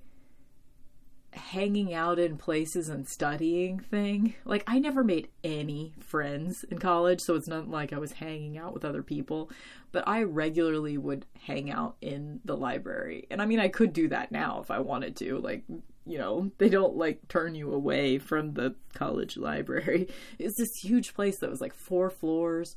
hanging 1.38 1.94
out 1.94 2.18
in 2.18 2.36
places 2.36 2.88
and 2.88 3.08
studying 3.08 3.78
thing. 3.78 4.34
Like, 4.44 4.64
I 4.66 4.78
never 4.78 5.02
made 5.02 5.28
any 5.42 5.94
friends 6.00 6.64
in 6.64 6.78
college, 6.78 7.20
so 7.20 7.34
it's 7.34 7.48
not 7.48 7.70
like 7.70 7.92
I 7.92 7.98
was 7.98 8.12
hanging 8.12 8.58
out 8.58 8.74
with 8.74 8.84
other 8.84 9.02
people, 9.02 9.50
but 9.92 10.06
I 10.06 10.22
regularly 10.22 10.98
would 10.98 11.26
hang 11.46 11.70
out 11.70 11.96
in 12.00 12.40
the 12.44 12.56
library. 12.56 13.26
And 13.30 13.40
I 13.40 13.46
mean, 13.46 13.60
I 13.60 13.68
could 13.68 13.92
do 13.92 14.08
that 14.08 14.30
now 14.32 14.60
if 14.60 14.70
I 14.70 14.80
wanted 14.80 15.16
to. 15.16 15.38
Like, 15.38 15.64
you 16.04 16.18
know, 16.18 16.50
they 16.58 16.68
don't 16.68 16.96
like 16.96 17.28
turn 17.28 17.54
you 17.54 17.72
away 17.72 18.18
from 18.18 18.54
the 18.54 18.74
college 18.94 19.36
library. 19.36 20.08
It's 20.38 20.56
this 20.56 20.74
huge 20.82 21.14
place 21.14 21.38
that 21.38 21.50
was 21.50 21.60
like 21.60 21.74
four 21.74 22.10
floors 22.10 22.76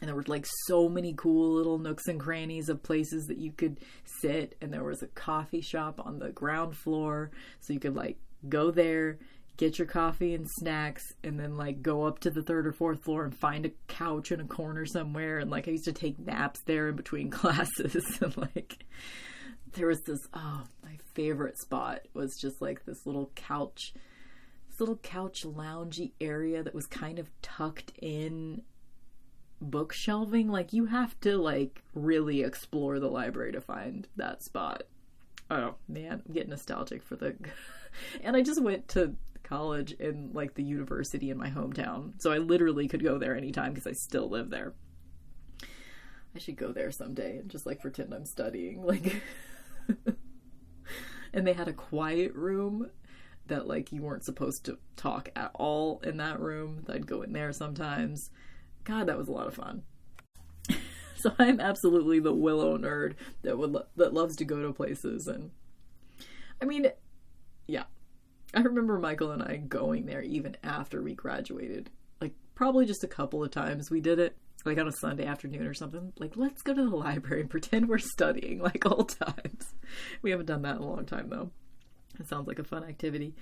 and 0.00 0.08
there 0.08 0.14
were 0.14 0.24
like 0.26 0.46
so 0.66 0.88
many 0.88 1.12
cool 1.16 1.54
little 1.54 1.78
nooks 1.78 2.08
and 2.08 2.18
crannies 2.18 2.68
of 2.68 2.82
places 2.82 3.26
that 3.26 3.38
you 3.38 3.52
could 3.52 3.78
sit 4.20 4.56
and 4.60 4.72
there 4.72 4.84
was 4.84 5.02
a 5.02 5.08
coffee 5.08 5.60
shop 5.60 6.00
on 6.04 6.18
the 6.18 6.30
ground 6.30 6.76
floor. 6.76 7.30
So 7.60 7.72
you 7.72 7.80
could 7.80 7.96
like 7.96 8.18
go 8.48 8.70
there 8.70 9.18
get 9.60 9.78
your 9.78 9.86
coffee 9.86 10.34
and 10.34 10.46
snacks 10.48 11.02
and 11.22 11.38
then 11.38 11.54
like 11.54 11.82
go 11.82 12.04
up 12.04 12.18
to 12.18 12.30
the 12.30 12.42
third 12.42 12.66
or 12.66 12.72
fourth 12.72 13.04
floor 13.04 13.24
and 13.24 13.36
find 13.36 13.66
a 13.66 13.70
couch 13.88 14.32
in 14.32 14.40
a 14.40 14.46
corner 14.46 14.86
somewhere. 14.86 15.38
And 15.38 15.50
like 15.50 15.68
I 15.68 15.72
used 15.72 15.84
to 15.84 15.92
take 15.92 16.18
naps 16.18 16.60
there 16.64 16.88
in 16.88 16.96
between 16.96 17.30
classes. 17.30 18.18
And 18.22 18.36
like 18.38 18.86
there 19.74 19.86
was 19.86 20.00
this 20.06 20.20
oh 20.32 20.62
my 20.82 20.96
favorite 21.14 21.58
spot 21.58 22.00
was 22.14 22.38
just 22.40 22.62
like 22.62 22.86
this 22.86 23.04
little 23.04 23.30
couch 23.36 23.92
this 24.68 24.80
little 24.80 24.96
couch 24.96 25.42
loungy 25.44 26.12
area 26.20 26.62
that 26.62 26.74
was 26.74 26.86
kind 26.86 27.18
of 27.18 27.28
tucked 27.42 27.92
in 28.00 28.62
book 29.60 29.92
shelving 29.92 30.48
like 30.48 30.72
you 30.72 30.86
have 30.86 31.18
to 31.20 31.36
like 31.36 31.82
really 31.94 32.42
explore 32.42 32.98
the 32.98 33.08
library 33.08 33.52
to 33.52 33.60
find 33.60 34.08
that 34.16 34.42
spot. 34.42 34.84
Oh 35.50 35.74
man 35.88 36.22
i'm 36.26 36.32
getting 36.32 36.50
nostalgic 36.50 37.02
for 37.02 37.16
the 37.16 37.34
and 38.22 38.36
i 38.36 38.40
just 38.40 38.62
went 38.62 38.86
to 38.88 39.16
college 39.42 39.92
in 39.92 40.30
like 40.32 40.54
the 40.54 40.62
university 40.62 41.28
in 41.28 41.36
my 41.36 41.50
hometown 41.50 42.12
so 42.18 42.30
i 42.30 42.38
literally 42.38 42.86
could 42.86 43.02
go 43.02 43.18
there 43.18 43.36
anytime 43.36 43.72
because 43.72 43.86
i 43.86 43.92
still 43.92 44.28
live 44.28 44.50
there. 44.50 44.74
I 46.36 46.38
should 46.38 46.56
go 46.56 46.70
there 46.70 46.92
someday 46.92 47.38
and 47.38 47.50
just 47.50 47.66
like 47.66 47.80
pretend 47.80 48.14
i'm 48.14 48.26
studying 48.26 48.84
like 48.84 49.20
and 51.32 51.44
they 51.44 51.52
had 51.52 51.66
a 51.66 51.72
quiet 51.72 52.32
room 52.36 52.90
that 53.48 53.66
like 53.66 53.90
you 53.90 54.02
weren't 54.02 54.24
supposed 54.24 54.64
to 54.66 54.78
talk 54.94 55.30
at 55.34 55.50
all 55.54 56.00
in 56.04 56.18
that 56.18 56.38
room 56.38 56.84
i'd 56.88 57.08
go 57.08 57.22
in 57.22 57.32
there 57.32 57.52
sometimes 57.52 58.30
God, 58.90 59.06
that 59.06 59.18
was 59.18 59.28
a 59.28 59.32
lot 59.32 59.46
of 59.46 59.54
fun. 59.54 59.82
so 61.16 61.32
I'm 61.38 61.60
absolutely 61.60 62.18
the 62.18 62.34
Willow 62.34 62.76
nerd 62.76 63.14
that 63.42 63.56
would 63.56 63.70
lo- 63.70 63.86
that 63.96 64.12
loves 64.12 64.34
to 64.36 64.44
go 64.44 64.62
to 64.62 64.72
places 64.72 65.28
and 65.28 65.52
I 66.60 66.64
mean, 66.64 66.90
yeah. 67.68 67.84
I 68.52 68.60
remember 68.60 68.98
Michael 68.98 69.30
and 69.30 69.42
I 69.42 69.58
going 69.58 70.06
there 70.06 70.22
even 70.22 70.56
after 70.64 71.00
we 71.02 71.14
graduated. 71.14 71.90
Like 72.20 72.34
probably 72.56 72.84
just 72.84 73.04
a 73.04 73.08
couple 73.08 73.44
of 73.44 73.52
times 73.52 73.90
we 73.90 74.00
did 74.00 74.18
it 74.18 74.36
like 74.66 74.76
on 74.76 74.88
a 74.88 74.92
Sunday 74.92 75.24
afternoon 75.24 75.68
or 75.68 75.74
something. 75.74 76.12
Like 76.18 76.36
let's 76.36 76.62
go 76.62 76.74
to 76.74 76.90
the 76.90 76.96
library 76.96 77.42
and 77.42 77.50
pretend 77.50 77.88
we're 77.88 77.98
studying 77.98 78.58
like 78.58 78.84
old 78.84 79.10
times. 79.20 79.72
We 80.20 80.32
haven't 80.32 80.46
done 80.46 80.62
that 80.62 80.76
in 80.76 80.82
a 80.82 80.88
long 80.88 81.06
time 81.06 81.28
though. 81.30 81.50
It 82.18 82.28
sounds 82.28 82.48
like 82.48 82.58
a 82.58 82.64
fun 82.64 82.82
activity. 82.82 83.36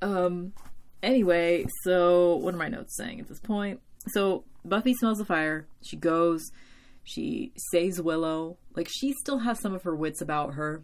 Um 0.00 0.54
anyway, 1.02 1.66
so 1.84 2.36
what 2.36 2.54
are 2.54 2.58
my 2.58 2.68
notes 2.68 2.96
saying 2.96 3.20
at 3.20 3.28
this 3.28 3.40
point? 3.40 3.80
So 4.06 4.44
Buffy 4.64 4.94
smells 4.94 5.18
the 5.18 5.24
fire. 5.24 5.66
She 5.82 5.96
goes. 5.96 6.50
She 7.04 7.52
saves 7.70 8.00
Willow. 8.00 8.58
Like 8.76 8.88
she 8.90 9.12
still 9.12 9.38
has 9.40 9.60
some 9.60 9.74
of 9.74 9.82
her 9.82 9.96
wits 9.96 10.20
about 10.20 10.54
her. 10.54 10.82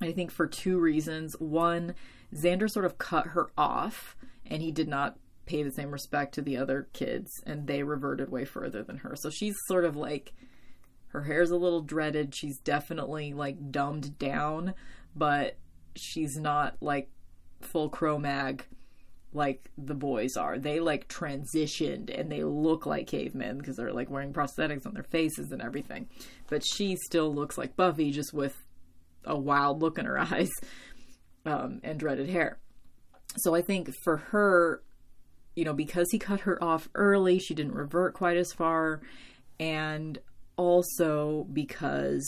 I 0.00 0.12
think 0.12 0.30
for 0.30 0.46
two 0.46 0.78
reasons. 0.78 1.34
One, 1.38 1.94
Xander 2.34 2.70
sort 2.70 2.84
of 2.84 2.98
cut 2.98 3.28
her 3.28 3.50
off, 3.56 4.16
and 4.46 4.62
he 4.62 4.70
did 4.70 4.88
not 4.88 5.18
pay 5.46 5.62
the 5.62 5.72
same 5.72 5.90
respect 5.90 6.34
to 6.34 6.42
the 6.42 6.56
other 6.56 6.88
kids, 6.92 7.30
and 7.46 7.66
they 7.66 7.82
reverted 7.82 8.30
way 8.30 8.44
further 8.44 8.82
than 8.82 8.98
her. 8.98 9.16
So 9.16 9.30
she's 9.30 9.56
sort 9.66 9.84
of 9.84 9.96
like 9.96 10.32
her 11.08 11.22
hair's 11.22 11.50
a 11.50 11.56
little 11.56 11.80
dreaded. 11.80 12.34
She's 12.34 12.58
definitely 12.58 13.32
like 13.32 13.70
dumbed 13.70 14.18
down, 14.18 14.74
but 15.16 15.56
she's 15.96 16.36
not 16.36 16.76
like 16.80 17.10
full 17.60 17.88
Cro-Mag 17.88 18.64
like 19.32 19.70
the 19.76 19.94
boys 19.94 20.36
are. 20.36 20.58
They 20.58 20.80
like 20.80 21.08
transitioned 21.08 22.18
and 22.18 22.30
they 22.30 22.44
look 22.44 22.86
like 22.86 23.06
cavemen 23.06 23.58
because 23.58 23.76
they're 23.76 23.92
like 23.92 24.10
wearing 24.10 24.32
prosthetics 24.32 24.86
on 24.86 24.94
their 24.94 25.02
faces 25.02 25.52
and 25.52 25.60
everything. 25.60 26.08
But 26.48 26.64
she 26.64 26.96
still 26.96 27.34
looks 27.34 27.58
like 27.58 27.76
Buffy 27.76 28.10
just 28.10 28.32
with 28.32 28.56
a 29.24 29.38
wild 29.38 29.82
look 29.82 29.98
in 29.98 30.06
her 30.06 30.18
eyes 30.32 30.50
um, 31.44 31.80
and 31.82 31.98
dreaded 31.98 32.28
hair. 32.28 32.58
So 33.36 33.54
I 33.54 33.62
think 33.62 33.90
for 34.02 34.16
her, 34.16 34.82
you 35.54 35.64
know, 35.64 35.74
because 35.74 36.08
he 36.10 36.18
cut 36.18 36.40
her 36.40 36.62
off 36.62 36.88
early, 36.94 37.38
she 37.38 37.54
didn't 37.54 37.74
revert 37.74 38.14
quite 38.14 38.36
as 38.36 38.52
far. 38.52 39.02
And 39.60 40.18
also 40.56 41.46
because 41.52 42.26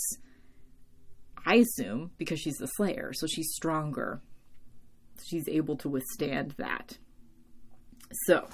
I 1.47 1.57
assume 1.57 2.11
because 2.19 2.41
she's 2.41 2.57
the 2.57 2.67
Slayer, 2.67 3.13
so 3.15 3.27
she's 3.27 3.51
stronger 3.55 4.21
she's 5.27 5.49
able 5.49 5.77
to 5.79 5.89
withstand 5.89 6.55
that. 6.59 6.99
So, 8.27 8.47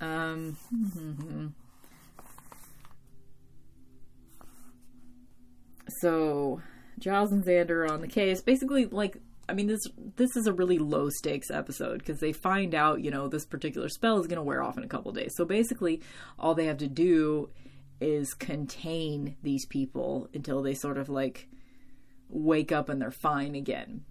um, 0.00 0.56
so 6.00 6.60
Giles 6.98 7.32
and 7.32 7.44
Xander 7.44 7.88
on 7.88 8.00
the 8.00 8.08
case. 8.08 8.40
Basically, 8.40 8.86
like 8.86 9.16
I 9.48 9.54
mean, 9.54 9.66
this 9.66 9.82
this 10.16 10.36
is 10.36 10.46
a 10.46 10.52
really 10.52 10.78
low 10.78 11.08
stakes 11.10 11.50
episode 11.50 11.98
because 11.98 12.20
they 12.20 12.32
find 12.32 12.74
out, 12.74 13.02
you 13.02 13.10
know, 13.10 13.28
this 13.28 13.46
particular 13.46 13.88
spell 13.88 14.18
is 14.18 14.26
going 14.26 14.38
to 14.38 14.42
wear 14.42 14.62
off 14.62 14.76
in 14.76 14.84
a 14.84 14.88
couple 14.88 15.12
days. 15.12 15.32
So 15.36 15.44
basically, 15.44 16.02
all 16.38 16.54
they 16.54 16.66
have 16.66 16.78
to 16.78 16.88
do 16.88 17.50
is 18.00 18.34
contain 18.34 19.36
these 19.42 19.66
people 19.66 20.28
until 20.34 20.62
they 20.62 20.74
sort 20.74 20.98
of 20.98 21.08
like 21.08 21.48
wake 22.28 22.72
up 22.72 22.88
and 22.88 23.00
they're 23.00 23.10
fine 23.10 23.54
again. 23.54 24.04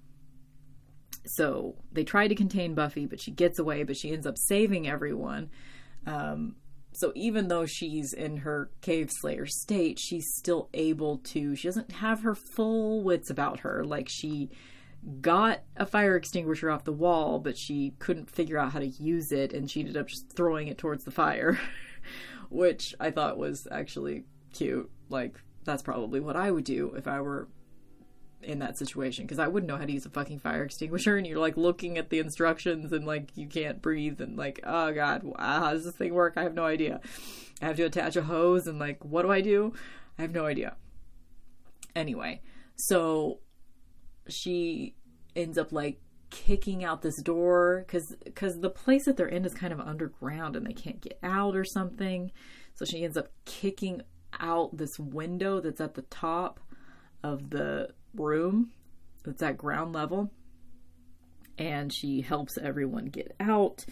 So 1.25 1.75
they 1.91 2.03
try 2.03 2.27
to 2.27 2.35
contain 2.35 2.75
Buffy, 2.75 3.05
but 3.05 3.19
she 3.19 3.31
gets 3.31 3.59
away, 3.59 3.83
but 3.83 3.97
she 3.97 4.11
ends 4.11 4.27
up 4.27 4.37
saving 4.37 4.87
everyone. 4.87 5.49
Um, 6.05 6.55
so 6.93 7.11
even 7.15 7.49
though 7.49 7.65
she's 7.65 8.13
in 8.13 8.37
her 8.37 8.69
cave 8.81 9.09
slayer 9.11 9.45
state, 9.45 9.99
she's 9.99 10.33
still 10.35 10.69
able 10.73 11.17
to, 11.17 11.55
she 11.55 11.67
doesn't 11.67 11.91
have 11.93 12.21
her 12.21 12.35
full 12.35 13.03
wits 13.03 13.29
about 13.29 13.61
her. 13.61 13.83
Like 13.83 14.07
she 14.09 14.49
got 15.21 15.61
a 15.75 15.85
fire 15.85 16.15
extinguisher 16.15 16.71
off 16.71 16.83
the 16.83 16.93
wall, 16.93 17.39
but 17.39 17.57
she 17.57 17.93
couldn't 17.99 18.29
figure 18.29 18.57
out 18.57 18.71
how 18.71 18.79
to 18.79 18.87
use 18.87 19.31
it, 19.31 19.53
and 19.53 19.69
she 19.69 19.81
ended 19.81 19.97
up 19.97 20.07
just 20.07 20.31
throwing 20.35 20.67
it 20.67 20.77
towards 20.77 21.03
the 21.03 21.11
fire, 21.11 21.59
which 22.49 22.95
I 22.99 23.11
thought 23.11 23.37
was 23.37 23.67
actually 23.71 24.23
cute. 24.53 24.89
Like, 25.09 25.39
that's 25.63 25.83
probably 25.83 26.19
what 26.19 26.35
I 26.35 26.49
would 26.49 26.63
do 26.63 26.93
if 26.95 27.07
I 27.07 27.21
were 27.21 27.47
in 28.41 28.59
that 28.59 28.77
situation 28.77 29.25
because 29.25 29.39
I 29.39 29.47
wouldn't 29.47 29.67
know 29.67 29.77
how 29.77 29.85
to 29.85 29.91
use 29.91 30.05
a 30.05 30.09
fucking 30.09 30.39
fire 30.39 30.63
extinguisher 30.63 31.17
and 31.17 31.25
you're 31.25 31.39
like 31.39 31.57
looking 31.57 31.97
at 31.97 32.09
the 32.09 32.19
instructions 32.19 32.91
and 32.91 33.05
like 33.05 33.29
you 33.35 33.47
can't 33.47 33.81
breathe 33.81 34.21
and 34.21 34.37
like 34.37 34.59
oh 34.63 34.93
god 34.93 35.23
how 35.37 35.71
does 35.71 35.85
this 35.85 35.95
thing 35.95 36.13
work? 36.13 36.33
I 36.35 36.43
have 36.43 36.53
no 36.53 36.65
idea. 36.65 37.01
I 37.61 37.65
have 37.65 37.77
to 37.77 37.83
attach 37.83 38.15
a 38.15 38.23
hose 38.23 38.67
and 38.67 38.79
like 38.79 39.03
what 39.03 39.23
do 39.23 39.31
I 39.31 39.41
do? 39.41 39.73
I 40.17 40.21
have 40.21 40.31
no 40.31 40.45
idea. 40.45 40.75
Anyway 41.95 42.41
so 42.75 43.39
she 44.27 44.95
ends 45.35 45.57
up 45.57 45.71
like 45.71 45.99
kicking 46.29 46.83
out 46.83 47.01
this 47.01 47.21
door 47.21 47.83
because 47.85 48.15
because 48.23 48.59
the 48.59 48.69
place 48.69 49.05
that 49.05 49.15
they're 49.15 49.27
in 49.27 49.45
is 49.45 49.53
kind 49.53 49.71
of 49.71 49.79
underground 49.79 50.55
and 50.55 50.65
they 50.65 50.73
can't 50.73 51.01
get 51.01 51.17
out 51.23 51.55
or 51.55 51.63
something. 51.63 52.31
So 52.75 52.85
she 52.85 53.03
ends 53.03 53.17
up 53.17 53.29
kicking 53.45 54.01
out 54.39 54.75
this 54.77 54.99
window 54.99 55.61
that's 55.61 55.79
at 55.79 55.93
the 55.93 56.01
top 56.03 56.59
of 57.23 57.49
the 57.49 57.89
room 58.17 58.71
that's 59.23 59.41
at 59.41 59.57
ground 59.57 59.93
level 59.93 60.31
and 61.57 61.93
she 61.93 62.21
helps 62.21 62.57
everyone 62.57 63.05
get 63.05 63.35
out 63.39 63.85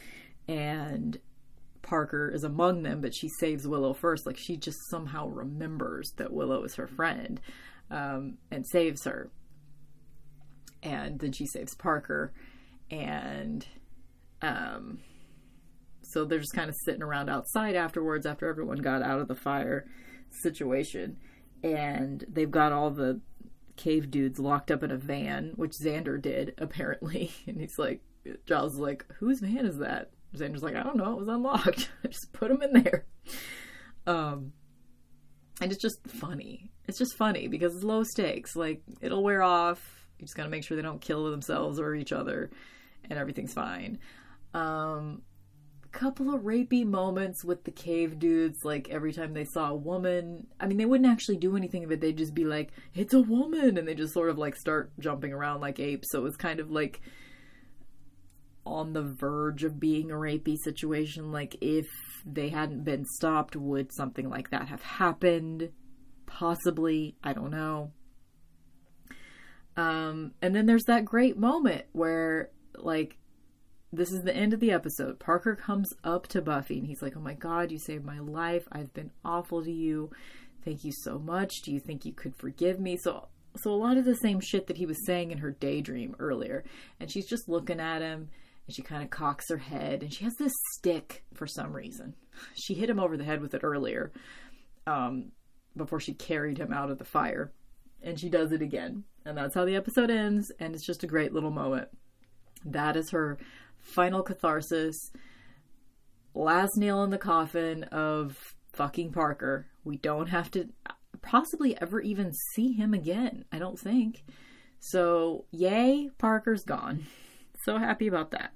and 0.47 1.19
Parker 1.82 2.30
is 2.30 2.43
among 2.43 2.84
them 2.84 3.01
but 3.01 3.13
she 3.13 3.30
saves 3.39 3.67
Willow 3.67 3.93
first. 3.93 4.26
Like 4.26 4.38
she 4.38 4.57
just 4.57 4.89
somehow 4.89 5.28
remembers 5.28 6.11
that 6.17 6.32
Willow 6.32 6.63
is 6.63 6.76
her 6.76 6.88
friend 6.88 7.39
um, 7.91 8.38
and 8.51 8.65
saves 8.65 9.05
her. 9.05 9.30
And 10.82 11.19
then 11.19 11.32
she 11.32 11.45
saves 11.45 11.76
Parker 11.76 12.34
and 12.91 13.65
um, 14.41 14.99
so 16.01 16.26
they're 16.26 16.39
just 16.39 16.53
kind 16.53 16.69
of 16.69 16.76
sitting 16.86 17.01
around 17.01 17.30
outside 17.30 17.76
afterwards 17.76 18.26
after 18.26 18.47
everyone 18.47 18.78
got 18.78 19.01
out 19.01 19.19
of 19.19 19.28
the 19.28 19.36
fire 19.36 19.86
situation. 20.41 21.17
And 21.63 22.26
they've 22.30 22.51
got 22.51 22.74
all 22.74 22.91
the 22.91 23.21
cave 23.76 24.11
dudes 24.11 24.39
locked 24.39 24.71
up 24.71 24.84
in 24.84 24.91
a 24.91 24.97
van, 24.97 25.53
which 25.55 25.71
Xander 25.71 26.21
did 26.21 26.53
apparently. 26.59 27.32
And 27.47 27.59
he's 27.59 27.80
like, 27.80 28.01
Giles 28.45 28.74
is 28.74 28.80
like, 28.80 29.05
whose 29.19 29.39
van 29.39 29.65
is 29.65 29.78
that? 29.80 30.11
Xander's 30.36 30.63
like, 30.63 30.76
I 30.76 30.84
don't 30.84 30.97
know, 30.97 31.13
it 31.13 31.19
was 31.19 31.28
unlocked. 31.28 31.91
I 32.03 32.07
just 32.07 32.34
put 32.34 32.51
him 32.51 32.61
in 32.61 32.84
there. 32.84 33.05
Um, 34.07 34.53
and 35.61 35.71
it's 35.71 35.82
just 35.82 36.05
funny. 36.07 36.71
It's 36.88 36.97
just 36.97 37.15
funny 37.15 37.47
because 37.47 37.76
it's 37.76 37.84
low 37.84 38.03
stakes. 38.03 38.55
Like 38.55 38.82
it'll 39.01 39.24
wear 39.24 39.41
off. 39.43 40.07
You 40.19 40.26
just 40.26 40.36
gotta 40.36 40.49
make 40.49 40.63
sure 40.63 40.76
they 40.76 40.84
don't 40.84 41.01
kill 41.01 41.30
themselves 41.30 41.80
or 41.80 41.95
each 41.95 42.11
other, 42.11 42.49
and 43.09 43.17
everything's 43.17 43.53
fine. 43.53 43.99
Um, 44.53 45.21
couple 45.94 46.34
of 46.34 46.41
rapey 46.41 46.84
moments 46.84 47.46
with 47.46 47.64
the 47.64 47.72
cave 47.72 48.18
dudes 48.18 48.66
like 48.66 48.89
every 48.89 49.14
time 49.14 49.34
they 49.34 49.46
saw 49.46 49.70
a 49.70 49.76
woman. 49.76 50.48
I 50.60 50.66
mean 50.66 50.78
they 50.78 50.86
wouldn't 50.86 51.10
actually 51.10 51.38
do 51.38 51.56
anything 51.56 51.84
of 51.84 51.91
it 51.91 52.02
they'd 52.02 52.18
just 52.18 52.34
be 52.34 52.46
like 52.46 52.72
it's 52.94 53.14
a 53.14 53.22
woman! 53.22 53.78
And 53.78 53.88
they 53.88 53.94
just 53.94 54.14
sort 54.14 54.30
of 54.30 54.38
like 54.38 54.56
start 54.56 54.91
jumping 55.00 55.32
around 55.32 55.62
like 55.62 55.80
apes. 55.80 56.10
So 56.12 56.20
it 56.20 56.24
was 56.24 56.36
kind 56.36 56.60
of 56.60 56.72
like 56.72 57.00
on 58.66 58.94
the 58.94 59.04
verge 59.04 59.64
of 59.64 59.80
being 59.80 60.10
a 60.12 60.16
rapey 60.16 60.58
situation. 60.58 61.32
Like 61.32 61.56
if 61.62 61.88
they 62.26 62.50
hadn't 62.50 62.84
been 62.84 63.06
stopped 63.06 63.56
would 63.56 63.94
something 63.94 64.30
like 64.30 64.50
that 64.50 64.68
have 64.70 64.82
happened? 64.82 65.70
Possibly. 66.26 67.16
I 67.24 67.34
don't 67.34 67.52
know. 67.52 67.91
Um 69.78 70.34
and 70.41 70.56
then 70.56 70.66
there's 70.66 70.86
that 70.86 71.06
great 71.06 71.38
moment 71.38 71.86
where 71.91 72.50
like 72.76 73.18
this 73.94 74.12
is 74.12 74.24
the 74.24 74.36
end 74.36 74.54
of 74.54 74.60
the 74.60 74.72
episode. 74.72 75.20
Parker 75.20 75.56
comes 75.56 75.94
up 76.04 76.28
to 76.28 76.41
Buffy 76.41 76.80
and 76.80 76.88
he's 76.88 77.02
like, 77.02 77.16
Oh 77.16 77.22
my 77.22 77.36
God, 77.36 77.72
you 77.72 77.78
saved 77.78 78.04
my 78.04 78.20
life. 78.20 78.68
I've 78.72 78.94
been 78.94 79.12
awful 79.24 79.64
to 79.64 79.72
you. 79.72 80.10
Thank 80.66 80.84
you 80.84 80.91
so 81.04 81.20
much. 81.20 81.62
Do 81.64 81.72
you 81.72 81.80
think 81.80 82.04
you 82.04 82.12
could 82.12 82.36
forgive 82.36 82.80
me? 82.80 82.98
So, 82.98 83.28
so 83.58 83.72
a 83.72 83.76
lot 83.76 83.98
of 83.98 84.06
the 84.06 84.16
same 84.16 84.39
shit 84.39 84.68
that 84.68 84.78
he 84.78 84.88
was 84.88 85.06
saying 85.06 85.30
in 85.30 85.38
her 85.38 85.52
daydream 85.52 86.16
earlier. 86.18 86.64
And 87.00 87.12
she's 87.12 87.28
just 87.28 87.48
looking 87.48 87.80
at 87.80 88.02
him 88.02 88.30
and 88.66 88.76
she 88.76 88.82
kind 88.82 89.04
of 89.04 89.12
cocks 89.12 89.50
her 89.50 89.58
head 89.58 90.02
and 90.02 90.12
she 90.12 90.24
has 90.24 90.34
this 90.39 90.54
stick 90.76 91.24
for 91.36 91.46
some 91.46 91.74
reason. 91.74 92.16
She 92.56 92.74
hit 92.74 92.89
him 92.89 93.00
over 93.00 93.16
the 93.16 93.24
head 93.24 93.41
with 93.41 93.54
it 93.54 93.64
earlier 93.64 94.12
um, 94.88 95.34
before 95.78 96.00
she 96.00 96.16
carried 96.16 96.58
him 96.58 96.74
out 96.74 96.89
of 96.89 96.98
the 96.98 97.06
fire. 97.06 97.52
And 98.02 98.20
she 98.20 98.30
does 98.30 98.52
it 98.52 98.62
again. 98.64 99.04
And 99.24 99.38
that's 99.38 99.54
how 99.54 99.66
the 99.66 99.76
episode 99.76 100.10
ends. 100.10 100.52
And 100.60 100.74
it's 100.74 100.86
just 100.86 101.04
a 101.04 101.08
great 101.08 101.32
little 101.32 101.52
moment. 101.52 101.89
That 102.66 102.96
is 102.96 103.12
her 103.12 103.38
final 103.84 104.23
catharsis, 104.23 105.11
last 106.34 106.77
nail 106.77 107.03
in 107.03 107.11
the 107.11 107.17
coffin 107.17 107.84
of 107.86 108.55
fucking 108.73 109.11
Parker. 109.11 109.67
We 109.84 109.97
don't 109.97 110.27
have 110.27 110.49
to 110.51 110.69
possibly 111.21 111.79
ever 111.79 112.01
even 112.01 112.34
see 112.53 112.73
him 112.73 112.93
again, 112.93 113.45
I 113.51 113.59
don't 113.59 113.79
think. 113.79 114.23
So, 114.79 115.45
yay, 115.51 116.09
Parker's 116.17 116.63
gone. 116.63 117.05
So 117.63 117.77
happy 117.77 118.07
about 118.07 118.31
that. 118.31 118.51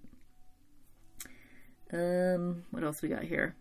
Um, 1.94 2.64
what 2.72 2.84
else 2.84 3.02
we 3.02 3.10
got 3.10 3.24
here? 3.24 3.56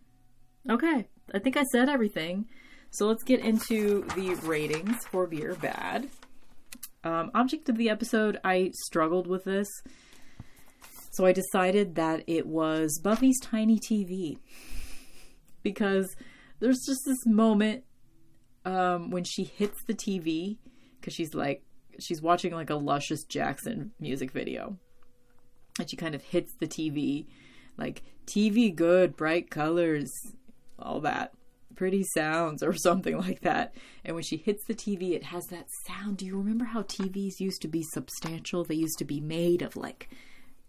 Okay, 0.68 1.06
I 1.32 1.38
think 1.38 1.56
I 1.56 1.62
said 1.64 1.88
everything. 1.88 2.46
So 2.90 3.06
let's 3.06 3.22
get 3.22 3.40
into 3.40 4.04
the 4.16 4.34
ratings 4.42 5.06
for 5.10 5.26
Beer 5.26 5.54
Bad. 5.54 6.08
Um, 7.04 7.30
object 7.34 7.68
of 7.68 7.76
the 7.76 7.90
episode, 7.90 8.40
I 8.42 8.72
struggled 8.74 9.28
with 9.28 9.44
this 9.44 9.68
so 11.16 11.24
I 11.24 11.32
decided 11.32 11.94
that 11.94 12.24
it 12.26 12.46
was 12.46 13.00
Buffy's 13.02 13.40
tiny 13.40 13.78
TV. 13.78 14.36
Because 15.62 16.14
there's 16.60 16.84
just 16.86 17.00
this 17.06 17.24
moment 17.24 17.84
um, 18.66 19.10
when 19.10 19.24
she 19.24 19.44
hits 19.44 19.82
the 19.84 19.94
TV, 19.94 20.58
because 21.00 21.14
she's 21.14 21.32
like, 21.32 21.62
she's 21.98 22.20
watching 22.20 22.52
like 22.52 22.68
a 22.68 22.74
Luscious 22.74 23.24
Jackson 23.24 23.92
music 23.98 24.30
video. 24.30 24.76
And 25.78 25.88
she 25.88 25.96
kind 25.96 26.14
of 26.14 26.22
hits 26.22 26.52
the 26.60 26.66
TV, 26.66 27.26
like, 27.78 28.02
TV 28.26 28.74
good, 28.74 29.16
bright 29.16 29.50
colors, 29.50 30.10
all 30.78 31.00
that 31.00 31.32
pretty 31.76 32.04
sounds 32.14 32.62
or 32.62 32.72
something 32.76 33.16
like 33.16 33.40
that. 33.40 33.74
And 34.04 34.14
when 34.14 34.24
she 34.24 34.36
hits 34.36 34.64
the 34.66 34.74
TV, 34.74 35.12
it 35.12 35.24
has 35.24 35.46
that 35.46 35.68
sound. 35.86 36.18
Do 36.18 36.26
you 36.26 36.36
remember 36.36 36.66
how 36.66 36.82
TVs 36.82 37.40
used 37.40 37.62
to 37.62 37.68
be 37.68 37.82
substantial? 37.82 38.64
They 38.64 38.74
used 38.74 38.98
to 38.98 39.04
be 39.06 39.20
made 39.22 39.62
of 39.62 39.76
like 39.76 40.10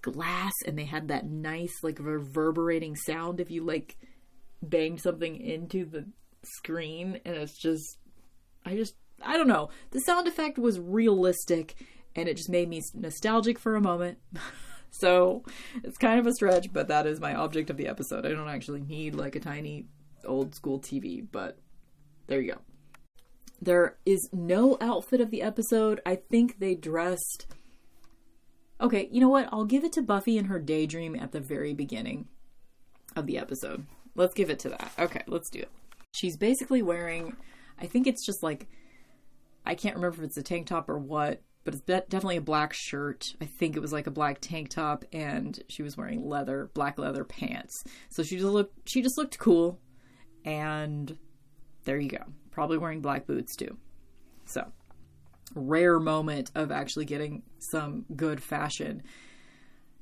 glass 0.01 0.53
and 0.65 0.77
they 0.77 0.85
had 0.85 1.07
that 1.07 1.25
nice 1.25 1.83
like 1.83 1.99
reverberating 1.99 2.95
sound 2.95 3.39
if 3.39 3.51
you 3.51 3.63
like 3.63 3.97
banged 4.61 5.01
something 5.01 5.39
into 5.39 5.85
the 5.85 6.05
screen 6.43 7.19
and 7.25 7.35
it's 7.35 7.57
just 7.57 7.97
I 8.65 8.75
just 8.75 8.95
I 9.21 9.37
don't 9.37 9.47
know. 9.47 9.69
The 9.91 10.01
sound 10.01 10.27
effect 10.27 10.57
was 10.57 10.79
realistic 10.79 11.75
and 12.15 12.27
it 12.27 12.37
just 12.37 12.49
made 12.49 12.67
me 12.67 12.81
nostalgic 12.93 13.59
for 13.59 13.75
a 13.75 13.81
moment. 13.81 14.17
so, 14.89 15.43
it's 15.83 15.97
kind 15.97 16.19
of 16.19 16.27
a 16.27 16.33
stretch, 16.33 16.73
but 16.73 16.87
that 16.87 17.05
is 17.05 17.19
my 17.19 17.35
object 17.35 17.69
of 17.69 17.77
the 17.77 17.87
episode. 17.87 18.25
I 18.25 18.29
don't 18.29 18.49
actually 18.49 18.81
need 18.81 19.15
like 19.15 19.35
a 19.35 19.39
tiny 19.39 19.85
old 20.25 20.55
school 20.55 20.79
TV, 20.79 21.25
but 21.31 21.59
there 22.25 22.41
you 22.41 22.53
go. 22.53 22.59
There 23.61 23.97
is 24.05 24.29
no 24.33 24.77
outfit 24.81 25.21
of 25.21 25.31
the 25.31 25.41
episode. 25.41 26.01
I 26.05 26.15
think 26.15 26.59
they 26.59 26.75
dressed 26.75 27.47
Okay, 28.79 29.09
you 29.11 29.19
know 29.19 29.29
what? 29.29 29.49
I'll 29.51 29.65
give 29.65 29.83
it 29.83 29.93
to 29.93 30.01
Buffy 30.01 30.37
in 30.37 30.45
her 30.45 30.59
daydream 30.59 31.15
at 31.15 31.31
the 31.31 31.39
very 31.39 31.73
beginning 31.73 32.27
of 33.15 33.25
the 33.25 33.37
episode. 33.37 33.85
Let's 34.15 34.33
give 34.33 34.49
it 34.49 34.59
to 34.59 34.69
that. 34.69 34.91
Okay, 34.99 35.23
let's 35.27 35.49
do 35.49 35.59
it. 35.59 35.71
She's 36.13 36.37
basically 36.37 36.81
wearing, 36.81 37.35
I 37.79 37.87
think 37.87 38.07
it's 38.07 38.25
just 38.25 38.43
like, 38.43 38.67
I 39.65 39.75
can't 39.75 39.95
remember 39.95 40.17
if 40.17 40.23
it's 40.23 40.37
a 40.37 40.43
tank 40.43 40.67
top 40.67 40.89
or 40.89 40.97
what, 40.97 41.41
but 41.63 41.73
it's 41.73 41.83
definitely 41.83 42.37
a 42.37 42.41
black 42.41 42.71
shirt. 42.73 43.25
I 43.41 43.45
think 43.45 43.75
it 43.75 43.81
was 43.81 43.91
like 43.91 44.07
a 44.07 44.11
black 44.11 44.37
tank 44.39 44.69
top, 44.69 45.03
and 45.11 45.59
she 45.67 45.83
was 45.83 45.97
wearing 45.97 46.27
leather, 46.27 46.69
black 46.73 46.97
leather 46.97 47.23
pants. 47.23 47.83
So 48.09 48.23
she 48.23 48.37
just 48.37 48.47
looked, 48.47 48.87
she 48.87 49.01
just 49.01 49.17
looked 49.17 49.37
cool, 49.37 49.79
and 50.45 51.17
there 51.83 51.99
you 51.99 52.09
go. 52.09 52.23
Probably 52.51 52.77
wearing 52.77 53.01
black 53.01 53.27
boots 53.27 53.55
too. 53.55 53.77
So 54.45 54.71
rare 55.55 55.99
moment 55.99 56.51
of 56.55 56.71
actually 56.71 57.05
getting 57.05 57.43
some 57.59 58.05
good 58.15 58.41
fashion. 58.41 59.03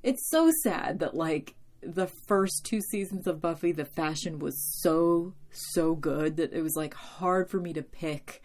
It's 0.04 0.30
so 0.30 0.52
sad 0.64 1.00
that 1.00 1.16
like 1.16 1.56
the 1.82 2.08
first 2.08 2.66
two 2.66 2.82
seasons 2.82 3.28
of 3.28 3.42
Buffy, 3.42 3.72
the 3.72 3.86
fashion 3.86 4.40
was 4.40 4.56
so 4.82 5.34
so 5.52 5.96
good 5.96 6.38
that 6.38 6.54
it 6.54 6.62
was 6.62 6.76
like 6.76 6.94
hard 6.94 7.50
for 7.50 7.60
me 7.60 7.74
to 7.74 7.82
pick 7.82 8.44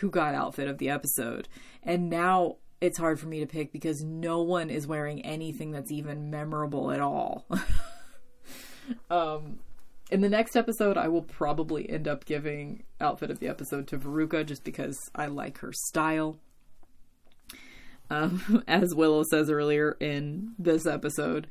who 0.00 0.10
got 0.10 0.34
outfit 0.34 0.68
of 0.68 0.78
the 0.78 0.88
episode. 0.88 1.48
And 1.82 2.08
now 2.08 2.56
it's 2.80 2.98
hard 2.98 3.20
for 3.20 3.26
me 3.26 3.40
to 3.40 3.46
pick 3.46 3.72
because 3.72 4.02
no 4.02 4.42
one 4.42 4.70
is 4.70 4.86
wearing 4.86 5.24
anything 5.24 5.70
that's 5.72 5.92
even 5.92 6.30
memorable 6.30 6.90
at 6.90 7.00
all. 7.00 7.46
um 9.10 9.58
in 10.10 10.20
the 10.20 10.28
next 10.28 10.56
episode, 10.56 10.96
I 10.96 11.08
will 11.08 11.22
probably 11.22 11.88
end 11.88 12.08
up 12.08 12.24
giving 12.24 12.82
outfit 13.00 13.30
of 13.30 13.38
the 13.38 13.48
episode 13.48 13.86
to 13.88 13.98
Veruca 13.98 14.44
just 14.44 14.64
because 14.64 14.96
I 15.14 15.26
like 15.26 15.58
her 15.58 15.72
style. 15.72 16.38
Um, 18.10 18.64
as 18.68 18.94
Willow 18.94 19.22
says 19.30 19.50
earlier 19.50 19.96
in 20.00 20.54
this 20.58 20.86
episode, 20.86 21.46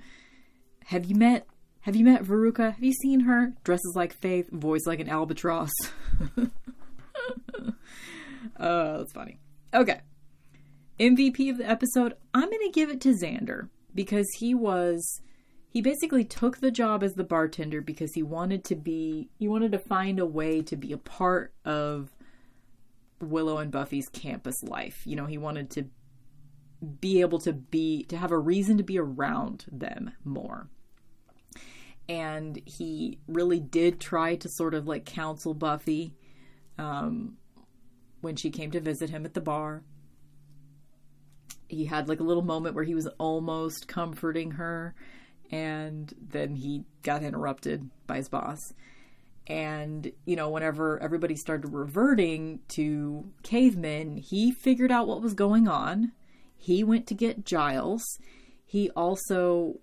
have 0.86 1.06
you 1.06 1.16
met? 1.16 1.48
Have 1.82 1.96
you 1.96 2.04
met 2.04 2.24
Veruca? 2.24 2.74
Have 2.74 2.84
you 2.84 2.92
seen 2.92 3.22
her? 3.22 3.54
Dresses 3.64 3.94
like 3.96 4.14
Faith, 4.14 4.50
voice 4.52 4.86
like 4.86 5.00
an 5.00 5.08
albatross. 5.08 5.72
uh, 6.38 6.48
that's 8.98 9.14
funny. 9.14 9.40
Okay. 9.74 10.02
MVP 11.00 11.50
of 11.50 11.58
the 11.58 11.70
episode, 11.70 12.16
I'm 12.34 12.50
going 12.50 12.68
to 12.68 12.72
give 12.74 12.90
it 12.90 13.00
to 13.02 13.16
Xander 13.16 13.70
because 13.96 14.28
he 14.40 14.54
was 14.54 15.22
he 15.70 15.82
basically 15.82 16.26
took 16.26 16.58
the 16.58 16.72
job 16.72 17.04
as 17.04 17.14
the 17.14 17.24
bartender 17.24 17.80
because 17.80 18.14
he 18.14 18.24
wanted 18.24 18.64
to 18.66 18.76
be 18.76 19.30
he 19.38 19.48
wanted 19.48 19.72
to 19.72 19.80
find 19.80 20.20
a 20.20 20.26
way 20.26 20.62
to 20.64 20.76
be 20.76 20.92
a 20.92 20.98
part 20.98 21.54
of 21.64 22.10
Willow 23.22 23.60
and 23.60 23.72
Buffy's 23.72 24.10
campus 24.10 24.64
life. 24.64 25.06
You 25.06 25.16
know, 25.16 25.28
he 25.28 25.38
wanted 25.38 25.70
to 25.72 25.86
be 27.00 27.22
able 27.22 27.40
to 27.40 27.54
be 27.54 28.04
to 28.06 28.18
have 28.18 28.32
a 28.32 28.40
reason 28.40 28.78
to 28.78 28.84
be 28.84 28.98
around 28.98 29.66
them 29.72 30.12
more. 30.24 30.70
And 32.08 32.60
he 32.66 33.20
really 33.28 33.60
did 33.60 34.00
try 34.00 34.36
to 34.38 34.50
sort 34.50 34.74
of 34.74 34.88
like 34.88 35.06
counsel 35.06 35.54
Buffy 35.54 36.16
um, 36.80 37.38
when 38.22 38.36
she 38.36 38.50
came 38.50 38.72
to 38.72 38.80
visit 38.80 39.12
him 39.12 39.24
at 39.26 39.36
the 39.36 39.42
bar. 39.42 39.84
He 41.68 41.86
had 41.86 42.10
like 42.10 42.20
a 42.20 42.24
little 42.24 42.42
moment 42.42 42.74
where 42.74 42.84
he 42.84 42.96
was 42.96 43.06
almost 43.20 43.88
comforting 43.88 44.52
her 44.52 44.96
and 45.52 46.14
then 46.20 46.56
he 46.56 46.84
got 47.04 47.24
interrupted 47.24 47.90
by 48.08 48.18
his 48.18 48.30
boss. 48.30 48.60
And, 49.48 50.12
you 50.26 50.36
know, 50.36 50.50
whenever 50.50 51.02
everybody 51.02 51.36
started 51.36 51.74
reverting 51.74 52.60
to 52.70 53.32
cavemen, 53.42 54.18
he 54.18 54.52
figured 54.52 54.92
out 54.92 55.08
what 55.08 55.24
was 55.24 55.34
going 55.34 55.68
on. 55.68 56.12
He 56.56 56.84
went 56.84 57.08
to 57.08 57.16
get 57.16 57.46
Giles. 57.46 58.04
He 58.66 58.92
also, 58.92 59.80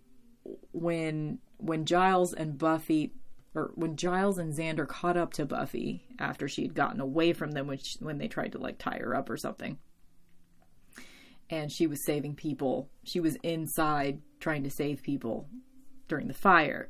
when 0.73 1.41
when 1.59 1.85
Giles 1.85 2.33
and 2.33 2.59
Buffy, 2.59 3.13
or 3.55 3.73
when 3.75 3.97
Giles 3.97 4.39
and 4.39 4.55
Xander 4.55 4.87
caught 4.87 5.17
up 5.17 5.33
to 5.33 5.47
Buffy 5.47 6.05
after 6.19 6.47
she 6.47 6.63
had 6.63 6.75
gotten 6.75 7.01
away 7.01 7.33
from 7.33 7.53
them, 7.53 7.67
when 7.67 7.79
when 7.99 8.19
they 8.19 8.29
tried 8.29 8.53
to 8.53 8.59
like 8.59 8.79
tie 8.79 8.99
her 8.99 9.17
up 9.17 9.29
or 9.29 9.37
something, 9.37 9.79
and 11.51 11.73
she 11.73 11.89
was 11.89 12.05
saving 12.05 12.37
people. 12.37 12.89
She 13.03 13.19
was 13.19 13.37
inside 13.43 14.21
trying 14.47 14.63
to 14.63 14.71
save 14.71 15.03
people 15.03 15.49
during 16.07 16.29
the 16.29 16.33
fire. 16.35 16.87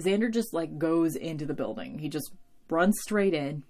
Xander 0.00 0.32
just 0.32 0.54
like 0.54 0.78
goes 0.78 1.14
into 1.14 1.44
the 1.44 1.52
building. 1.52 1.98
He 1.98 2.08
just 2.08 2.32
runs 2.70 2.96
straight 3.02 3.34
in, 3.34 3.64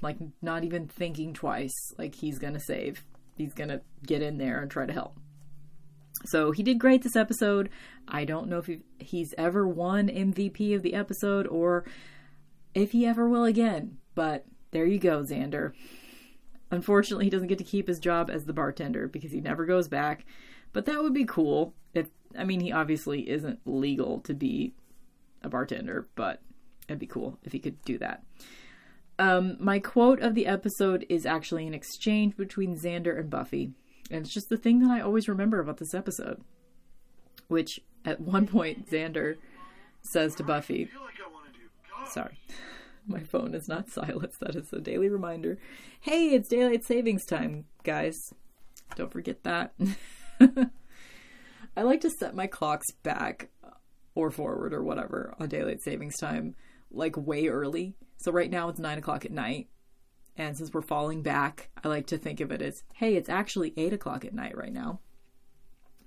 like 0.00 0.16
not 0.40 0.64
even 0.64 0.88
thinking 0.88 1.34
twice, 1.34 1.74
like 1.98 2.14
he's 2.14 2.38
gonna 2.38 2.58
save 2.58 3.04
he's 3.36 3.52
gonna 3.52 3.82
get 4.06 4.22
in 4.22 4.38
there 4.38 4.62
and 4.62 4.70
try 4.70 4.86
to 4.86 4.94
help. 4.94 5.18
So 6.24 6.50
he 6.50 6.62
did 6.62 6.78
great 6.78 7.02
this 7.02 7.16
episode. 7.16 7.68
I 8.08 8.24
don't 8.24 8.48
know 8.48 8.60
if 8.60 8.70
he's 8.98 9.34
ever 9.36 9.68
won 9.68 10.08
MVP 10.08 10.74
of 10.74 10.80
the 10.80 10.94
episode 10.94 11.46
or 11.48 11.84
if 12.74 12.92
he 12.92 13.04
ever 13.04 13.28
will 13.28 13.44
again, 13.44 13.98
but 14.14 14.46
there 14.70 14.86
you 14.86 14.98
go, 14.98 15.20
Xander. 15.20 15.72
Unfortunately, 16.70 17.26
he 17.26 17.30
doesn't 17.30 17.48
get 17.48 17.58
to 17.58 17.64
keep 17.64 17.88
his 17.88 17.98
job 17.98 18.30
as 18.30 18.46
the 18.46 18.54
bartender 18.54 19.06
because 19.06 19.32
he 19.32 19.42
never 19.42 19.66
goes 19.66 19.86
back. 19.86 20.24
But 20.72 20.86
that 20.86 21.02
would 21.02 21.14
be 21.14 21.26
cool. 21.26 21.74
I 22.36 22.44
mean, 22.44 22.60
he 22.60 22.72
obviously 22.72 23.28
isn't 23.28 23.60
legal 23.64 24.20
to 24.20 24.34
be 24.34 24.74
a 25.42 25.48
bartender, 25.48 26.06
but 26.14 26.40
it'd 26.88 26.98
be 26.98 27.06
cool 27.06 27.38
if 27.44 27.52
he 27.52 27.58
could 27.58 27.82
do 27.84 27.98
that. 27.98 28.22
Um, 29.18 29.56
my 29.58 29.78
quote 29.78 30.20
of 30.20 30.34
the 30.34 30.46
episode 30.46 31.04
is 31.08 31.26
actually 31.26 31.66
an 31.66 31.74
exchange 31.74 32.36
between 32.36 32.76
Xander 32.76 33.18
and 33.18 33.28
Buffy. 33.28 33.72
And 34.10 34.24
it's 34.24 34.32
just 34.32 34.48
the 34.48 34.56
thing 34.56 34.80
that 34.80 34.90
I 34.90 35.00
always 35.00 35.28
remember 35.28 35.60
about 35.60 35.78
this 35.78 35.94
episode. 35.94 36.40
Which, 37.48 37.80
at 38.04 38.20
one 38.20 38.46
point, 38.46 38.90
Xander 38.90 39.36
says 40.02 40.34
to 40.36 40.44
Buffy, 40.44 40.88
Sorry, 42.08 42.38
my 43.06 43.22
phone 43.22 43.54
is 43.54 43.68
not 43.68 43.88
silenced. 43.88 44.40
That 44.40 44.54
is 44.54 44.72
a 44.72 44.80
daily 44.80 45.08
reminder. 45.08 45.58
Hey, 46.00 46.28
it's 46.28 46.48
daylight 46.48 46.84
savings 46.84 47.24
time, 47.24 47.64
guys. 47.82 48.32
Don't 48.96 49.12
forget 49.12 49.42
that. 49.44 49.72
I 51.78 51.82
like 51.82 52.00
to 52.00 52.10
set 52.10 52.34
my 52.34 52.48
clocks 52.48 52.90
back 53.04 53.50
or 54.16 54.32
forward 54.32 54.74
or 54.74 54.82
whatever 54.82 55.32
on 55.38 55.48
daylight 55.48 55.80
savings 55.80 56.16
time 56.18 56.56
like 56.90 57.16
way 57.16 57.46
early. 57.46 57.94
So 58.16 58.32
right 58.32 58.50
now 58.50 58.68
it's 58.68 58.80
nine 58.80 58.98
o'clock 58.98 59.24
at 59.24 59.30
night. 59.30 59.68
And 60.36 60.56
since 60.56 60.74
we're 60.74 60.82
falling 60.82 61.22
back, 61.22 61.70
I 61.84 61.86
like 61.86 62.08
to 62.08 62.18
think 62.18 62.40
of 62.40 62.50
it 62.50 62.62
as, 62.62 62.82
hey, 62.94 63.14
it's 63.14 63.28
actually 63.28 63.74
eight 63.76 63.92
o'clock 63.92 64.24
at 64.24 64.34
night 64.34 64.56
right 64.56 64.72
now. 64.72 64.98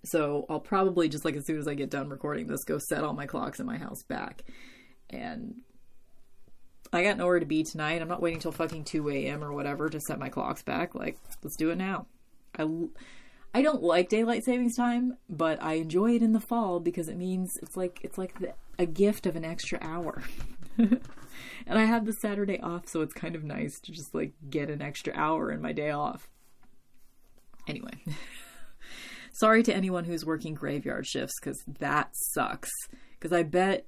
So 0.03 0.45
I'll 0.49 0.59
probably 0.59 1.07
just 1.07 1.23
like 1.23 1.37
as 1.37 1.45
soon 1.45 1.57
as 1.57 1.69
I 1.69 1.73
get 1.73 1.89
done 1.89 2.09
recording 2.09 2.47
this, 2.47 2.65
go 2.65 2.77
set 2.89 3.05
all 3.05 3.13
my 3.13 3.25
clocks 3.25 3.61
in 3.61 3.65
my 3.65 3.77
house 3.77 4.03
back. 4.09 4.43
And 5.09 5.61
I 6.91 7.01
got 7.01 7.15
nowhere 7.15 7.39
to 7.39 7.45
be 7.45 7.63
tonight. 7.63 8.01
I'm 8.01 8.09
not 8.09 8.21
waiting 8.21 8.41
till 8.41 8.51
fucking 8.51 8.83
2 8.83 9.09
a.m. 9.09 9.41
or 9.41 9.53
whatever 9.53 9.87
to 9.87 10.01
set 10.01 10.19
my 10.19 10.27
clocks 10.27 10.63
back. 10.63 10.95
Like, 10.95 11.17
let's 11.41 11.55
do 11.55 11.69
it 11.69 11.77
now. 11.77 12.07
I, 12.59 12.67
I 13.53 13.61
don't 13.61 13.83
like 13.83 14.09
daylight 14.09 14.45
savings 14.45 14.77
time, 14.77 15.17
but 15.29 15.61
I 15.61 15.73
enjoy 15.73 16.15
it 16.15 16.21
in 16.21 16.31
the 16.31 16.39
fall 16.39 16.79
because 16.79 17.09
it 17.09 17.17
means 17.17 17.51
it's 17.61 17.75
like 17.75 17.99
it's 18.01 18.17
like 18.17 18.39
the, 18.39 18.53
a 18.79 18.85
gift 18.85 19.25
of 19.25 19.35
an 19.35 19.43
extra 19.43 19.77
hour. 19.81 20.23
and 20.77 20.99
I 21.67 21.85
have 21.85 22.05
the 22.05 22.13
Saturday 22.13 22.59
off, 22.61 22.87
so 22.87 23.01
it's 23.01 23.13
kind 23.13 23.35
of 23.35 23.43
nice 23.43 23.79
to 23.81 23.91
just 23.91 24.15
like 24.15 24.33
get 24.49 24.69
an 24.69 24.81
extra 24.81 25.13
hour 25.15 25.51
in 25.51 25.61
my 25.61 25.73
day 25.73 25.91
off. 25.91 26.29
Anyway, 27.67 28.03
sorry 29.33 29.63
to 29.63 29.75
anyone 29.75 30.05
who's 30.05 30.25
working 30.25 30.53
graveyard 30.53 31.05
shifts 31.05 31.35
because 31.39 31.61
that 31.79 32.09
sucks. 32.33 32.71
Because 33.19 33.33
I 33.33 33.43
bet, 33.43 33.85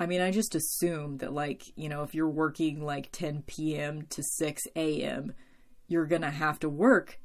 I 0.00 0.06
mean, 0.06 0.20
I 0.20 0.32
just 0.32 0.54
assume 0.54 1.18
that, 1.18 1.32
like, 1.32 1.62
you 1.76 1.88
know, 1.88 2.02
if 2.02 2.14
you're 2.14 2.28
working 2.28 2.84
like 2.84 3.08
10 3.12 3.44
p.m. 3.46 4.02
to 4.10 4.22
6 4.22 4.62
a.m., 4.76 5.32
you're 5.86 6.06
gonna 6.06 6.30
have 6.30 6.58
to 6.60 6.68
work 6.68 7.18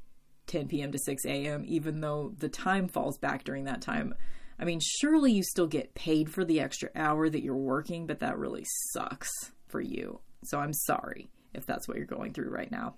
10 0.46 0.68
p.m. 0.68 0.92
to 0.92 0.98
6 0.98 1.24
a.m., 1.24 1.64
even 1.66 2.00
though 2.00 2.32
the 2.38 2.48
time 2.48 2.88
falls 2.88 3.18
back 3.18 3.44
during 3.44 3.64
that 3.64 3.80
time. 3.80 4.14
I 4.58 4.64
mean, 4.64 4.80
surely 4.80 5.32
you 5.32 5.42
still 5.42 5.66
get 5.66 5.94
paid 5.94 6.30
for 6.30 6.44
the 6.44 6.60
extra 6.60 6.90
hour 6.94 7.28
that 7.28 7.42
you're 7.42 7.56
working, 7.56 8.06
but 8.06 8.20
that 8.20 8.38
really 8.38 8.64
sucks 8.92 9.30
for 9.66 9.80
you. 9.80 10.20
So 10.44 10.58
I'm 10.58 10.72
sorry 10.72 11.28
if 11.52 11.66
that's 11.66 11.88
what 11.88 11.96
you're 11.96 12.06
going 12.06 12.32
through 12.32 12.50
right 12.50 12.70
now. 12.70 12.94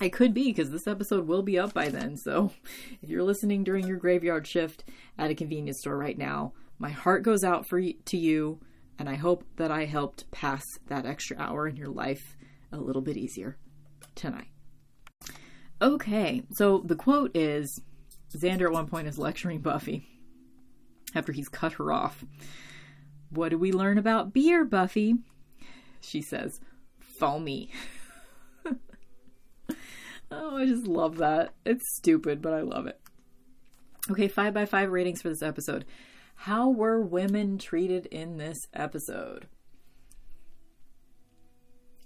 It 0.00 0.12
could 0.12 0.32
be 0.32 0.44
because 0.44 0.70
this 0.70 0.86
episode 0.86 1.26
will 1.26 1.42
be 1.42 1.58
up 1.58 1.74
by 1.74 1.88
then. 1.88 2.16
So 2.16 2.52
if 3.02 3.08
you're 3.08 3.24
listening 3.24 3.64
during 3.64 3.86
your 3.86 3.96
graveyard 3.96 4.46
shift 4.46 4.84
at 5.18 5.30
a 5.30 5.34
convenience 5.34 5.80
store 5.80 5.98
right 5.98 6.16
now, 6.16 6.52
my 6.78 6.90
heart 6.90 7.24
goes 7.24 7.42
out 7.42 7.66
for 7.68 7.80
to 7.80 8.16
you, 8.16 8.60
and 8.98 9.08
I 9.08 9.16
hope 9.16 9.44
that 9.56 9.72
I 9.72 9.84
helped 9.86 10.30
pass 10.30 10.62
that 10.86 11.04
extra 11.04 11.36
hour 11.38 11.66
in 11.66 11.76
your 11.76 11.88
life 11.88 12.36
a 12.70 12.76
little 12.76 13.02
bit 13.02 13.16
easier 13.16 13.56
tonight. 14.14 14.48
Okay, 15.80 16.42
so 16.50 16.82
the 16.84 16.96
quote 16.96 17.36
is 17.36 17.80
Xander 18.36 18.66
at 18.66 18.72
one 18.72 18.88
point 18.88 19.06
is 19.06 19.18
lecturing 19.18 19.60
Buffy 19.60 20.08
after 21.14 21.32
he's 21.32 21.48
cut 21.48 21.74
her 21.74 21.92
off. 21.92 22.24
What 23.30 23.50
do 23.50 23.58
we 23.58 23.72
learn 23.72 23.98
about 23.98 24.32
beer, 24.32 24.64
Buffy? 24.64 25.14
She 26.00 26.20
says, 26.20 26.60
foamy. 26.98 27.70
oh, 30.30 30.56
I 30.56 30.66
just 30.66 30.86
love 30.86 31.18
that. 31.18 31.54
It's 31.64 31.96
stupid, 31.96 32.42
but 32.42 32.54
I 32.54 32.62
love 32.62 32.86
it. 32.86 33.00
Okay, 34.10 34.28
five 34.28 34.54
by 34.54 34.64
five 34.64 34.90
ratings 34.90 35.22
for 35.22 35.28
this 35.28 35.42
episode. 35.42 35.84
How 36.34 36.70
were 36.70 37.00
women 37.00 37.58
treated 37.58 38.06
in 38.06 38.36
this 38.36 38.58
episode? 38.72 39.48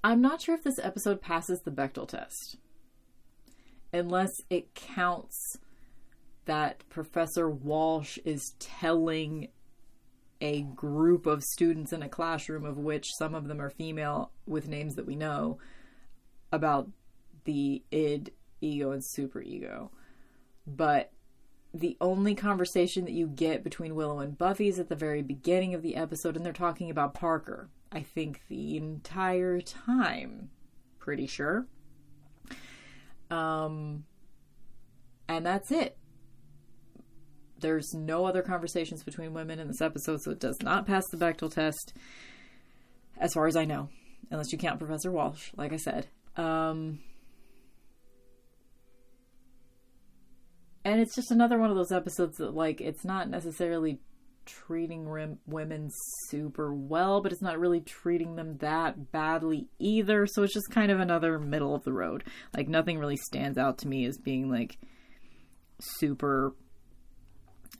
I'm 0.02 0.20
not 0.20 0.40
sure 0.40 0.54
if 0.54 0.64
this 0.64 0.80
episode 0.80 1.20
passes 1.20 1.60
the 1.60 1.70
Bechdel 1.70 2.08
test. 2.08 2.56
Unless 3.92 4.40
it 4.48 4.74
counts 4.74 5.58
that 6.44 6.88
Professor 6.88 7.48
Walsh 7.48 8.18
is 8.24 8.54
telling 8.58 9.48
a 10.40 10.62
group 10.62 11.26
of 11.26 11.44
students 11.44 11.92
in 11.92 12.02
a 12.02 12.08
classroom, 12.08 12.64
of 12.64 12.78
which 12.78 13.14
some 13.14 13.34
of 13.34 13.46
them 13.46 13.60
are 13.60 13.70
female 13.70 14.32
with 14.46 14.66
names 14.66 14.96
that 14.96 15.06
we 15.06 15.14
know, 15.14 15.58
about 16.50 16.88
the 17.44 17.82
id, 17.90 18.32
ego, 18.60 18.90
and 18.90 19.02
superego. 19.02 19.90
But 20.66 21.12
the 21.72 21.96
only 22.00 22.34
conversation 22.34 23.04
that 23.04 23.12
you 23.12 23.26
get 23.26 23.64
between 23.64 23.94
Willow 23.94 24.18
and 24.18 24.36
Buffy 24.36 24.68
is 24.68 24.78
at 24.78 24.88
the 24.88 24.96
very 24.96 25.22
beginning 25.22 25.74
of 25.74 25.82
the 25.82 25.96
episode, 25.96 26.36
and 26.36 26.44
they're 26.44 26.52
talking 26.52 26.90
about 26.90 27.14
Parker. 27.14 27.70
I 27.90 28.00
think 28.00 28.42
the 28.48 28.76
entire 28.76 29.60
time. 29.60 30.50
Pretty 30.98 31.26
sure. 31.26 31.66
Um, 33.32 34.04
and 35.26 35.46
that's 35.46 35.70
it. 35.70 35.96
There's 37.58 37.94
no 37.94 38.26
other 38.26 38.42
conversations 38.42 39.02
between 39.02 39.32
women 39.32 39.58
in 39.58 39.68
this 39.68 39.80
episode, 39.80 40.20
so 40.20 40.32
it 40.32 40.40
does 40.40 40.60
not 40.62 40.86
pass 40.86 41.08
the 41.08 41.16
Bechdel 41.16 41.52
test, 41.52 41.94
as 43.18 43.32
far 43.32 43.46
as 43.46 43.56
I 43.56 43.64
know, 43.64 43.88
unless 44.30 44.52
you 44.52 44.58
count 44.58 44.78
Professor 44.78 45.10
Walsh, 45.10 45.50
like 45.56 45.72
I 45.72 45.76
said. 45.76 46.08
Um, 46.36 46.98
and 50.84 51.00
it's 51.00 51.14
just 51.14 51.30
another 51.30 51.58
one 51.58 51.70
of 51.70 51.76
those 51.76 51.92
episodes 51.92 52.36
that, 52.36 52.54
like, 52.54 52.80
it's 52.80 53.04
not 53.04 53.30
necessarily 53.30 54.00
treating 54.46 55.38
women 55.46 55.90
super 56.28 56.74
well, 56.74 57.20
but 57.20 57.32
it's 57.32 57.42
not 57.42 57.58
really 57.58 57.80
treating 57.80 58.36
them 58.36 58.58
that 58.58 59.12
badly 59.12 59.68
either. 59.78 60.26
So 60.26 60.42
it's 60.42 60.54
just 60.54 60.70
kind 60.70 60.90
of 60.90 61.00
another 61.00 61.38
middle 61.38 61.74
of 61.74 61.84
the 61.84 61.92
road. 61.92 62.24
Like, 62.56 62.68
nothing 62.68 62.98
really 62.98 63.16
stands 63.16 63.58
out 63.58 63.78
to 63.78 63.88
me 63.88 64.04
as 64.06 64.18
being, 64.18 64.50
like, 64.50 64.78
super 65.80 66.54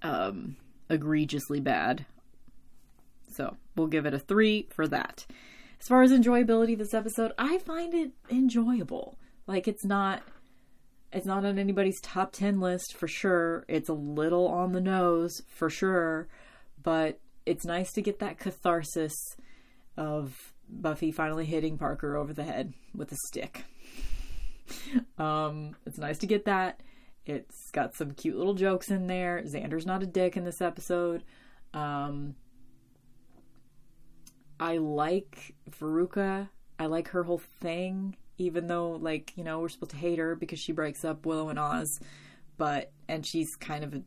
um, 0.03 0.57
egregiously 0.89 1.61
bad. 1.61 2.07
So 3.29 3.57
we'll 3.77 3.87
give 3.87 4.07
it 4.07 4.15
a 4.15 4.19
three 4.19 4.69
for 4.75 4.87
that. 4.89 5.27
As 5.81 5.89
far 5.89 6.03
as 6.03 6.13
enjoyability 6.13 6.77
this 6.77 6.95
episode, 6.95 7.33
I 7.39 7.59
find 7.59 7.95
it 7.95 8.13
enjoyable. 8.31 9.19
Like 9.47 9.67
it's 9.67 9.85
not 9.85 10.23
it's 11.13 11.27
not 11.27 11.45
on 11.45 11.59
anybody's 11.59 12.01
top 12.01 12.33
10 12.33 12.61
list 12.61 12.95
for 12.97 13.07
sure. 13.07 13.65
It's 13.69 13.89
a 13.89 13.95
little 13.95 14.49
on 14.49 14.73
the 14.73 14.81
nose 14.81 15.43
for 15.47 15.69
sure, 15.69 16.29
but 16.83 17.21
it's 17.47 17.65
nice 17.65 17.93
to 17.93 18.03
get 18.03 18.19
that 18.21 18.39
catharsis 18.39 19.15
of 19.97 20.55
Buffy 20.69 21.13
finally 21.13 21.45
hitting 21.45 21.79
Parker 21.79 22.17
over 22.17 22.33
the 22.33 22.45
head 22.45 22.73
with 22.95 23.13
a 23.13 23.17
stick. 23.27 23.65
Um, 25.19 25.77
it's 25.87 25.99
nice 25.99 26.19
to 26.19 26.27
get 26.27 26.47
that. 26.47 26.81
It's 27.27 27.71
got 27.73 27.95
some 27.95 28.13
cute 28.13 28.37
little 28.37 28.55
jokes 28.55 28.91
in 28.91 29.07
there. 29.07 29.43
Xander's 29.45 29.87
not 29.87 30.03
a 30.03 30.07
dick 30.07 30.37
in 30.37 30.45
this 30.45 30.61
episode. 30.61 31.23
Um, 31.75 32.35
I 34.59 34.79
like 34.79 35.55
Veruca. 35.71 36.49
I 36.79 36.87
like 36.87 37.09
her 37.09 37.23
whole 37.23 37.43
thing, 37.61 38.17
even 38.39 38.67
though, 38.67 38.93
like, 38.93 39.33
you 39.37 39.45
know, 39.45 39.61
we're 39.61 39.69
supposed 39.69 39.93
to 39.93 39.97
hate 39.97 40.19
her 40.19 40.35
because 40.35 40.59
she 40.59 40.73
breaks 40.73 41.05
up 41.05 41.27
Willow 41.27 41.49
and 41.49 41.59
Oz, 41.59 42.01
but, 42.57 42.91
and 43.09 43.27
she's 43.27 43.55
kind 43.57 43.85
of 43.85 43.95
a 43.95 44.03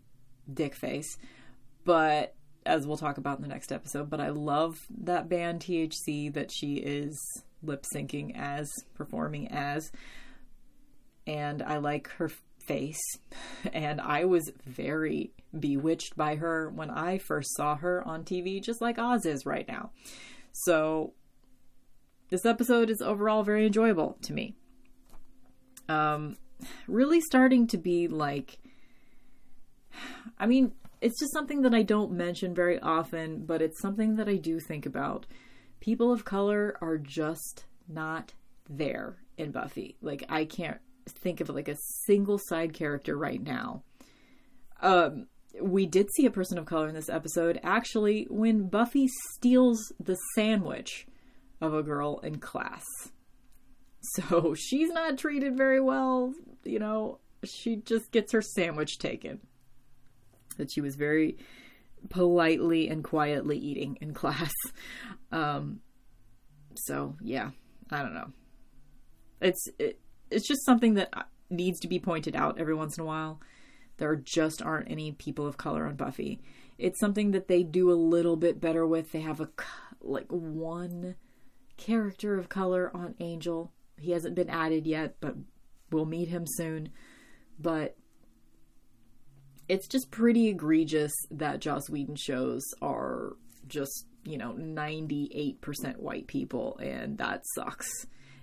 dick 0.52 0.76
face. 0.76 1.18
But, 1.84 2.36
as 2.66 2.88
we'll 2.88 2.98
talk 2.98 3.18
about 3.18 3.38
in 3.38 3.44
the 3.44 3.48
next 3.48 3.72
episode, 3.72 4.10
but 4.10 4.20
I 4.20 4.30
love 4.30 4.86
that 5.04 5.30
band 5.30 5.62
THC 5.62 6.34
that 6.34 6.52
she 6.52 6.76
is 6.76 7.20
lip 7.62 7.86
syncing 7.94 8.36
as, 8.36 8.72
performing 8.96 9.50
as. 9.52 9.92
And 11.28 11.62
I 11.62 11.78
like 11.78 12.10
her 12.18 12.32
face. 12.68 13.02
And 13.74 14.00
I 14.00 14.26
was 14.26 14.52
very 14.66 15.32
bewitched 15.58 16.16
by 16.16 16.36
her 16.36 16.70
when 16.70 16.90
I 16.90 17.18
first 17.18 17.56
saw 17.56 17.76
her 17.78 18.08
on 18.08 18.24
TV, 18.24 18.64
just 18.64 18.80
like 18.80 19.00
Oz 19.00 19.26
is 19.26 19.46
right 19.46 19.68
now. 19.68 19.90
So, 20.52 21.14
this 22.30 22.46
episode 22.46 22.90
is 22.90 23.02
overall 23.02 23.44
very 23.44 23.66
enjoyable 23.66 24.18
to 24.22 24.34
me. 24.34 24.56
Um, 25.90 26.38
really 26.88 27.22
starting 27.22 27.68
to 27.68 27.78
be 27.78 28.08
like 28.08 28.60
I 30.40 30.46
mean, 30.46 30.74
it's 31.06 31.20
just 31.20 31.34
something 31.34 31.62
that 31.62 31.76
I 31.76 31.84
don't 31.84 32.14
mention 32.14 32.56
very 32.56 32.80
often, 32.80 33.46
but 33.46 33.62
it's 33.62 33.80
something 33.80 34.16
that 34.16 34.28
I 34.28 34.38
do 34.38 34.60
think 34.60 34.88
about. 34.88 35.28
People 35.80 36.12
of 36.12 36.26
color 36.26 36.80
are 36.82 36.98
just 36.98 37.66
not 37.88 38.34
there 38.68 39.18
in 39.38 39.52
Buffy. 39.52 39.98
Like 40.02 40.26
I 40.30 40.46
can't 40.46 40.80
think 41.08 41.42
of 41.42 41.50
like 41.50 41.68
a 41.68 41.78
single 42.08 42.40
side 42.40 42.74
character 42.74 43.16
right 43.16 43.42
now. 43.42 43.84
Um 44.82 45.28
we 45.62 45.86
did 45.86 46.10
see 46.12 46.26
a 46.26 46.32
person 46.32 46.58
of 46.58 46.66
color 46.66 46.88
in 46.88 46.96
this 46.96 47.08
episode 47.08 47.60
actually 47.62 48.26
when 48.32 48.68
Buffy 48.68 49.08
steals 49.36 49.94
the 50.00 50.18
sandwich 50.34 51.06
of 51.62 51.76
a 51.76 51.84
girl 51.84 52.20
in 52.24 52.40
class. 52.40 52.84
So 54.02 54.54
she's 54.56 54.90
not 54.90 55.18
treated 55.18 55.58
very 55.58 55.82
well, 55.82 56.34
you 56.64 56.78
know, 56.78 57.20
she 57.44 57.76
just 57.76 58.12
gets 58.12 58.34
her 58.34 58.42
sandwich 58.42 58.98
taken 59.00 59.40
that 60.58 60.72
she 60.72 60.82
was 60.82 60.96
very 60.96 61.38
politely 62.10 62.88
and 62.88 63.04
quietly 63.04 63.58
eating 63.58 63.98
in 64.02 64.14
class. 64.14 64.54
Um, 65.32 65.82
so 66.76 67.18
yeah, 67.22 67.50
I 67.92 68.02
don't 68.02 68.14
know. 68.14 68.32
It's 69.42 69.68
it, 69.78 70.00
it's 70.32 70.48
just 70.48 70.66
something 70.66 70.94
that 70.94 71.10
needs 71.50 71.80
to 71.82 71.90
be 71.90 72.00
pointed 72.00 72.38
out 72.38 72.58
every 72.58 72.74
once 72.74 72.98
in 72.98 73.04
a 73.04 73.06
while. 73.06 73.42
There 73.98 74.16
just 74.16 74.62
aren't 74.62 74.90
any 74.90 75.12
people 75.12 75.46
of 75.46 75.58
color 75.58 75.86
on 75.86 75.96
Buffy. 75.96 76.42
It's 76.78 77.00
something 77.00 77.32
that 77.32 77.48
they 77.50 77.64
do 77.64 77.92
a 77.92 77.94
little 77.96 78.38
bit 78.38 78.62
better 78.62 78.86
with. 78.86 79.12
They 79.12 79.22
have 79.22 79.42
a 79.42 79.50
like 80.02 80.28
one 80.30 81.16
character 81.78 82.38
of 82.38 82.50
color 82.50 82.92
on 82.94 83.16
Angel. 83.20 83.72
He 83.98 84.12
hasn't 84.12 84.36
been 84.36 84.50
added 84.50 84.86
yet, 84.86 85.16
but 85.20 85.36
we'll 85.92 86.06
meet 86.06 86.28
him 86.28 86.46
soon. 86.46 86.90
But 87.60 87.98
it's 89.68 89.88
just 89.88 90.12
pretty 90.12 90.48
egregious 90.48 91.14
that 91.32 91.60
Joss 91.60 91.90
Whedon 91.90 92.16
shows 92.16 92.64
are 92.82 93.34
just, 93.68 94.06
you 94.24 94.38
know, 94.38 94.54
98% 94.54 95.98
white 95.98 96.28
people, 96.28 96.78
and 96.78 97.18
that 97.18 97.42
sucks. 97.56 97.88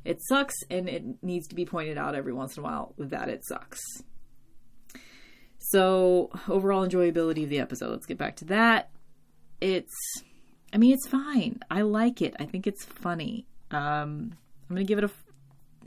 It 0.04 0.18
sucks, 0.22 0.54
and 0.68 0.88
it 0.88 1.04
needs 1.22 1.46
to 1.48 1.54
be 1.54 1.64
pointed 1.64 1.96
out 1.96 2.14
every 2.14 2.32
once 2.32 2.56
in 2.56 2.62
a 2.62 2.64
while 2.64 2.94
that 2.98 3.28
it 3.28 3.44
sucks. 3.46 3.80
So, 5.58 6.30
overall 6.48 6.86
enjoyability 6.86 7.44
of 7.44 7.50
the 7.50 7.60
episode, 7.60 7.90
let's 7.90 8.06
get 8.06 8.18
back 8.18 8.36
to 8.36 8.44
that. 8.46 8.90
It's, 9.60 9.94
I 10.72 10.78
mean, 10.78 10.92
it's 10.92 11.06
fine. 11.06 11.60
I 11.70 11.82
like 11.82 12.20
it. 12.20 12.34
I 12.40 12.46
think 12.46 12.66
it's 12.66 12.84
funny. 12.84 13.46
Um, 13.70 14.34
I'm 14.68 14.76
going 14.76 14.84
to 14.84 14.84
give 14.84 14.98
it 14.98 15.04
a, 15.04 15.10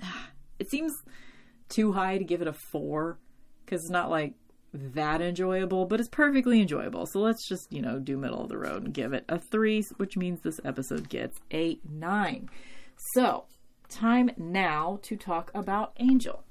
it 0.60 0.72
seems 0.72 0.94
too 1.68 1.92
high 1.92 2.18
to 2.18 2.24
give 2.24 2.42
it 2.42 2.48
a 2.48 2.54
four 2.54 3.20
because 3.66 3.82
it's 3.82 3.92
not 3.92 4.10
like 4.10 4.34
that 4.76 5.22
enjoyable, 5.22 5.86
but 5.86 6.00
it's 6.00 6.10
perfectly 6.10 6.62
enjoyable. 6.62 7.06
So 7.06 7.20
let's 7.20 7.48
just, 7.48 7.72
you 7.72 7.82
know, 7.82 8.00
do 8.00 8.18
middle 8.18 8.42
of 8.42 8.50
the 8.50 8.58
road 8.58 8.84
and 8.84 8.94
give 8.94 9.14
it 9.14 9.26
a 9.30 9.40
three, 9.40 9.84
which 9.98 10.18
means 10.18 10.42
this 10.42 10.60
episode 10.64 11.10
gets 11.10 11.40
a 11.54 11.80
nine. 11.90 12.50
So, 13.14 13.46
time 13.90 14.32
now 14.38 15.00
to 15.04 15.16
talk 15.16 15.52
about 15.54 15.94
Angel. 15.98 16.44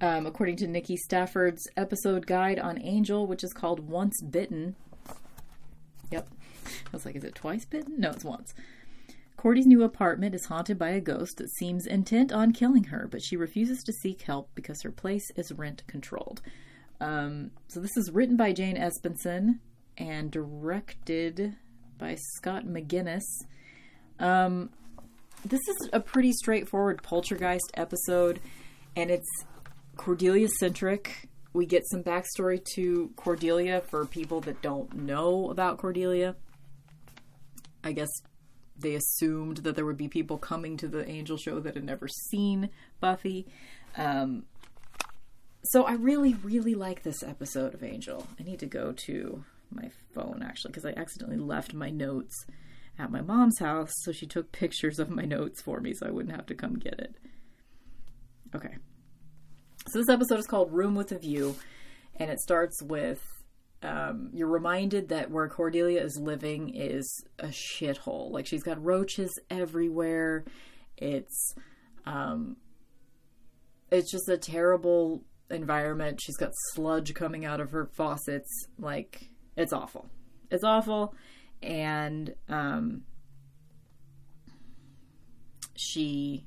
Um, 0.00 0.26
according 0.26 0.56
to 0.56 0.66
Nikki 0.66 0.96
Stafford's 0.96 1.68
episode 1.76 2.26
guide 2.26 2.58
on 2.58 2.80
Angel, 2.80 3.26
which 3.26 3.44
is 3.44 3.52
called 3.52 3.88
Once 3.88 4.20
Bitten. 4.22 4.76
Yep. 6.10 6.28
I 6.66 6.90
was 6.92 7.04
like, 7.04 7.16
is 7.16 7.24
it 7.24 7.34
twice 7.34 7.64
bitten? 7.64 8.00
No, 8.00 8.10
it's 8.10 8.24
once. 8.24 8.54
Cordy's 9.36 9.66
new 9.66 9.82
apartment 9.82 10.34
is 10.34 10.46
haunted 10.46 10.78
by 10.78 10.90
a 10.90 11.00
ghost 11.00 11.36
that 11.36 11.50
seems 11.50 11.86
intent 11.86 12.32
on 12.32 12.52
killing 12.52 12.84
her, 12.84 13.06
but 13.10 13.22
she 13.22 13.36
refuses 13.36 13.82
to 13.84 13.92
seek 13.92 14.22
help 14.22 14.48
because 14.54 14.80
her 14.82 14.90
place 14.90 15.30
is 15.36 15.52
rent 15.52 15.82
controlled. 15.86 16.40
Um, 17.00 17.50
so 17.68 17.80
this 17.80 17.96
is 17.96 18.10
written 18.10 18.36
by 18.36 18.52
Jane 18.52 18.76
Espenson 18.76 19.58
and 19.96 20.30
directed 20.30 21.56
by 21.98 22.16
Scott 22.36 22.64
McGinnis. 22.64 23.24
Um, 24.18 24.70
this 25.44 25.60
is 25.68 25.88
a 25.92 26.00
pretty 26.00 26.32
straightforward 26.32 27.02
poltergeist 27.02 27.70
episode, 27.74 28.40
and 28.96 29.10
it's 29.10 29.28
Cordelia 29.96 30.48
centric. 30.48 31.28
We 31.52 31.66
get 31.66 31.82
some 31.88 32.02
backstory 32.02 32.64
to 32.74 33.10
Cordelia 33.16 33.82
for 33.82 34.06
people 34.06 34.40
that 34.42 34.62
don't 34.62 34.92
know 34.94 35.50
about 35.50 35.78
Cordelia. 35.78 36.36
I 37.82 37.92
guess 37.92 38.08
they 38.76 38.94
assumed 38.94 39.58
that 39.58 39.76
there 39.76 39.84
would 39.84 39.96
be 39.96 40.08
people 40.08 40.38
coming 40.38 40.76
to 40.78 40.88
the 40.88 41.08
Angel 41.08 41.36
show 41.36 41.60
that 41.60 41.74
had 41.74 41.84
never 41.84 42.08
seen 42.08 42.70
Buffy. 43.00 43.46
Um, 43.96 44.44
so 45.64 45.84
I 45.84 45.94
really, 45.94 46.34
really 46.34 46.74
like 46.74 47.02
this 47.02 47.22
episode 47.22 47.74
of 47.74 47.82
Angel. 47.82 48.26
I 48.38 48.42
need 48.42 48.60
to 48.60 48.66
go 48.66 48.92
to 49.06 49.44
my 49.70 49.90
phone 50.14 50.42
actually 50.44 50.70
because 50.72 50.84
I 50.84 50.92
accidentally 50.96 51.38
left 51.38 51.74
my 51.74 51.90
notes 51.90 52.46
at 52.98 53.10
my 53.10 53.22
mom's 53.22 53.58
house, 53.58 53.92
so 54.02 54.12
she 54.12 54.26
took 54.26 54.52
pictures 54.52 54.98
of 54.98 55.10
my 55.10 55.24
notes 55.24 55.60
for 55.60 55.80
me 55.80 55.94
so 55.94 56.06
I 56.06 56.10
wouldn't 56.10 56.36
have 56.36 56.46
to 56.46 56.54
come 56.54 56.78
get 56.78 57.00
it. 57.00 57.16
Okay. 58.54 58.76
So 59.88 59.98
this 59.98 60.08
episode 60.08 60.38
is 60.38 60.46
called 60.46 60.72
Room 60.72 60.94
with 60.94 61.12
a 61.12 61.18
View, 61.18 61.56
and 62.16 62.30
it 62.30 62.40
starts 62.40 62.82
with 62.82 63.20
um, 63.82 64.30
you're 64.32 64.48
reminded 64.48 65.08
that 65.08 65.30
where 65.30 65.48
Cordelia 65.48 66.02
is 66.02 66.18
living 66.18 66.74
is 66.74 67.24
a 67.38 67.48
shithole. 67.48 68.30
Like 68.30 68.46
she's 68.46 68.62
got 68.62 68.82
roaches 68.82 69.38
everywhere. 69.50 70.44
It's 70.96 71.54
um, 72.06 72.56
it's 73.90 74.10
just 74.10 74.28
a 74.28 74.38
terrible 74.38 75.24
environment. 75.50 76.20
She's 76.20 76.36
got 76.36 76.52
sludge 76.72 77.14
coming 77.14 77.44
out 77.44 77.60
of 77.60 77.70
her 77.70 77.86
faucets. 77.96 78.48
Like, 78.78 79.30
it's 79.56 79.72
awful. 79.72 80.08
It's 80.50 80.64
awful. 80.64 81.14
And 81.62 82.34
um, 82.48 83.02
she. 85.76 86.46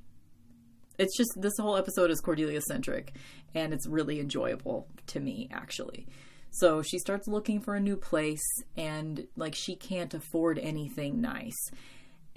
It's 0.98 1.16
just 1.16 1.30
this 1.38 1.54
whole 1.60 1.78
episode 1.78 2.10
is 2.10 2.20
Cordelia 2.20 2.60
centric, 2.62 3.14
and 3.54 3.72
it's 3.72 3.88
really 3.88 4.20
enjoyable 4.20 4.88
to 5.08 5.20
me, 5.20 5.48
actually. 5.52 6.08
So 6.50 6.82
she 6.82 6.98
starts 6.98 7.28
looking 7.28 7.60
for 7.62 7.76
a 7.76 7.80
new 7.80 7.98
place, 7.98 8.46
and 8.76 9.28
like 9.36 9.54
she 9.54 9.76
can't 9.76 10.14
afford 10.14 10.58
anything 10.58 11.22
nice. 11.22 11.54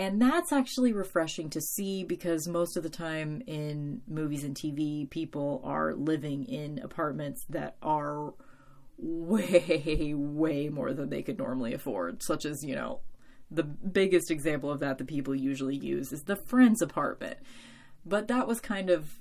And 0.01 0.21
that's 0.21 0.51
actually 0.51 0.95
refreshing 0.95 1.51
to 1.51 1.61
see 1.61 2.05
because 2.05 2.49
most 2.49 2.79
of 2.79 2.83
the 2.83 2.89
time 2.89 3.43
in 3.47 4.01
movies 4.09 4.45
and 4.45 4.55
TV, 4.55 5.11
people 5.11 5.61
are 5.63 5.93
living 5.93 6.45
in 6.45 6.79
apartments 6.79 7.45
that 7.51 7.77
are 7.83 8.33
way, 8.97 10.15
way 10.17 10.71
more 10.71 10.95
than 10.95 11.11
they 11.11 11.21
could 11.21 11.37
normally 11.37 11.75
afford, 11.75 12.23
such 12.23 12.47
as, 12.47 12.65
you 12.65 12.75
know, 12.75 13.01
the 13.51 13.63
biggest 13.63 14.31
example 14.31 14.71
of 14.71 14.81
that 14.81 14.97
that 14.97 15.07
people 15.07 15.35
usually 15.35 15.77
use 15.77 16.15
is 16.15 16.23
the 16.23 16.37
friend's 16.37 16.81
apartment. 16.81 17.37
But 18.07 18.27
that 18.29 18.49
was 18.49 18.59
kind 18.59 18.89
of 18.89 19.19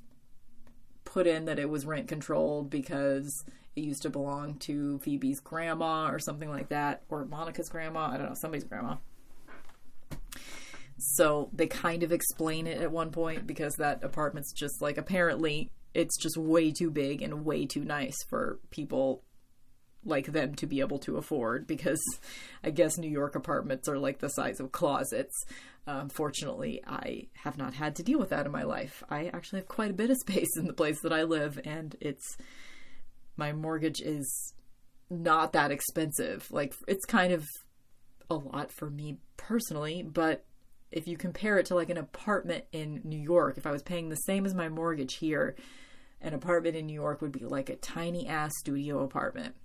put 1.03 1.27
in 1.27 1.43
that 1.43 1.59
it 1.59 1.69
was 1.69 1.85
rent 1.85 2.07
controlled 2.07 2.69
because 2.69 3.43
it 3.75 3.81
used 3.81 4.03
to 4.03 4.09
belong 4.09 4.53
to 4.59 4.99
Phoebe's 4.99 5.41
grandma 5.41 6.09
or 6.09 6.19
something 6.19 6.49
like 6.49 6.69
that, 6.69 7.03
or 7.09 7.25
Monica's 7.25 7.67
grandma. 7.67 8.11
I 8.11 8.17
don't 8.17 8.29
know, 8.29 8.33
somebody's 8.33 8.63
grandma. 8.63 8.95
So 10.99 11.49
they 11.53 11.67
kind 11.67 12.03
of 12.03 12.11
explain 12.11 12.67
it 12.67 12.81
at 12.81 12.91
one 12.91 13.11
point 13.11 13.47
because 13.47 13.75
that 13.75 14.03
apartment's 14.03 14.53
just 14.53 14.81
like 14.81 14.97
apparently 14.97 15.69
it's 15.93 16.17
just 16.17 16.37
way 16.37 16.71
too 16.71 16.91
big 16.91 17.21
and 17.21 17.45
way 17.45 17.65
too 17.65 17.83
nice 17.83 18.15
for 18.29 18.59
people 18.69 19.23
like 20.05 20.27
them 20.27 20.55
to 20.55 20.65
be 20.65 20.79
able 20.79 20.99
to 20.99 21.17
afford 21.17 21.67
because 21.67 22.01
I 22.63 22.69
guess 22.71 22.97
New 22.97 23.09
York 23.09 23.35
apartments 23.35 23.87
are 23.87 23.97
like 23.97 24.19
the 24.19 24.29
size 24.29 24.59
of 24.59 24.71
closets. 24.71 25.35
Um, 25.87 26.09
fortunately, 26.09 26.81
I 26.85 27.27
have 27.43 27.57
not 27.57 27.73
had 27.73 27.95
to 27.95 28.03
deal 28.03 28.19
with 28.19 28.29
that 28.29 28.45
in 28.45 28.51
my 28.51 28.63
life. 28.63 29.03
I 29.09 29.27
actually 29.27 29.59
have 29.59 29.67
quite 29.67 29.91
a 29.91 29.95
bit 29.95 30.09
of 30.09 30.17
space 30.21 30.55
in 30.57 30.67
the 30.67 30.73
place 30.73 31.01
that 31.01 31.13
I 31.13 31.23
live, 31.23 31.59
and 31.65 31.95
it's 31.99 32.37
my 33.37 33.53
mortgage 33.53 34.01
is 34.01 34.53
not 35.09 35.53
that 35.53 35.71
expensive. 35.71 36.51
Like, 36.51 36.75
it's 36.87 37.05
kind 37.05 37.33
of 37.33 37.47
a 38.29 38.35
lot 38.35 38.71
for 38.71 38.89
me 38.89 39.17
personally, 39.37 40.03
but 40.03 40.45
if 40.91 41.07
you 41.07 41.17
compare 41.17 41.57
it 41.57 41.67
to 41.67 41.75
like 41.75 41.89
an 41.89 41.97
apartment 41.97 42.65
in 42.71 43.01
New 43.03 43.19
York, 43.19 43.57
if 43.57 43.67
I 43.67 43.71
was 43.71 43.83
paying 43.83 44.09
the 44.09 44.15
same 44.15 44.45
as 44.45 44.53
my 44.53 44.69
mortgage 44.69 45.15
here, 45.15 45.55
an 46.21 46.33
apartment 46.33 46.75
in 46.75 46.85
New 46.85 46.93
York 46.93 47.21
would 47.21 47.31
be 47.31 47.45
like 47.45 47.69
a 47.69 47.75
tiny 47.75 48.27
ass 48.27 48.51
studio 48.59 49.03
apartment. 49.03 49.55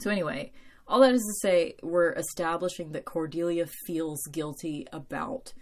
So, 0.00 0.10
anyway, 0.10 0.52
all 0.86 1.00
that 1.00 1.14
is 1.14 1.22
to 1.22 1.48
say, 1.48 1.74
we're 1.82 2.12
establishing 2.12 2.92
that 2.92 3.04
Cordelia 3.04 3.66
feels 3.86 4.22
guilty 4.30 4.86
about 4.92 5.52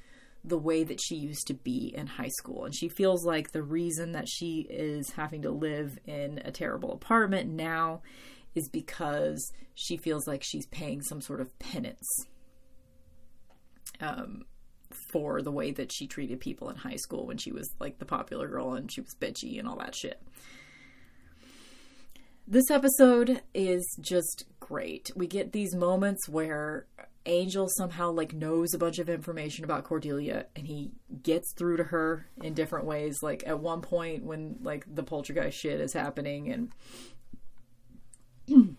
the 0.44 0.58
way 0.58 0.84
that 0.84 1.00
she 1.00 1.16
used 1.16 1.46
to 1.46 1.54
be 1.54 1.92
in 1.96 2.06
high 2.06 2.30
school. 2.38 2.66
And 2.66 2.74
she 2.74 2.88
feels 2.88 3.24
like 3.24 3.52
the 3.52 3.62
reason 3.62 4.12
that 4.12 4.28
she 4.28 4.66
is 4.68 5.10
having 5.10 5.42
to 5.42 5.50
live 5.50 5.98
in 6.04 6.42
a 6.44 6.50
terrible 6.50 6.92
apartment 6.92 7.50
now 7.50 8.02
is 8.54 8.68
because 8.68 9.52
she 9.74 9.96
feels 9.96 10.26
like 10.26 10.42
she's 10.44 10.66
paying 10.66 11.00
some 11.00 11.22
sort 11.22 11.40
of 11.40 11.58
penance. 11.58 12.06
Um, 14.00 14.44
for 15.10 15.42
the 15.42 15.52
way 15.52 15.70
that 15.72 15.92
she 15.92 16.06
treated 16.06 16.40
people 16.40 16.70
in 16.70 16.76
high 16.76 16.96
school 16.96 17.26
when 17.26 17.36
she 17.36 17.52
was 17.52 17.68
like 17.80 17.98
the 17.98 18.04
popular 18.04 18.48
girl 18.48 18.74
and 18.74 18.92
she 18.92 19.00
was 19.00 19.14
bitchy 19.20 19.58
and 19.58 19.68
all 19.68 19.76
that 19.76 19.94
shit. 19.94 20.20
This 22.46 22.70
episode 22.70 23.42
is 23.54 23.84
just 24.00 24.44
great. 24.60 25.10
We 25.16 25.26
get 25.26 25.52
these 25.52 25.74
moments 25.74 26.28
where 26.28 26.86
Angel 27.26 27.68
somehow 27.78 28.10
like 28.10 28.34
knows 28.34 28.74
a 28.74 28.78
bunch 28.78 28.98
of 28.98 29.08
information 29.08 29.64
about 29.64 29.84
Cordelia 29.84 30.46
and 30.54 30.66
he 30.66 30.92
gets 31.22 31.54
through 31.56 31.78
to 31.78 31.84
her 31.84 32.26
in 32.42 32.52
different 32.52 32.84
ways. 32.84 33.22
Like 33.22 33.42
at 33.46 33.60
one 33.60 33.80
point 33.80 34.24
when 34.24 34.58
like 34.62 34.84
the 34.92 35.02
poltergeist 35.02 35.58
shit 35.58 35.80
is 35.80 35.94
happening 35.94 36.50
and 36.50 36.72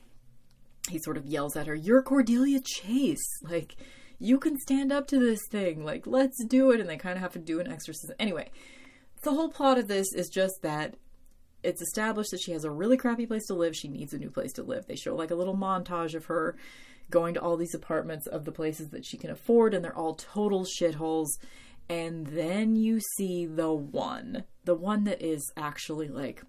he 0.90 1.00
sort 1.00 1.18
of 1.18 1.26
yells 1.26 1.56
at 1.56 1.68
her, 1.68 1.76
You're 1.76 2.04
Cordelia 2.04 2.60
Chase. 2.64 3.26
Like, 3.42 3.76
you 4.20 4.38
can 4.40 4.58
stand 4.60 4.92
up 4.92 5.08
to 5.08 5.20
this 5.20 5.42
thing. 5.50 5.84
Like, 5.84 6.08
let's 6.08 6.44
do 6.46 6.72
it. 6.72 6.80
And 6.80 6.90
they 6.90 6.98
kind 6.98 7.16
of 7.16 7.22
have 7.22 7.34
to 7.34 7.40
do 7.40 7.60
an 7.60 7.72
exorcism. 7.72 8.16
Anyway, 8.20 8.50
the 9.24 9.32
whole 9.32 9.50
plot 9.50 9.78
of 9.78 9.88
this 9.88 10.08
is 10.14 10.30
just 10.30 10.62
that 10.62 10.96
it's 11.64 11.82
established 11.82 12.32
that 12.32 12.42
she 12.42 12.52
has 12.52 12.64
a 12.64 12.72
really 12.72 12.98
crappy 12.98 13.26
place 13.26 13.46
to 13.48 13.56
live. 13.56 13.76
She 13.76 13.88
needs 13.88 14.14
a 14.14 14.20
new 14.20 14.30
place 14.30 14.54
to 14.54 14.64
live. 14.64 14.86
They 14.86 14.96
show 14.96 15.16
like 15.16 15.32
a 15.32 15.36
little 15.36 15.58
montage 15.58 16.14
of 16.14 16.26
her 16.26 16.56
going 17.10 17.34
to 17.36 17.42
all 17.42 17.58
these 17.58 17.76
apartments 17.76 18.28
of 18.28 18.46
the 18.46 18.52
places 18.52 18.90
that 18.90 19.06
she 19.06 19.18
can 19.18 19.30
afford, 19.30 19.74
and 19.74 19.84
they're 19.84 19.96
all 19.96 20.16
total 20.16 20.66
shitholes. 20.66 21.28
And 21.88 22.28
then 22.28 22.76
you 22.76 23.00
see 23.18 23.46
the 23.46 23.72
one, 23.72 24.44
the 24.64 24.76
one 24.76 25.04
that 25.04 25.22
is 25.22 25.52
actually 25.56 26.08
like 26.08 26.44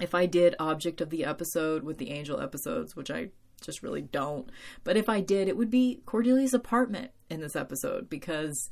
if 0.00 0.14
I 0.14 0.26
did 0.26 0.54
object 0.58 1.00
of 1.00 1.10
the 1.10 1.24
episode 1.24 1.82
with 1.82 1.98
the 1.98 2.10
angel 2.10 2.40
episodes, 2.40 2.94
which 2.94 3.10
I 3.10 3.30
just 3.60 3.82
really 3.82 4.02
don't, 4.02 4.50
but 4.84 4.96
if 4.96 5.08
I 5.08 5.20
did, 5.20 5.48
it 5.48 5.56
would 5.56 5.70
be 5.70 6.00
Cordelia's 6.06 6.54
apartment 6.54 7.10
in 7.30 7.40
this 7.40 7.56
episode 7.56 8.08
because 8.08 8.70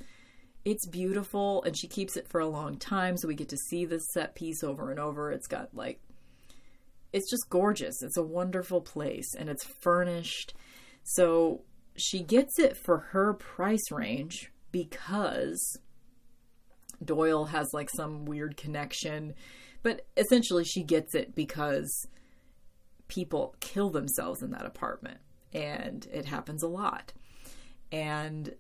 it's 0.65 0.87
beautiful 0.87 1.63
and 1.65 1.77
she 1.77 1.89
keeps 1.89 2.17
it 2.17 2.29
for 2.29 2.41
a 2.41 2.49
long 2.49 2.77
time, 2.77 3.17
so 3.17 3.29
we 3.29 3.35
get 3.35 3.49
to 3.51 3.57
see 3.57 3.85
this 3.85 4.07
set 4.13 4.35
piece 4.35 4.63
over 4.63 4.91
and 4.91 5.01
over. 5.01 5.33
It's 5.33 5.47
got 5.47 5.75
like 5.75 6.01
it's 7.13 7.31
just 7.31 7.49
gorgeous. 7.49 8.03
It's 8.03 8.17
a 8.17 8.23
wonderful 8.23 8.81
place 8.81 9.35
and 9.39 9.49
it's 9.49 9.65
furnished. 9.83 10.55
So 11.05 11.63
she 11.97 12.23
gets 12.23 12.59
it 12.59 12.77
for 12.77 12.99
her 13.13 13.35
price 13.35 13.93
range 13.93 14.51
because 14.73 15.79
Doyle 17.05 17.45
has 17.47 17.69
like 17.73 17.89
some 17.91 18.25
weird 18.25 18.57
connection 18.57 19.35
but 19.85 20.07
essentially, 20.17 20.65
she 20.65 20.83
gets 20.83 21.15
it 21.15 21.37
because 21.37 22.09
people 23.09 23.55
kill 23.61 23.91
themselves 23.91 24.43
in 24.43 24.51
that 24.51 24.67
apartment, 24.67 25.19
and 25.53 26.07
it 26.13 26.25
happens 26.25 26.63
a 26.63 26.69
lot. 26.69 27.13
And 27.93 28.55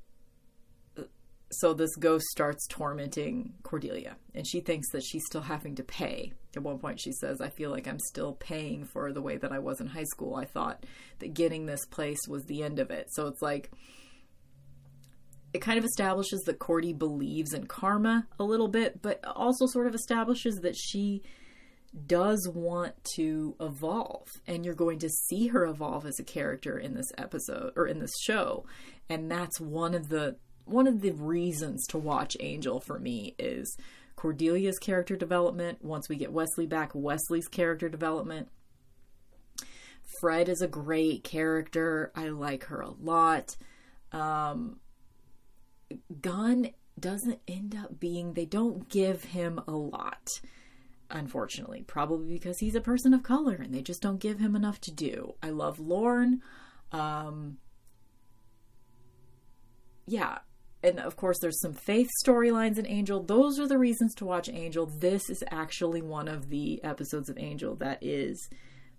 uh, 0.97 1.03
so 1.51 1.75
this 1.75 1.95
ghost 1.97 2.27
starts 2.27 2.67
tormenting 2.69 3.55
Cordelia, 3.63 4.17
and 4.35 4.47
she 4.47 4.61
thinks 4.61 4.91
that 4.91 5.03
she's 5.03 5.25
still 5.27 5.43
having 5.43 5.75
to 5.77 5.83
pay. 5.83 6.33
At 6.57 6.63
one 6.63 6.79
point, 6.79 7.01
she 7.01 7.13
says, 7.13 7.41
I 7.41 7.49
feel 7.49 7.71
like 7.71 7.89
I'm 7.89 7.99
still 7.99 8.35
paying 8.35 8.85
for 8.85 9.13
the 9.13 9.23
way 9.23 9.37
that 9.39 9.51
I 9.53 9.59
was 9.59 9.81
in 9.81 9.89
high 9.89 10.05
school. 10.05 10.37
I 10.37 10.45
thought 10.45 10.85
that 11.19 11.35
getting 11.35 11.67
this 11.67 11.85
place 11.87 12.29
was 12.29 12.45
the 12.45 12.63
end 12.63 12.79
of 12.79 12.91
it. 12.91 13.09
So 13.11 13.27
it's 13.27 13.43
like, 13.43 13.73
it 15.53 15.61
kind 15.61 15.79
of 15.79 15.85
establishes 15.85 16.43
that 16.43 16.59
Cordy 16.59 16.93
believes 16.93 17.55
in 17.55 17.67
karma 17.67 18.27
a 18.39 18.45
little 18.45 18.69
bit, 18.69 19.01
but 19.03 19.25
also 19.25 19.67
sort 19.67 19.87
of 19.87 19.95
establishes 19.95 20.57
that 20.57 20.77
she 20.77 21.23
does 22.07 22.49
want 22.53 22.93
to 23.17 23.55
evolve 23.61 24.27
and 24.47 24.65
you're 24.65 24.75
going 24.75 24.99
to 24.99 25.09
see 25.09 25.49
her 25.49 25.65
evolve 25.65 26.07
as 26.07 26.19
a 26.19 26.25
character 26.25 26.77
in 26.77 26.95
this 26.95 27.13
episode 27.17 27.73
or 27.77 27.87
in 27.87 28.01
this 28.01 28.15
show. 28.23 28.65
And 29.09 29.31
that's 29.31 29.61
one 29.61 29.95
of 29.95 30.09
the 30.09 30.37
one 30.65 30.87
of 30.87 31.03
the 31.03 31.13
reasons 31.13 31.87
to 31.89 31.99
watch 31.99 32.37
Angel 32.41 32.81
for 32.81 32.99
me 32.99 33.35
is 33.39 33.77
Cordelia's 34.17 34.79
character 34.79 35.15
development. 35.15 35.85
Once 35.85 36.09
we 36.09 36.17
get 36.17 36.33
Wesley 36.33 36.67
back 36.67 36.93
Wesley's 36.95 37.49
character 37.49 37.89
development. 37.89 38.49
Fred 40.21 40.49
is 40.49 40.63
a 40.63 40.69
great 40.69 41.23
character. 41.25 42.13
I 42.15 42.29
like 42.29 42.65
her 42.65 42.81
a 42.81 42.91
lot. 42.91 43.57
Um 44.13 44.81
Gunn 46.21 46.71
doesn't 46.99 47.41
end 47.47 47.77
up 47.77 47.99
being, 47.99 48.35
they 48.35 48.47
don't 48.47 48.89
give 48.89 49.25
him 49.25 49.61
a 49.67 49.73
lot, 49.73 50.29
unfortunately. 51.11 51.85
Probably 51.87 52.33
because 52.33 52.59
he's 52.59 52.75
a 52.75 52.81
person 52.81 53.15
of 53.15 53.23
color 53.23 53.55
and 53.55 53.75
they 53.75 53.83
just 53.83 54.03
don't 54.03 54.21
give 54.21 54.39
him 54.39 54.57
enough 54.57 54.81
to 54.83 54.91
do. 54.91 55.35
I 55.43 55.51
love 55.51 55.79
Lorne. 55.79 56.41
Um, 56.93 57.59
yeah. 60.07 60.39
And 60.83 61.01
of 61.01 61.17
course, 61.17 61.39
there's 61.41 61.61
some 61.61 61.73
faith 61.73 62.11
storylines 62.25 62.79
in 62.79 62.87
Angel. 62.87 63.23
Those 63.23 63.59
are 63.59 63.67
the 63.67 63.79
reasons 63.79 64.15
to 64.17 64.27
watch 64.27 64.51
Angel. 64.51 64.87
This 64.87 65.31
is 65.31 65.43
actually 65.51 66.03
one 66.03 66.29
of 66.29 66.51
the 66.51 66.83
episodes 66.85 67.31
of 67.31 67.39
Angel 67.39 67.75
that 67.77 67.99
is 68.03 68.49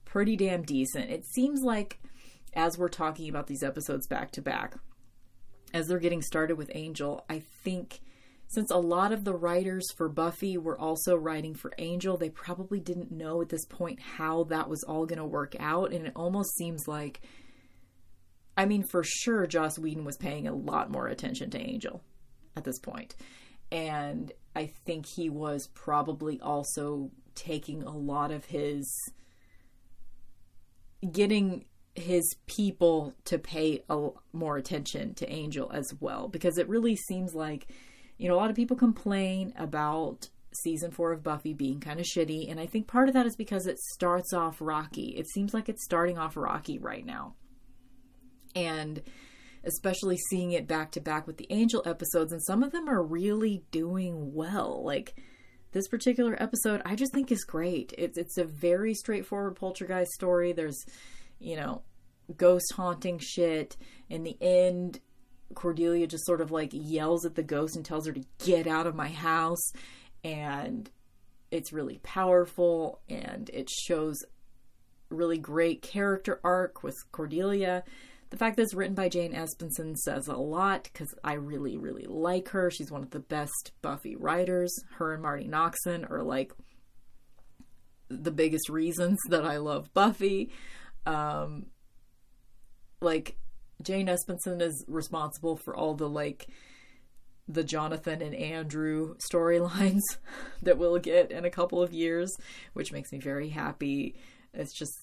pretty 0.04 0.36
damn 0.36 0.64
decent. 0.64 1.12
It 1.12 1.26
seems 1.28 1.62
like, 1.62 2.00
as 2.56 2.78
we're 2.78 2.88
talking 2.88 3.30
about 3.30 3.48
these 3.48 3.62
episodes 3.62 4.08
back 4.08 4.32
to 4.32 4.42
back, 4.42 4.78
as 5.74 5.88
they're 5.88 6.00
getting 6.00 6.24
started 6.24 6.58
with 6.58 6.72
Angel, 6.74 7.24
I 7.30 7.44
think 7.64 8.00
since 8.48 8.72
a 8.72 8.78
lot 8.78 9.12
of 9.12 9.24
the 9.24 9.34
writers 9.34 9.86
for 9.98 10.08
Buffy 10.08 10.58
were 10.58 10.80
also 10.80 11.16
writing 11.16 11.56
for 11.56 11.74
Angel, 11.78 12.18
they 12.18 12.30
probably 12.30 12.80
didn't 12.80 13.12
know 13.12 13.42
at 13.42 13.50
this 13.50 13.66
point 13.66 14.00
how 14.00 14.44
that 14.46 14.70
was 14.70 14.84
all 14.84 15.06
going 15.06 15.20
to 15.20 15.26
work 15.26 15.56
out. 15.60 15.92
And 15.92 16.08
it 16.08 16.14
almost 16.16 16.56
seems 16.56 16.88
like, 16.88 17.22
I 18.56 18.66
mean, 18.66 18.84
for 18.84 19.04
sure, 19.04 19.48
Joss 19.48 19.80
Whedon 19.80 20.06
was 20.06 20.18
paying 20.18 20.48
a 20.48 20.54
lot 20.54 20.92
more 20.92 21.08
attention 21.08 21.50
to 21.52 21.60
Angel 21.60 22.02
at 22.56 22.64
this 22.64 22.80
point. 22.80 23.16
And 23.72 24.32
I 24.56 24.68
think 24.86 25.06
he 25.08 25.30
was 25.30 25.68
probably 25.74 26.40
also 26.40 27.12
taking 27.34 27.84
a 27.84 27.96
lot 27.96 28.32
of 28.32 28.46
his 28.46 28.90
getting 31.12 31.66
his 31.96 32.36
people 32.46 33.14
to 33.26 33.38
pay 33.38 33.84
a, 33.90 34.10
more 34.34 34.58
attention 34.58 35.14
to 35.16 35.30
Angel 35.32 35.72
as 35.74 35.94
well 36.00 36.28
because 36.28 36.58
it 36.58 36.68
really 36.68 36.96
seems 36.96 37.34
like 37.34 37.68
you 38.18 38.28
know 38.28 38.36
a 38.36 38.38
lot 38.38 38.50
of 38.50 38.56
people 38.56 38.78
complain 38.78 39.54
about 39.58 40.30
season 40.64 40.92
4 40.92 41.12
of 41.12 41.24
Buffy 41.24 41.54
being 41.54 41.80
kind 41.80 42.00
of 42.00 42.06
shitty 42.06 42.50
and 42.50 42.60
I 42.60 42.66
think 42.66 42.88
part 42.88 43.08
of 43.08 43.14
that 43.14 43.26
is 43.26 43.36
because 43.36 43.68
it 43.68 43.78
starts 43.78 44.34
off 44.34 44.58
rocky. 44.60 45.16
It 45.18 45.28
seems 45.30 45.54
like 45.54 45.68
it's 45.68 45.84
starting 45.84 46.18
off 46.18 46.38
rocky 46.38 46.80
right 46.80 47.06
now. 47.06 47.36
And 48.56 49.02
especially 49.66 50.18
seeing 50.30 50.54
it 50.54 50.68
back 50.68 50.92
to 50.92 51.02
back 51.02 51.28
with 51.28 51.38
the 51.38 51.48
Angel 51.50 51.84
episodes 51.86 52.32
and 52.32 52.42
some 52.44 52.64
of 52.64 52.72
them 52.72 52.88
are 52.88 53.04
really 53.04 53.64
doing 53.72 54.34
well. 54.34 54.82
Like 54.86 55.16
this 55.74 55.90
particular 55.90 56.42
episode 56.42 56.82
I 56.86 56.96
just 56.96 57.14
think 57.14 57.32
is 57.34 57.44
great. 57.44 57.94
It's 57.98 58.18
it's 58.18 58.38
a 58.38 58.46
very 58.46 58.94
straightforward 58.94 59.58
poltergeist 59.58 60.12
story. 60.12 60.54
There's 60.54 60.86
you 61.40 61.56
know, 61.56 61.82
ghost 62.36 62.74
haunting 62.76 63.20
shit. 63.20 63.78
In 64.10 64.24
the 64.24 64.38
end, 64.42 65.00
Cordelia 65.54 66.08
just 66.08 66.26
sort 66.26 66.42
of 66.42 66.52
like 66.52 66.72
yells 66.74 67.26
at 67.26 67.36
the 67.36 67.44
ghost 67.44 67.76
and 67.76 67.86
tells 67.86 68.08
her 68.08 68.14
to 68.14 68.24
get 68.44 68.68
out 68.68 68.88
of 68.88 68.96
my 68.96 69.10
house. 69.10 69.72
And 70.24 70.90
it's 71.52 71.72
really 71.72 72.00
powerful 72.00 73.00
and 73.08 73.50
it 73.54 73.70
shows 73.70 74.18
really 75.10 75.38
great 75.38 75.82
character 75.82 76.40
arc 76.44 76.84
with 76.84 76.96
Cordelia. 77.12 77.84
The 78.32 78.38
fact 78.38 78.58
that 78.58 78.64
it's 78.64 78.74
written 78.74 78.96
by 78.96 79.08
Jane 79.08 79.34
Espenson 79.34 79.96
says 79.96 80.28
a 80.28 80.36
lot 80.36 80.90
because 80.92 81.14
I 81.24 81.34
really, 81.34 81.78
really 81.78 82.06
like 82.08 82.50
her. 82.50 82.72
She's 82.72 82.92
one 82.92 83.04
of 83.04 83.12
the 83.12 83.20
best 83.20 83.72
Buffy 83.82 84.16
writers. 84.16 84.74
Her 84.98 85.14
and 85.14 85.22
Marti 85.22 85.48
Noxon 85.48 86.10
are 86.10 86.24
like 86.24 86.52
the 88.10 88.32
biggest 88.32 88.70
reasons 88.70 89.20
that 89.30 89.46
I 89.46 89.58
love 89.58 89.94
Buffy. 89.94 90.52
Um, 91.06 91.68
like 93.00 93.38
Jane 93.82 94.08
Espenson 94.08 94.62
is 94.62 94.84
responsible 94.88 95.58
for 95.58 95.76
all 95.76 95.94
the 95.94 96.10
like 96.10 96.48
the 97.48 97.64
Jonathan 97.64 98.22
and 98.22 98.34
Andrew 98.34 99.16
storylines 99.32 100.02
that 100.62 100.78
we'll 100.78 100.98
get 100.98 101.32
in 101.32 101.46
a 101.46 101.50
couple 101.50 101.82
of 101.82 101.94
years, 101.94 102.32
which 102.74 102.92
makes 102.92 103.12
me 103.12 103.20
very 103.20 103.50
happy. 103.50 104.16
It's 104.54 104.74
just 104.74 104.94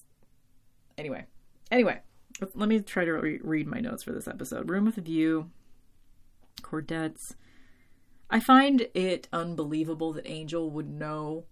anyway. 0.97 1.25
Anyway, 1.71 1.99
let 2.53 2.69
me 2.69 2.79
try 2.81 3.05
to 3.05 3.11
re- 3.13 3.39
read 3.41 3.67
my 3.67 3.79
notes 3.79 4.03
for 4.03 4.11
this 4.11 4.27
episode. 4.27 4.69
Room 4.69 4.85
with 4.85 4.97
a 4.97 5.01
view, 5.01 5.51
Cordettes. 6.61 7.35
I 8.29 8.39
find 8.39 8.87
it 8.93 9.27
unbelievable 9.31 10.13
that 10.13 10.27
Angel 10.27 10.69
would 10.71 10.89
know 10.89 11.45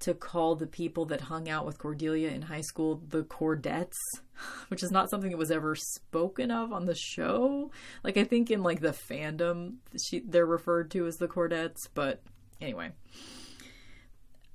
to 0.00 0.14
call 0.14 0.54
the 0.54 0.66
people 0.66 1.04
that 1.06 1.22
hung 1.22 1.48
out 1.48 1.66
with 1.66 1.78
Cordelia 1.78 2.30
in 2.30 2.42
high 2.42 2.60
school 2.60 3.02
the 3.08 3.24
Cordettes, 3.24 3.98
which 4.68 4.82
is 4.82 4.90
not 4.90 5.10
something 5.10 5.30
that 5.30 5.38
was 5.38 5.50
ever 5.50 5.74
spoken 5.74 6.50
of 6.50 6.72
on 6.72 6.86
the 6.86 6.94
show. 6.94 7.70
Like 8.04 8.16
I 8.16 8.24
think 8.24 8.50
in 8.50 8.62
like 8.62 8.80
the 8.80 8.96
fandom, 9.10 9.76
she, 10.02 10.20
they're 10.20 10.46
referred 10.46 10.90
to 10.92 11.06
as 11.06 11.16
the 11.16 11.28
Cordettes, 11.28 11.88
but 11.94 12.22
anyway. 12.60 12.92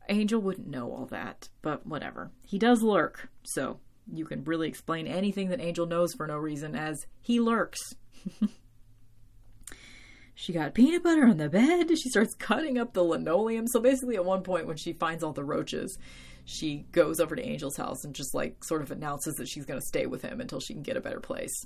Angel 0.09 0.41
wouldn't 0.41 0.67
know 0.67 0.91
all 0.91 1.05
that, 1.07 1.47
but 1.61 1.87
whatever. 1.87 2.31
He 2.45 2.59
does 2.59 2.83
lurk, 2.83 3.29
so 3.43 3.79
you 4.11 4.25
can 4.25 4.43
really 4.43 4.67
explain 4.67 5.07
anything 5.07 5.49
that 5.49 5.61
Angel 5.61 5.85
knows 5.85 6.13
for 6.13 6.27
no 6.27 6.37
reason 6.37 6.75
as 6.75 7.05
he 7.21 7.39
lurks. 7.39 7.95
she 10.35 10.53
got 10.53 10.73
peanut 10.73 11.03
butter 11.03 11.25
on 11.25 11.37
the 11.37 11.49
bed. 11.49 11.89
She 11.97 12.09
starts 12.09 12.33
cutting 12.33 12.77
up 12.77 12.93
the 12.93 13.03
linoleum. 13.03 13.67
So 13.67 13.79
basically, 13.79 14.15
at 14.15 14.25
one 14.25 14.43
point, 14.43 14.67
when 14.67 14.77
she 14.77 14.93
finds 14.93 15.23
all 15.23 15.33
the 15.33 15.43
roaches, 15.43 15.97
she 16.45 16.85
goes 16.91 17.19
over 17.19 17.35
to 17.35 17.43
Angel's 17.45 17.77
house 17.77 18.03
and 18.03 18.15
just 18.15 18.33
like 18.33 18.63
sort 18.63 18.81
of 18.81 18.91
announces 18.91 19.35
that 19.35 19.47
she's 19.47 19.65
going 19.65 19.79
to 19.79 19.85
stay 19.85 20.05
with 20.05 20.21
him 20.21 20.41
until 20.41 20.59
she 20.59 20.73
can 20.73 20.83
get 20.83 20.97
a 20.97 21.01
better 21.01 21.19
place. 21.19 21.65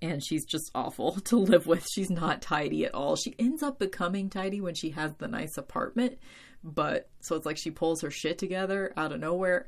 And 0.00 0.24
she's 0.24 0.46
just 0.46 0.70
awful 0.74 1.12
to 1.24 1.36
live 1.36 1.66
with. 1.66 1.86
She's 1.92 2.10
not 2.10 2.40
tidy 2.40 2.84
at 2.84 2.94
all. 2.94 3.16
She 3.16 3.34
ends 3.38 3.62
up 3.62 3.78
becoming 3.78 4.30
tidy 4.30 4.60
when 4.60 4.74
she 4.74 4.90
has 4.90 5.12
the 5.18 5.28
nice 5.28 5.56
apartment, 5.58 6.18
but 6.62 7.10
so 7.20 7.36
it's 7.36 7.46
like 7.46 7.58
she 7.58 7.70
pulls 7.70 8.00
her 8.02 8.10
shit 8.10 8.38
together 8.38 8.92
out 8.96 9.12
of 9.12 9.20
nowhere. 9.20 9.66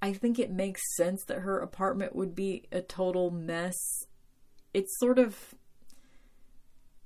I 0.00 0.12
think 0.12 0.38
it 0.38 0.50
makes 0.50 0.80
sense 0.96 1.24
that 1.26 1.40
her 1.40 1.58
apartment 1.58 2.14
would 2.14 2.34
be 2.34 2.64
a 2.70 2.80
total 2.80 3.30
mess. 3.30 3.76
It's 4.72 4.96
sort 4.98 5.18
of 5.18 5.54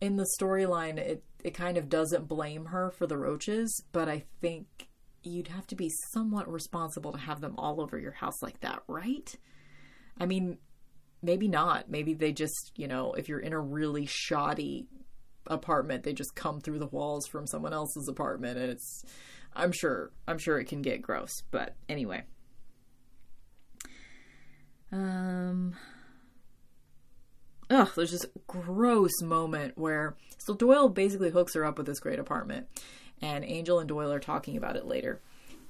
in 0.02 0.16
the 0.16 0.26
storyline 0.36 0.98
it 0.98 1.22
it 1.44 1.54
kind 1.54 1.78
of 1.78 1.88
doesn't 1.88 2.28
blame 2.28 2.66
her 2.66 2.90
for 2.90 3.06
the 3.06 3.16
roaches, 3.16 3.82
but 3.92 4.08
I 4.08 4.24
think 4.40 4.88
you'd 5.24 5.48
have 5.48 5.66
to 5.68 5.76
be 5.76 5.90
somewhat 6.12 6.50
responsible 6.50 7.12
to 7.12 7.18
have 7.18 7.40
them 7.40 7.54
all 7.56 7.80
over 7.80 7.98
your 7.98 8.12
house 8.12 8.42
like 8.42 8.60
that, 8.60 8.82
right? 8.86 9.34
I 10.18 10.26
mean, 10.26 10.58
maybe 11.20 11.48
not. 11.48 11.90
Maybe 11.90 12.14
they 12.14 12.32
just, 12.32 12.72
you 12.76 12.86
know, 12.86 13.12
if 13.14 13.28
you're 13.28 13.40
in 13.40 13.52
a 13.52 13.60
really 13.60 14.06
shoddy 14.06 14.86
apartment, 15.48 16.04
they 16.04 16.12
just 16.12 16.36
come 16.36 16.60
through 16.60 16.78
the 16.78 16.86
walls 16.86 17.26
from 17.26 17.46
someone 17.46 17.72
else's 17.72 18.08
apartment 18.08 18.58
and 18.58 18.70
it's 18.70 19.04
I'm 19.54 19.72
sure 19.72 20.12
I'm 20.28 20.38
sure 20.38 20.58
it 20.58 20.66
can 20.66 20.82
get 20.82 21.02
gross, 21.02 21.32
but 21.50 21.74
anyway. 21.88 22.22
Um 24.92 25.74
Ugh, 27.72 27.88
there's 27.96 28.10
this 28.10 28.26
gross 28.46 29.22
moment 29.22 29.78
where 29.78 30.14
so 30.38 30.54
Doyle 30.54 30.90
basically 30.90 31.30
hooks 31.30 31.54
her 31.54 31.64
up 31.64 31.78
with 31.78 31.86
this 31.86 32.00
great 32.00 32.18
apartment 32.18 32.66
and 33.22 33.44
Angel 33.44 33.78
and 33.78 33.88
Doyle 33.88 34.12
are 34.12 34.20
talking 34.20 34.56
about 34.56 34.76
it 34.76 34.84
later. 34.84 35.20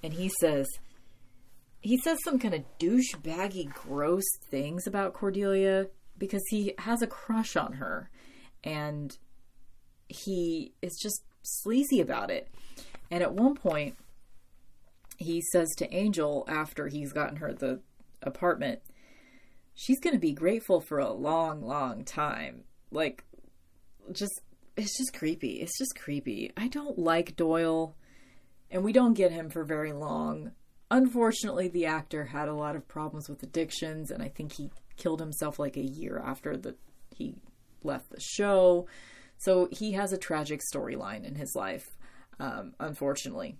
And 0.02 0.12
he 0.12 0.30
says, 0.40 0.66
he 1.80 1.98
says 1.98 2.18
some 2.24 2.40
kind 2.40 2.54
of 2.54 2.64
douchebaggy, 2.80 3.72
gross 3.72 4.24
things 4.50 4.86
about 4.86 5.12
Cordelia 5.12 5.86
because 6.18 6.42
he 6.50 6.74
has 6.78 7.02
a 7.02 7.06
crush 7.06 7.56
on 7.56 7.74
her, 7.74 8.10
and 8.62 9.16
he 10.08 10.72
is 10.82 10.98
just 11.00 11.22
sleazy 11.42 12.00
about 12.00 12.30
it. 12.30 12.48
And 13.10 13.22
at 13.22 13.34
one 13.34 13.54
point, 13.54 13.96
he 15.18 15.40
says 15.52 15.68
to 15.76 15.92
Angel 15.94 16.44
after 16.48 16.88
he's 16.88 17.12
gotten 17.12 17.36
her 17.36 17.52
the 17.52 17.80
apartment, 18.22 18.80
she's 19.74 20.00
going 20.00 20.14
to 20.14 20.20
be 20.20 20.32
grateful 20.32 20.80
for 20.80 20.98
a 20.98 21.12
long, 21.12 21.62
long 21.62 22.04
time. 22.04 22.64
Like, 22.90 23.24
just 24.10 24.40
it's 24.76 24.96
just 24.96 25.14
creepy. 25.14 25.60
It's 25.60 25.78
just 25.78 25.98
creepy. 25.98 26.52
I 26.56 26.68
don't 26.68 26.98
like 26.98 27.36
Doyle, 27.36 27.94
and 28.70 28.82
we 28.82 28.92
don't 28.92 29.14
get 29.14 29.32
him 29.32 29.50
for 29.50 29.64
very 29.64 29.92
long. 29.92 30.52
Unfortunately, 30.90 31.68
the 31.68 31.86
actor 31.86 32.26
had 32.26 32.48
a 32.48 32.54
lot 32.54 32.76
of 32.76 32.88
problems 32.88 33.28
with 33.28 33.42
addictions, 33.42 34.10
and 34.10 34.22
I 34.22 34.28
think 34.28 34.52
he 34.52 34.70
killed 34.96 35.20
himself 35.20 35.58
like 35.58 35.76
a 35.76 35.82
year 35.82 36.22
after 36.24 36.56
the 36.56 36.76
he 37.14 37.36
left 37.82 38.10
the 38.10 38.20
show. 38.20 38.86
So 39.38 39.68
he 39.72 39.92
has 39.92 40.12
a 40.12 40.18
tragic 40.18 40.60
storyline 40.72 41.24
in 41.24 41.34
his 41.34 41.54
life, 41.54 41.96
um, 42.38 42.74
unfortunately. 42.78 43.56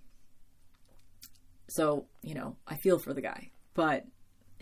So 1.69 2.05
you 2.21 2.35
know, 2.35 2.55
I 2.67 2.75
feel 2.75 2.99
for 2.99 3.13
the 3.13 3.21
guy, 3.21 3.51
but 3.73 4.05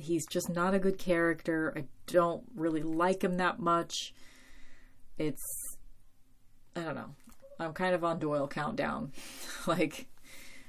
he's 0.01 0.25
just 0.27 0.49
not 0.49 0.73
a 0.73 0.79
good 0.79 0.97
character. 0.97 1.73
I 1.75 1.85
don't 2.07 2.43
really 2.55 2.81
like 2.81 3.23
him 3.23 3.37
that 3.37 3.59
much. 3.59 4.13
It's 5.17 5.41
I 6.75 6.81
don't 6.81 6.95
know. 6.95 7.15
I'm 7.59 7.73
kind 7.73 7.93
of 7.93 8.03
on 8.03 8.19
Doyle 8.19 8.47
countdown. 8.47 9.11
like, 9.67 10.07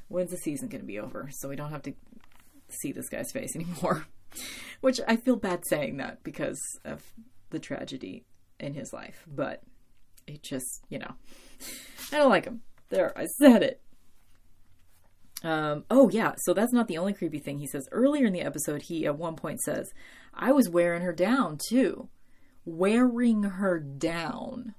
when's 0.08 0.30
the 0.30 0.36
season 0.36 0.68
going 0.68 0.80
to 0.80 0.86
be 0.86 0.98
over? 0.98 1.30
So 1.32 1.48
we 1.48 1.56
don't 1.56 1.70
have 1.70 1.82
to 1.82 1.94
see 2.68 2.92
this 2.92 3.08
guy's 3.08 3.32
face 3.32 3.54
anymore. 3.56 4.06
Which 4.80 5.00
I 5.06 5.16
feel 5.16 5.36
bad 5.36 5.64
saying 5.66 5.98
that 5.98 6.22
because 6.22 6.60
of 6.84 7.02
the 7.50 7.58
tragedy 7.58 8.24
in 8.58 8.74
his 8.74 8.92
life. 8.92 9.24
But 9.26 9.62
it 10.26 10.42
just, 10.42 10.84
you 10.88 10.98
know, 10.98 11.14
I 12.12 12.18
don't 12.18 12.30
like 12.30 12.44
him. 12.44 12.62
There, 12.88 13.16
I 13.18 13.26
said 13.26 13.62
it. 13.62 13.80
Um, 15.44 15.84
oh, 15.90 16.08
yeah. 16.10 16.34
So 16.38 16.54
that's 16.54 16.72
not 16.72 16.88
the 16.88 16.98
only 16.98 17.12
creepy 17.12 17.38
thing 17.38 17.58
he 17.58 17.66
says. 17.66 17.88
Earlier 17.90 18.26
in 18.26 18.32
the 18.32 18.42
episode, 18.42 18.82
he 18.82 19.06
at 19.06 19.18
one 19.18 19.36
point 19.36 19.60
says, 19.60 19.92
I 20.34 20.52
was 20.52 20.68
wearing 20.68 21.02
her 21.02 21.12
down 21.12 21.58
too. 21.68 22.08
Wearing 22.64 23.42
her 23.42 23.80
down. 23.80 24.74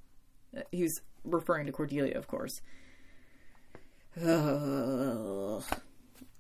He's 0.72 1.02
referring 1.24 1.66
to 1.66 1.72
Cordelia, 1.72 2.18
of 2.18 2.28
course. 2.28 2.62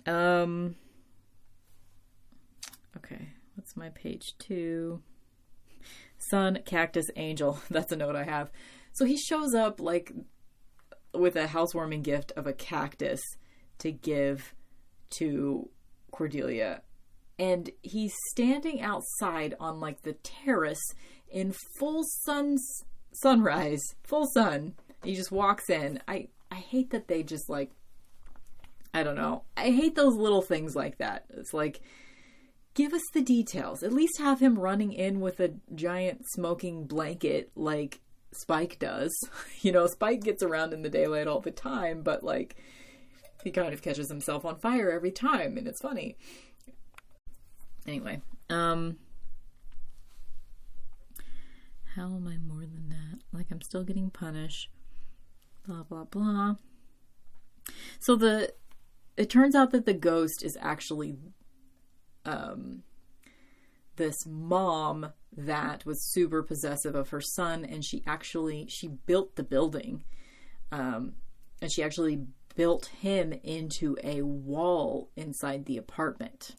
Um. 0.05 0.75
Okay, 2.95 3.29
what's 3.55 3.75
my 3.75 3.89
page 3.89 4.35
two? 4.37 5.01
Sun, 6.17 6.59
cactus, 6.65 7.07
angel. 7.15 7.59
That's 7.69 7.91
a 7.91 7.97
note 7.97 8.15
I 8.15 8.23
have. 8.23 8.51
So 8.93 9.05
he 9.05 9.17
shows 9.17 9.53
up 9.53 9.79
like 9.79 10.13
with 11.13 11.35
a 11.35 11.47
housewarming 11.47 12.03
gift 12.03 12.31
of 12.35 12.47
a 12.47 12.53
cactus 12.53 13.21
to 13.79 13.91
give 13.91 14.53
to 15.17 15.69
Cordelia. 16.11 16.81
And 17.39 17.69
he's 17.81 18.13
standing 18.31 18.81
outside 18.81 19.55
on 19.59 19.79
like 19.79 20.03
the 20.03 20.13
terrace 20.13 20.83
in 21.29 21.53
full 21.79 22.03
sun 22.25 22.57
sunrise, 23.13 23.81
full 24.03 24.27
sun. 24.33 24.75
He 25.03 25.15
just 25.15 25.31
walks 25.31 25.69
in. 25.69 25.99
I 26.07 26.27
I 26.51 26.55
hate 26.55 26.91
that 26.91 27.07
they 27.07 27.23
just 27.23 27.49
like 27.49 27.71
I 28.93 29.03
don't 29.03 29.15
know. 29.15 29.43
I 29.57 29.71
hate 29.71 29.95
those 29.95 30.15
little 30.15 30.43
things 30.43 30.75
like 30.75 30.99
that. 30.99 31.25
It's 31.31 31.53
like 31.53 31.81
give 32.75 32.93
us 32.93 33.01
the 33.13 33.21
details. 33.21 33.83
At 33.83 33.93
least 33.93 34.19
have 34.19 34.39
him 34.39 34.57
running 34.57 34.93
in 34.93 35.19
with 35.19 35.39
a 35.39 35.53
giant 35.73 36.25
smoking 36.33 36.85
blanket 36.85 37.51
like 37.55 37.99
Spike 38.31 38.79
does. 38.79 39.11
You 39.61 39.71
know, 39.71 39.87
Spike 39.87 40.21
gets 40.21 40.43
around 40.43 40.73
in 40.73 40.81
the 40.81 40.89
daylight 40.89 41.25
all 41.25 41.39
the 41.39 41.49
time, 41.49 42.01
but 42.01 42.21
like 42.21 42.57
he 43.43 43.51
kind 43.51 43.73
of 43.73 43.81
catches 43.81 44.09
himself 44.09 44.45
on 44.45 44.57
fire 44.57 44.91
every 44.91 45.11
time 45.11 45.57
and 45.57 45.67
it's 45.67 45.81
funny. 45.81 46.17
Anyway, 47.85 48.21
um 48.49 48.97
how 51.95 52.05
am 52.05 52.27
I 52.27 52.37
more 52.37 52.61
than 52.61 52.89
that? 52.89 53.19
Like 53.31 53.47
I'm 53.51 53.61
still 53.61 53.83
getting 53.83 54.09
punished. 54.09 54.69
Blah 55.65 55.83
blah 55.83 56.05
blah. 56.05 56.55
So 57.99 58.15
the 58.15 58.53
it 59.15 59.29
turns 59.29 59.55
out 59.55 59.71
that 59.71 59.85
the 59.85 59.93
ghost 59.93 60.43
is 60.43 60.57
actually 60.59 61.17
um 62.25 62.83
this 63.95 64.25
mom 64.25 65.13
that 65.35 65.85
was 65.85 66.11
super 66.11 66.41
possessive 66.41 66.95
of 66.95 67.09
her 67.09 67.21
son 67.21 67.63
and 67.63 67.83
she 67.83 68.03
actually 68.07 68.65
she 68.67 68.87
built 68.87 69.35
the 69.35 69.43
building 69.43 70.03
um 70.71 71.13
and 71.61 71.71
she 71.71 71.83
actually 71.83 72.25
built 72.55 72.87
him 73.01 73.33
into 73.43 73.97
a 74.03 74.21
wall 74.21 75.09
inside 75.15 75.65
the 75.65 75.77
apartment 75.77 76.55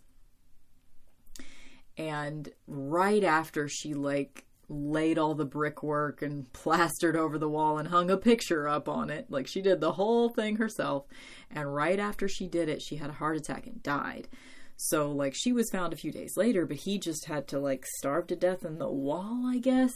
and 1.97 2.51
right 2.66 3.22
after 3.22 3.68
she 3.68 3.95
like 3.95 4.45
laid 4.68 5.18
all 5.18 5.34
the 5.34 5.45
brickwork 5.45 6.22
and 6.22 6.53
plastered 6.53 7.16
over 7.16 7.38
the 7.38 7.49
wall 7.49 7.78
and 7.78 7.88
hung 7.88 8.11
a 8.11 8.16
picture 8.16 8.68
up 8.68 8.88
on 8.88 9.11
it. 9.11 9.30
Like 9.30 9.47
she 9.47 9.61
did 9.61 9.80
the 9.80 9.92
whole 9.92 10.28
thing 10.28 10.57
herself. 10.57 11.07
And 11.51 11.74
right 11.74 11.99
after 11.99 12.28
she 12.28 12.49
did 12.49 12.68
it, 12.68 12.82
she 12.82 12.97
had 12.97 13.11
a 13.11 13.14
heart 13.14 13.36
attack 13.36 13.66
and 13.66 13.82
died. 13.82 14.28
So, 14.76 15.12
like, 15.12 15.34
she 15.36 15.53
was 15.53 15.70
found 15.70 15.92
a 15.92 15.97
few 15.97 16.11
days 16.11 16.36
later, 16.36 16.66
but 16.66 16.78
he 16.78 16.99
just 16.99 17.26
had 17.26 17.47
to, 17.49 17.61
like, 17.61 17.86
starve 17.99 18.26
to 18.26 18.34
death 18.34 18.64
in 18.64 18.78
the 18.78 18.90
wall, 18.90 19.47
I 19.47 19.59
guess. 19.59 19.92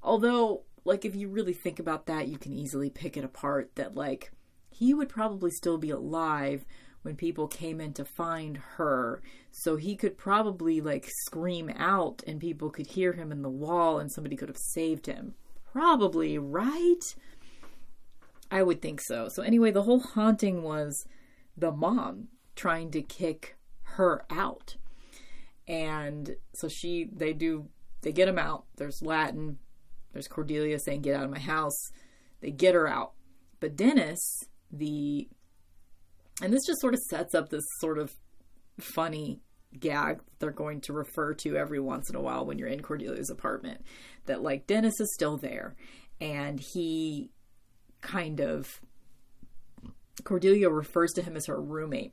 Although, 0.00 0.62
like, 0.84 1.04
if 1.04 1.16
you 1.16 1.26
really 1.26 1.52
think 1.52 1.80
about 1.80 2.06
that, 2.06 2.28
you 2.28 2.38
can 2.38 2.52
easily 2.52 2.88
pick 2.88 3.16
it 3.16 3.24
apart 3.24 3.72
that, 3.74 3.96
like, 3.96 4.30
he 4.72 4.94
would 4.94 5.08
probably 5.08 5.50
still 5.50 5.78
be 5.78 5.90
alive 5.90 6.64
when 7.02 7.16
people 7.16 7.48
came 7.48 7.80
in 7.80 7.92
to 7.94 8.04
find 8.04 8.56
her. 8.76 9.22
So 9.50 9.76
he 9.76 9.96
could 9.96 10.16
probably 10.16 10.80
like 10.80 11.08
scream 11.08 11.70
out 11.76 12.22
and 12.26 12.40
people 12.40 12.70
could 12.70 12.86
hear 12.86 13.12
him 13.12 13.32
in 13.32 13.42
the 13.42 13.50
wall 13.50 13.98
and 13.98 14.10
somebody 14.10 14.36
could 14.36 14.48
have 14.48 14.58
saved 14.58 15.06
him. 15.06 15.34
Probably, 15.72 16.38
right? 16.38 17.14
I 18.50 18.62
would 18.62 18.82
think 18.82 19.00
so. 19.00 19.28
So 19.28 19.42
anyway, 19.42 19.70
the 19.70 19.82
whole 19.82 20.00
haunting 20.00 20.62
was 20.62 21.06
the 21.56 21.72
mom 21.72 22.28
trying 22.54 22.90
to 22.92 23.02
kick 23.02 23.56
her 23.82 24.24
out. 24.30 24.76
And 25.66 26.36
so 26.54 26.68
she 26.68 27.08
they 27.12 27.32
do 27.32 27.68
they 28.02 28.12
get 28.12 28.28
him 28.28 28.38
out. 28.38 28.64
There's 28.76 29.02
Latin. 29.02 29.58
There's 30.12 30.28
Cordelia 30.28 30.78
saying 30.78 31.02
get 31.02 31.16
out 31.16 31.24
of 31.24 31.30
my 31.30 31.38
house. 31.38 31.90
They 32.40 32.50
get 32.50 32.74
her 32.74 32.86
out. 32.86 33.12
But 33.60 33.76
Dennis, 33.76 34.48
the 34.72 35.28
and 36.42 36.52
this 36.52 36.66
just 36.66 36.80
sort 36.80 36.94
of 36.94 37.00
sets 37.10 37.34
up 37.34 37.50
this 37.50 37.64
sort 37.78 37.98
of 37.98 38.12
funny 38.80 39.40
gag 39.78 40.18
that 40.18 40.38
they're 40.38 40.50
going 40.50 40.80
to 40.80 40.92
refer 40.92 41.34
to 41.34 41.56
every 41.56 41.80
once 41.80 42.10
in 42.10 42.16
a 42.16 42.20
while 42.20 42.44
when 42.44 42.58
you're 42.58 42.68
in 42.68 42.80
Cordelia's 42.80 43.30
apartment 43.30 43.80
that 44.26 44.42
like 44.42 44.66
Dennis 44.66 44.98
is 45.00 45.12
still 45.14 45.36
there 45.36 45.74
and 46.20 46.60
he 46.60 47.30
kind 48.00 48.40
of 48.40 48.80
Cordelia 50.24 50.68
refers 50.68 51.12
to 51.12 51.22
him 51.22 51.36
as 51.36 51.46
her 51.46 51.60
roommate. 51.60 52.12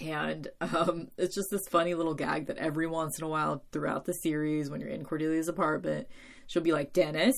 And 0.00 0.48
um, 0.60 1.08
it's 1.18 1.34
just 1.34 1.48
this 1.50 1.68
funny 1.70 1.94
little 1.94 2.14
gag 2.14 2.46
that 2.46 2.58
every 2.58 2.86
once 2.86 3.18
in 3.18 3.24
a 3.24 3.28
while 3.28 3.64
throughout 3.72 4.04
the 4.04 4.12
series, 4.12 4.70
when 4.70 4.80
you're 4.80 4.90
in 4.90 5.04
Cordelia's 5.04 5.48
apartment, 5.48 6.08
she'll 6.46 6.62
be 6.62 6.72
like, 6.72 6.92
Dennis, 6.92 7.36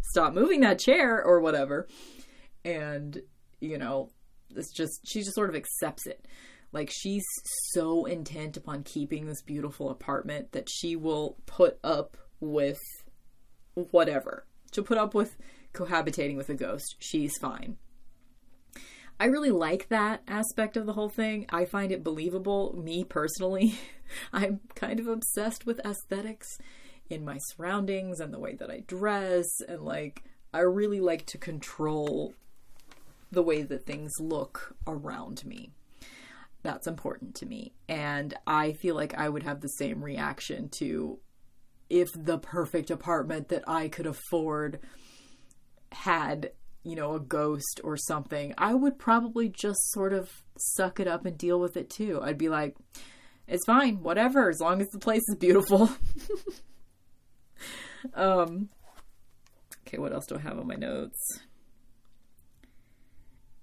stop 0.00 0.32
moving 0.32 0.60
that 0.60 0.78
chair 0.78 1.22
or 1.22 1.40
whatever. 1.40 1.86
And, 2.66 3.22
you 3.60 3.78
know, 3.78 4.10
it's 4.54 4.72
just, 4.72 5.00
she 5.06 5.20
just 5.20 5.34
sort 5.34 5.48
of 5.48 5.56
accepts 5.56 6.06
it. 6.06 6.26
Like, 6.72 6.90
she's 6.92 7.24
so 7.72 8.04
intent 8.06 8.56
upon 8.56 8.82
keeping 8.82 9.26
this 9.26 9.40
beautiful 9.40 9.88
apartment 9.88 10.52
that 10.52 10.68
she 10.68 10.96
will 10.96 11.36
put 11.46 11.78
up 11.84 12.16
with 12.40 12.80
whatever. 13.74 14.46
She'll 14.72 14.84
put 14.84 14.98
up 14.98 15.14
with 15.14 15.36
cohabitating 15.72 16.36
with 16.36 16.50
a 16.50 16.54
ghost. 16.54 16.96
She's 16.98 17.38
fine. 17.40 17.76
I 19.18 19.26
really 19.26 19.50
like 19.50 19.88
that 19.88 20.22
aspect 20.28 20.76
of 20.76 20.86
the 20.86 20.92
whole 20.92 21.08
thing. 21.08 21.46
I 21.48 21.64
find 21.64 21.92
it 21.92 22.04
believable. 22.04 22.74
Me 22.76 23.04
personally, 23.04 23.78
I'm 24.32 24.60
kind 24.74 25.00
of 25.00 25.06
obsessed 25.06 25.64
with 25.66 25.80
aesthetics 25.86 26.58
in 27.08 27.24
my 27.24 27.38
surroundings 27.38 28.20
and 28.20 28.34
the 28.34 28.40
way 28.40 28.54
that 28.56 28.70
I 28.70 28.80
dress. 28.86 29.46
And 29.68 29.82
like, 29.82 30.24
I 30.52 30.60
really 30.60 31.00
like 31.00 31.24
to 31.26 31.38
control 31.38 32.34
the 33.36 33.42
way 33.42 33.62
that 33.62 33.84
things 33.84 34.12
look 34.18 34.74
around 34.86 35.44
me. 35.44 35.70
That's 36.62 36.86
important 36.86 37.34
to 37.36 37.46
me. 37.46 37.74
And 37.86 38.32
I 38.46 38.72
feel 38.72 38.94
like 38.94 39.12
I 39.14 39.28
would 39.28 39.42
have 39.42 39.60
the 39.60 39.68
same 39.68 40.02
reaction 40.02 40.70
to 40.78 41.18
if 41.90 42.08
the 42.14 42.38
perfect 42.38 42.90
apartment 42.90 43.48
that 43.48 43.62
I 43.68 43.88
could 43.88 44.06
afford 44.06 44.80
had 45.92 46.52
you 46.82 46.94
know, 46.94 47.14
a 47.14 47.20
ghost 47.20 47.80
or 47.82 47.96
something, 47.96 48.54
I 48.56 48.72
would 48.72 48.96
probably 48.96 49.48
just 49.48 49.90
sort 49.90 50.12
of 50.12 50.30
suck 50.56 51.00
it 51.00 51.08
up 51.08 51.26
and 51.26 51.36
deal 51.36 51.58
with 51.58 51.76
it 51.76 51.90
too. 51.90 52.20
I'd 52.22 52.38
be 52.38 52.48
like, 52.48 52.76
it's 53.48 53.66
fine, 53.66 54.04
whatever, 54.04 54.48
as 54.48 54.60
long 54.60 54.80
as 54.80 54.88
the 54.88 55.00
place 55.00 55.24
is 55.28 55.34
beautiful. 55.34 55.90
um, 58.14 58.70
okay, 59.84 59.98
what 59.98 60.12
else 60.12 60.26
do 60.26 60.36
I 60.36 60.40
have 60.40 60.60
on 60.60 60.68
my 60.68 60.76
notes? 60.76 61.40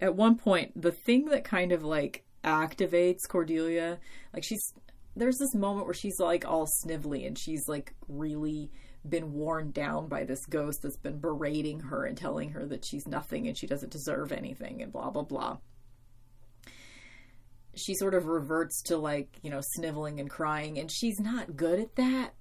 At 0.03 0.15
one 0.15 0.35
point, 0.35 0.79
the 0.79 0.91
thing 0.91 1.27
that 1.27 1.45
kind 1.45 1.71
of 1.71 1.81
like 1.81 2.25
activates 2.43 3.25
Cordelia, 3.25 3.99
like 4.33 4.43
she's 4.43 4.73
there's 5.15 5.37
this 5.37 5.55
moment 5.55 5.85
where 5.85 5.93
she's 5.93 6.19
like 6.19 6.43
all 6.45 6.67
snivelly 6.67 7.25
and 7.25 7.39
she's 7.39 7.69
like 7.69 7.93
really 8.09 8.69
been 9.07 9.31
worn 9.31 9.71
down 9.71 10.09
by 10.09 10.25
this 10.25 10.45
ghost 10.47 10.81
that's 10.83 10.97
been 10.97 11.19
berating 11.19 11.79
her 11.79 12.03
and 12.03 12.17
telling 12.17 12.49
her 12.49 12.65
that 12.65 12.83
she's 12.83 13.07
nothing 13.07 13.47
and 13.47 13.57
she 13.57 13.65
doesn't 13.65 13.93
deserve 13.93 14.33
anything 14.33 14.81
and 14.81 14.91
blah 14.91 15.09
blah 15.09 15.23
blah. 15.23 15.57
She 17.77 17.93
sort 17.93 18.13
of 18.13 18.25
reverts 18.25 18.81
to 18.87 18.97
like, 18.97 19.39
you 19.41 19.49
know, 19.49 19.61
sniveling 19.61 20.19
and 20.19 20.29
crying 20.29 20.79
and 20.79 20.91
she's 20.91 21.21
not 21.21 21.55
good 21.55 21.79
at 21.79 21.95
that. 21.95 22.33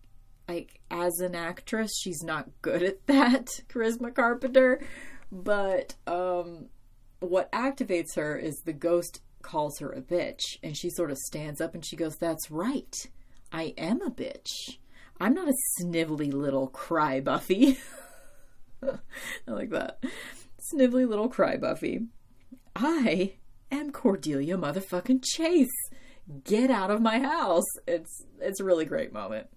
Like 0.48 0.80
as 0.90 1.20
an 1.20 1.36
actress, 1.36 1.92
she's 1.96 2.24
not 2.24 2.48
good 2.60 2.82
at 2.82 3.06
that, 3.06 3.46
Charisma 3.68 4.12
Carpenter, 4.12 4.82
but 5.30 5.94
um 6.08 6.66
what 7.30 7.52
activates 7.52 8.16
her 8.16 8.36
is 8.36 8.56
the 8.64 8.72
ghost 8.72 9.20
calls 9.42 9.78
her 9.78 9.90
a 9.92 10.00
bitch 10.00 10.58
and 10.62 10.76
she 10.76 10.88
sort 10.90 11.10
of 11.10 11.18
stands 11.18 11.60
up 11.60 11.74
and 11.74 11.84
she 11.84 11.96
goes, 11.96 12.16
"That's 12.16 12.50
right. 12.50 12.94
I 13.52 13.74
am 13.76 14.00
a 14.02 14.10
bitch." 14.10 14.78
I'm 15.20 15.34
not 15.34 15.48
a 15.48 15.54
snivelly 15.80 16.32
little 16.32 16.66
cry 16.66 17.20
Buffy. 17.20 17.78
I 18.82 19.50
like 19.50 19.70
that. 19.70 20.02
Snivelly 20.72 21.08
little 21.08 21.28
cry 21.28 21.56
Buffy. 21.56 22.06
I 22.74 23.34
am 23.70 23.92
Cordelia 23.92 24.56
motherfucking 24.56 25.24
Chase. 25.24 25.68
Get 26.44 26.70
out 26.70 26.90
of 26.90 27.00
my 27.00 27.18
house. 27.18 27.66
It's 27.86 28.24
it's 28.40 28.60
a 28.60 28.64
really 28.64 28.84
great 28.84 29.12
moment. 29.12 29.48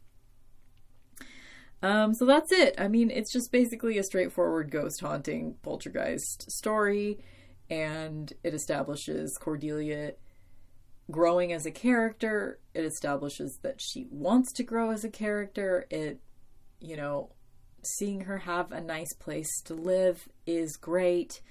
Um, 1.82 2.14
so 2.14 2.26
that's 2.26 2.52
it. 2.52 2.76
I 2.78 2.88
mean, 2.88 3.12
it's 3.12 3.32
just 3.32 3.52
basically 3.52 3.98
a 3.98 4.04
straightforward 4.04 4.72
ghost 4.72 5.02
haunting 5.02 5.56
poltergeist 5.62 6.52
story, 6.52 7.20
and 7.70 8.32
it 8.44 8.54
establishes 8.54 9.38
Cordelia 9.40 10.14
growing 11.10 11.54
as 11.54 11.66
a 11.66 11.72
character. 11.72 12.60
It 12.74 12.86
establishes 12.86 13.60
that 13.62 13.82
she 13.82 14.08
wants 14.10 14.52
to 14.54 14.64
grow 14.64 14.92
as 14.92 15.04
a 15.04 15.10
character. 15.10 15.86
It, 15.90 16.20
you 16.80 16.98
know, 16.98 17.32
seeing 17.84 18.22
her 18.22 18.40
have 18.40 18.72
a 18.72 18.82
nice 18.82 19.14
place 19.14 19.62
to 19.66 19.74
live 19.74 20.28
is 20.46 20.76
great. 20.78 21.42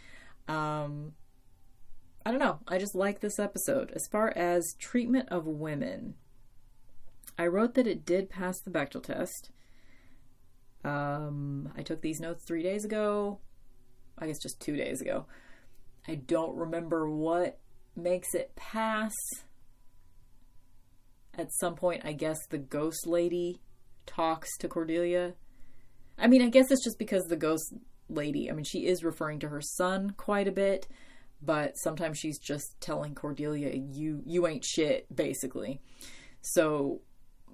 Um, 0.49 1.13
I 2.27 2.31
don't 2.31 2.41
know. 2.41 2.61
I 2.67 2.79
just 2.79 2.95
like 2.95 3.21
this 3.21 3.39
episode. 3.39 3.91
As 3.95 4.07
far 4.11 4.33
as 4.37 4.75
treatment 4.79 5.29
of 5.31 5.47
women, 5.47 6.15
I 7.39 7.47
wrote 7.47 7.75
that 7.75 7.87
it 7.87 8.07
did 8.07 8.31
pass 8.31 8.61
the 8.61 8.71
Bechdel 8.71 9.03
test. 9.03 9.51
Um, 10.85 11.73
I 11.77 11.83
took 11.83 12.01
these 12.01 12.21
notes 12.21 12.45
three 12.45 12.63
days 12.63 12.85
ago. 12.85 13.41
I 14.19 14.27
guess 14.27 14.39
just 14.39 14.61
two 14.61 14.77
days 14.77 15.01
ago. 15.01 15.27
I 16.07 16.17
don't 16.17 16.57
remember 16.57 17.09
what 17.09 17.59
makes 17.97 18.35
it 18.35 18.55
pass. 18.57 19.15
At 21.37 21.53
some 21.53 21.75
point, 21.75 22.03
I 22.05 22.13
guess 22.13 22.39
the 22.49 22.59
ghost 22.59 23.07
lady 23.07 23.61
talks 24.07 24.57
to 24.59 24.69
Cordelia. 24.69 25.35
I 26.19 26.29
mean, 26.29 26.43
I 26.43 26.49
guess 26.49 26.71
it's 26.71 26.85
just 26.85 26.99
because 26.99 27.25
the 27.25 27.37
ghost 27.37 27.75
lady, 28.09 28.51
I 28.51 28.55
mean, 28.55 28.65
she 28.65 28.87
is 28.87 29.03
referring 29.03 29.41
to 29.41 29.49
her 29.49 29.61
son 29.61 30.15
quite 30.17 30.47
a 30.47 30.53
bit, 30.53 30.87
but 31.43 31.77
sometimes 31.79 32.19
she's 32.19 32.39
just 32.39 32.81
telling 32.81 33.15
Cordelia, 33.15 33.75
"You 33.75 34.23
you 34.25 34.47
ain't 34.47 34.65
shit," 34.65 35.15
basically. 35.15 35.81
So 36.43 37.01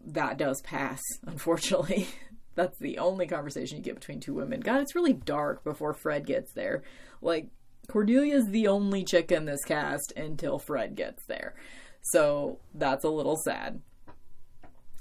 that 0.06 0.36
does 0.36 0.60
pass, 0.62 1.00
unfortunately. 1.26 2.08
That's 2.54 2.78
the 2.78 2.98
only 2.98 3.26
conversation 3.26 3.78
you 3.78 3.82
get 3.82 3.94
between 3.94 4.20
two 4.20 4.34
women. 4.34 4.60
God, 4.60 4.82
it's 4.82 4.94
really 4.94 5.12
dark 5.12 5.64
before 5.64 5.94
Fred 5.94 6.26
gets 6.26 6.52
there. 6.52 6.82
Like 7.22 7.48
Cordelia's 7.90 8.48
the 8.50 8.68
only 8.68 9.04
chick 9.04 9.32
in 9.32 9.46
this 9.46 9.64
cast 9.64 10.12
until 10.16 10.60
Fred 10.60 10.94
gets 10.94 11.24
there. 11.26 11.54
So 12.02 12.60
that's 12.72 13.04
a 13.04 13.08
little 13.08 13.36
sad. 13.36 13.80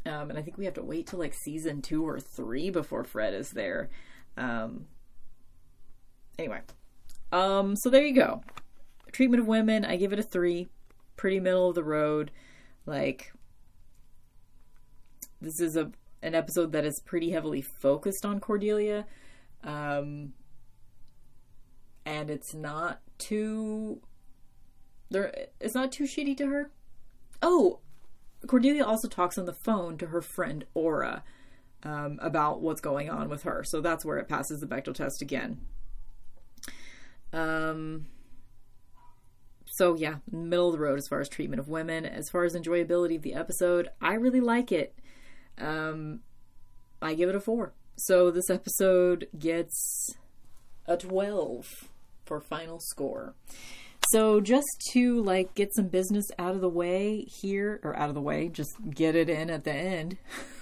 Um, 0.08 0.32
and 0.32 0.40
I 0.40 0.42
think 0.42 0.58
we 0.58 0.66
have 0.66 0.74
to 0.74 0.84
wait 0.84 1.06
till 1.06 1.20
like 1.20 1.36
season 1.36 1.84
two 1.84 2.08
or 2.08 2.20
three 2.20 2.72
before 2.72 3.04
Fred 3.04 3.36
is 3.36 3.52
there. 3.52 3.90
Um, 4.38 4.88
anyway, 6.40 6.62
um, 7.32 7.76
so 7.76 7.92
there 7.92 8.04
you 8.04 8.16
go. 8.16 8.42
Treatment 9.12 9.42
of 9.42 9.48
women, 9.48 9.86
I 9.86 9.96
give 9.96 10.12
it 10.12 10.20
a 10.20 10.24
three. 10.24 10.68
Pretty 11.16 11.40
middle 11.40 11.70
of 11.70 11.76
the 11.76 11.84
road. 11.84 12.32
Like, 12.88 13.34
this 15.40 15.60
is 15.60 15.76
a 15.76 15.92
an 16.24 16.34
episode 16.34 16.72
that 16.72 16.86
is 16.86 17.01
pretty 17.05 17.30
heavily 17.30 17.62
focused 17.62 18.26
on 18.26 18.39
Cordelia. 18.39 19.05
Um, 19.63 20.34
and 22.10 22.32
it's 22.32 22.56
not 22.56 23.02
too 23.20 24.02
there 25.12 25.32
it's 25.60 25.76
not 25.76 25.92
too 25.92 26.06
shitty 26.06 26.36
to 26.38 26.48
her. 26.48 26.72
Oh, 27.42 27.80
Cordelia 28.48 28.84
also 28.84 29.08
talks 29.08 29.38
on 29.38 29.46
the 29.46 29.54
phone 29.54 29.98
to 30.00 30.08
her 30.08 30.22
friend 30.22 30.66
Aura 30.74 31.24
um, 31.84 32.20
about 32.22 32.62
what's 32.62 32.82
going 32.82 33.10
on 33.10 33.30
with 33.30 33.44
her. 33.44 33.64
So 33.64 33.80
that's 33.80 34.04
where 34.04 34.18
it 34.18 34.28
passes 34.28 34.60
the 34.60 34.66
Bechdel 34.66 34.96
test 34.96 35.22
again. 35.22 35.60
Um, 37.32 38.08
so 39.68 39.96
yeah, 39.96 40.16
middle 40.32 40.68
of 40.68 40.74
the 40.74 40.80
road 40.80 40.98
as 40.98 41.08
far 41.08 41.22
as 41.22 41.30
treatment 41.30 41.60
of 41.60 41.70
women. 41.70 42.06
As 42.06 42.30
far 42.30 42.44
as 42.44 42.56
enjoyability 42.56 43.18
of 43.18 43.22
the 43.22 43.36
episode, 43.36 43.90
I 44.02 44.16
really 44.16 44.42
like 44.42 44.72
it. 44.72 44.96
Um, 45.60 46.22
I 47.02 47.14
give 47.14 47.30
it 47.30 47.36
a 47.36 47.40
four. 47.40 47.74
So 47.98 48.32
this 48.32 48.50
episode 48.50 49.28
gets 49.38 50.16
a 50.88 50.98
12 50.98 51.90
for 52.30 52.39
final 52.39 52.80
score. 52.80 53.34
So 54.14 54.39
just 54.39 54.68
to 54.93 55.22
like 55.22 55.54
get 55.56 55.76
some 55.76 55.88
business 55.88 56.26
out 56.39 56.56
of 56.56 56.62
the 56.62 56.70
way 56.70 57.26
here 57.42 57.82
or 57.84 57.97
out 57.97 58.08
of 58.08 58.16
the 58.16 58.22
way, 58.22 58.47
just 58.47 58.72
get 58.89 59.16
it 59.16 59.30
in 59.30 59.50
at 59.50 59.66
the 59.66 59.74
end. 59.74 60.18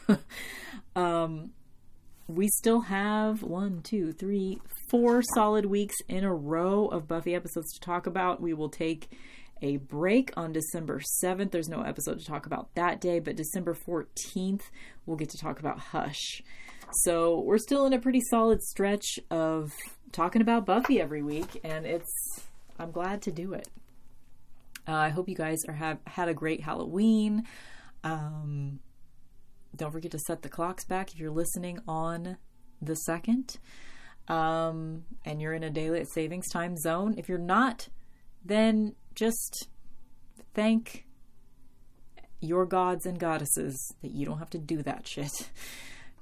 um 0.96 1.52
we 2.28 2.50
still 2.50 2.82
have 2.82 3.42
one, 3.42 3.82
two, 3.84 4.12
three, 4.12 4.60
four 4.90 5.22
solid 5.34 5.66
weeks 5.66 5.96
in 6.10 6.26
a 6.26 6.34
row 6.34 6.88
of 6.88 7.08
Buffy 7.08 7.34
episodes 7.34 7.72
to 7.74 7.80
talk 7.80 8.06
about. 8.06 8.42
We 8.42 8.54
will 8.54 8.68
take 8.70 9.10
a 9.62 9.78
break 9.78 10.32
on 10.36 10.52
December 10.52 11.02
7th. 11.24 11.52
There's 11.52 11.70
no 11.70 11.84
episode 11.84 12.20
to 12.20 12.26
talk 12.26 12.46
about 12.46 12.76
that 12.76 13.00
day, 13.00 13.20
but 13.20 13.38
December 13.38 13.74
14th, 13.88 14.64
we'll 15.06 15.16
get 15.16 15.30
to 15.30 15.38
talk 15.38 15.62
about 15.62 15.80
Hush. 15.80 16.42
So 17.04 17.40
we're 17.40 17.58
still 17.58 17.86
in 17.86 17.94
a 17.94 18.00
pretty 18.00 18.22
solid 18.30 18.62
stretch 18.62 19.20
of 19.30 19.72
talking 20.12 20.42
about 20.42 20.66
Buffy 20.66 21.00
every 21.02 21.22
week, 21.24 21.60
and 21.64 21.86
it's 21.86 22.42
I'm 22.80 22.92
glad 22.92 23.22
to 23.24 23.32
do 23.32 23.54
it. 23.54 23.68
Uh, 24.88 24.94
I 24.94 25.10
hope 25.10 25.28
you 25.28 25.36
guys 25.36 25.60
are 25.68 25.74
have 25.74 26.00
had 26.08 26.30
a 26.30 26.34
great 26.34 26.62
Halloween. 26.62 27.44
Um, 28.04 28.80
don't 29.76 29.92
forget 29.92 30.12
to 30.12 30.20
set 30.20 30.42
the 30.42 30.50
clocks 30.50 30.86
back 30.86 31.12
if 31.14 31.20
you're 31.20 31.32
listening 31.32 31.80
on 31.88 32.38
the 32.82 32.96
second. 32.96 33.58
um, 34.28 35.06
and 35.26 35.42
you're 35.42 35.54
in 35.54 35.64
a 35.64 35.70
daylight 35.70 36.08
savings 36.14 36.50
time 36.50 36.76
zone. 36.78 37.16
If 37.18 37.30
you're 37.30 37.38
not, 37.38 37.88
then 38.44 38.96
just 39.16 39.68
thank 40.54 41.06
your 42.42 42.66
gods 42.66 43.06
and 43.06 43.18
goddesses 43.20 43.94
that 44.02 44.12
you 44.12 44.26
don't 44.26 44.40
have 44.40 44.50
to 44.52 44.58
do 44.58 44.84
that 44.84 45.08
shit. 45.14 45.50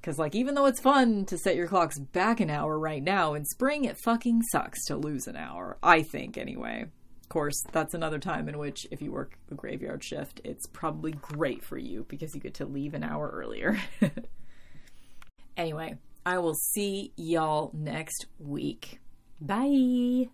Because, 0.06 0.20
like, 0.20 0.36
even 0.36 0.54
though 0.54 0.68
it's 0.68 0.80
fun 0.80 1.26
to 1.26 1.36
set 1.36 1.56
your 1.56 1.68
clocks 1.68 1.98
back 1.98 2.40
an 2.40 2.52
hour 2.52 2.78
right 2.78 3.02
now, 3.02 3.34
in 3.34 3.44
spring 3.44 3.86
it 3.86 3.98
fucking 3.98 4.44
sucks 4.44 4.86
to 4.86 4.96
lose 4.96 5.26
an 5.26 5.36
hour. 5.36 5.80
I 5.82 6.04
think, 6.04 6.38
anyway. 6.38 6.84
Of 7.24 7.30
course, 7.30 7.60
that's 7.72 7.96
another 7.96 8.20
time 8.20 8.48
in 8.48 8.60
which, 8.60 8.86
if 8.92 9.02
you 9.02 9.12
work 9.12 9.40
a 9.50 9.56
graveyard 9.56 10.04
shift, 10.04 10.42
it's 10.44 10.68
probably 10.68 11.14
great 11.14 11.64
for 11.64 11.80
you 11.80 12.06
because 12.08 12.36
you 12.36 12.40
get 12.40 12.54
to 12.56 12.68
leave 12.68 12.94
an 12.94 13.04
hour 13.04 13.32
earlier. 13.34 13.80
anyway, 15.58 15.98
I 16.24 16.38
will 16.38 16.54
see 16.54 17.12
y'all 17.18 17.72
next 17.74 18.28
week. 18.38 19.00
Bye. 19.42 20.30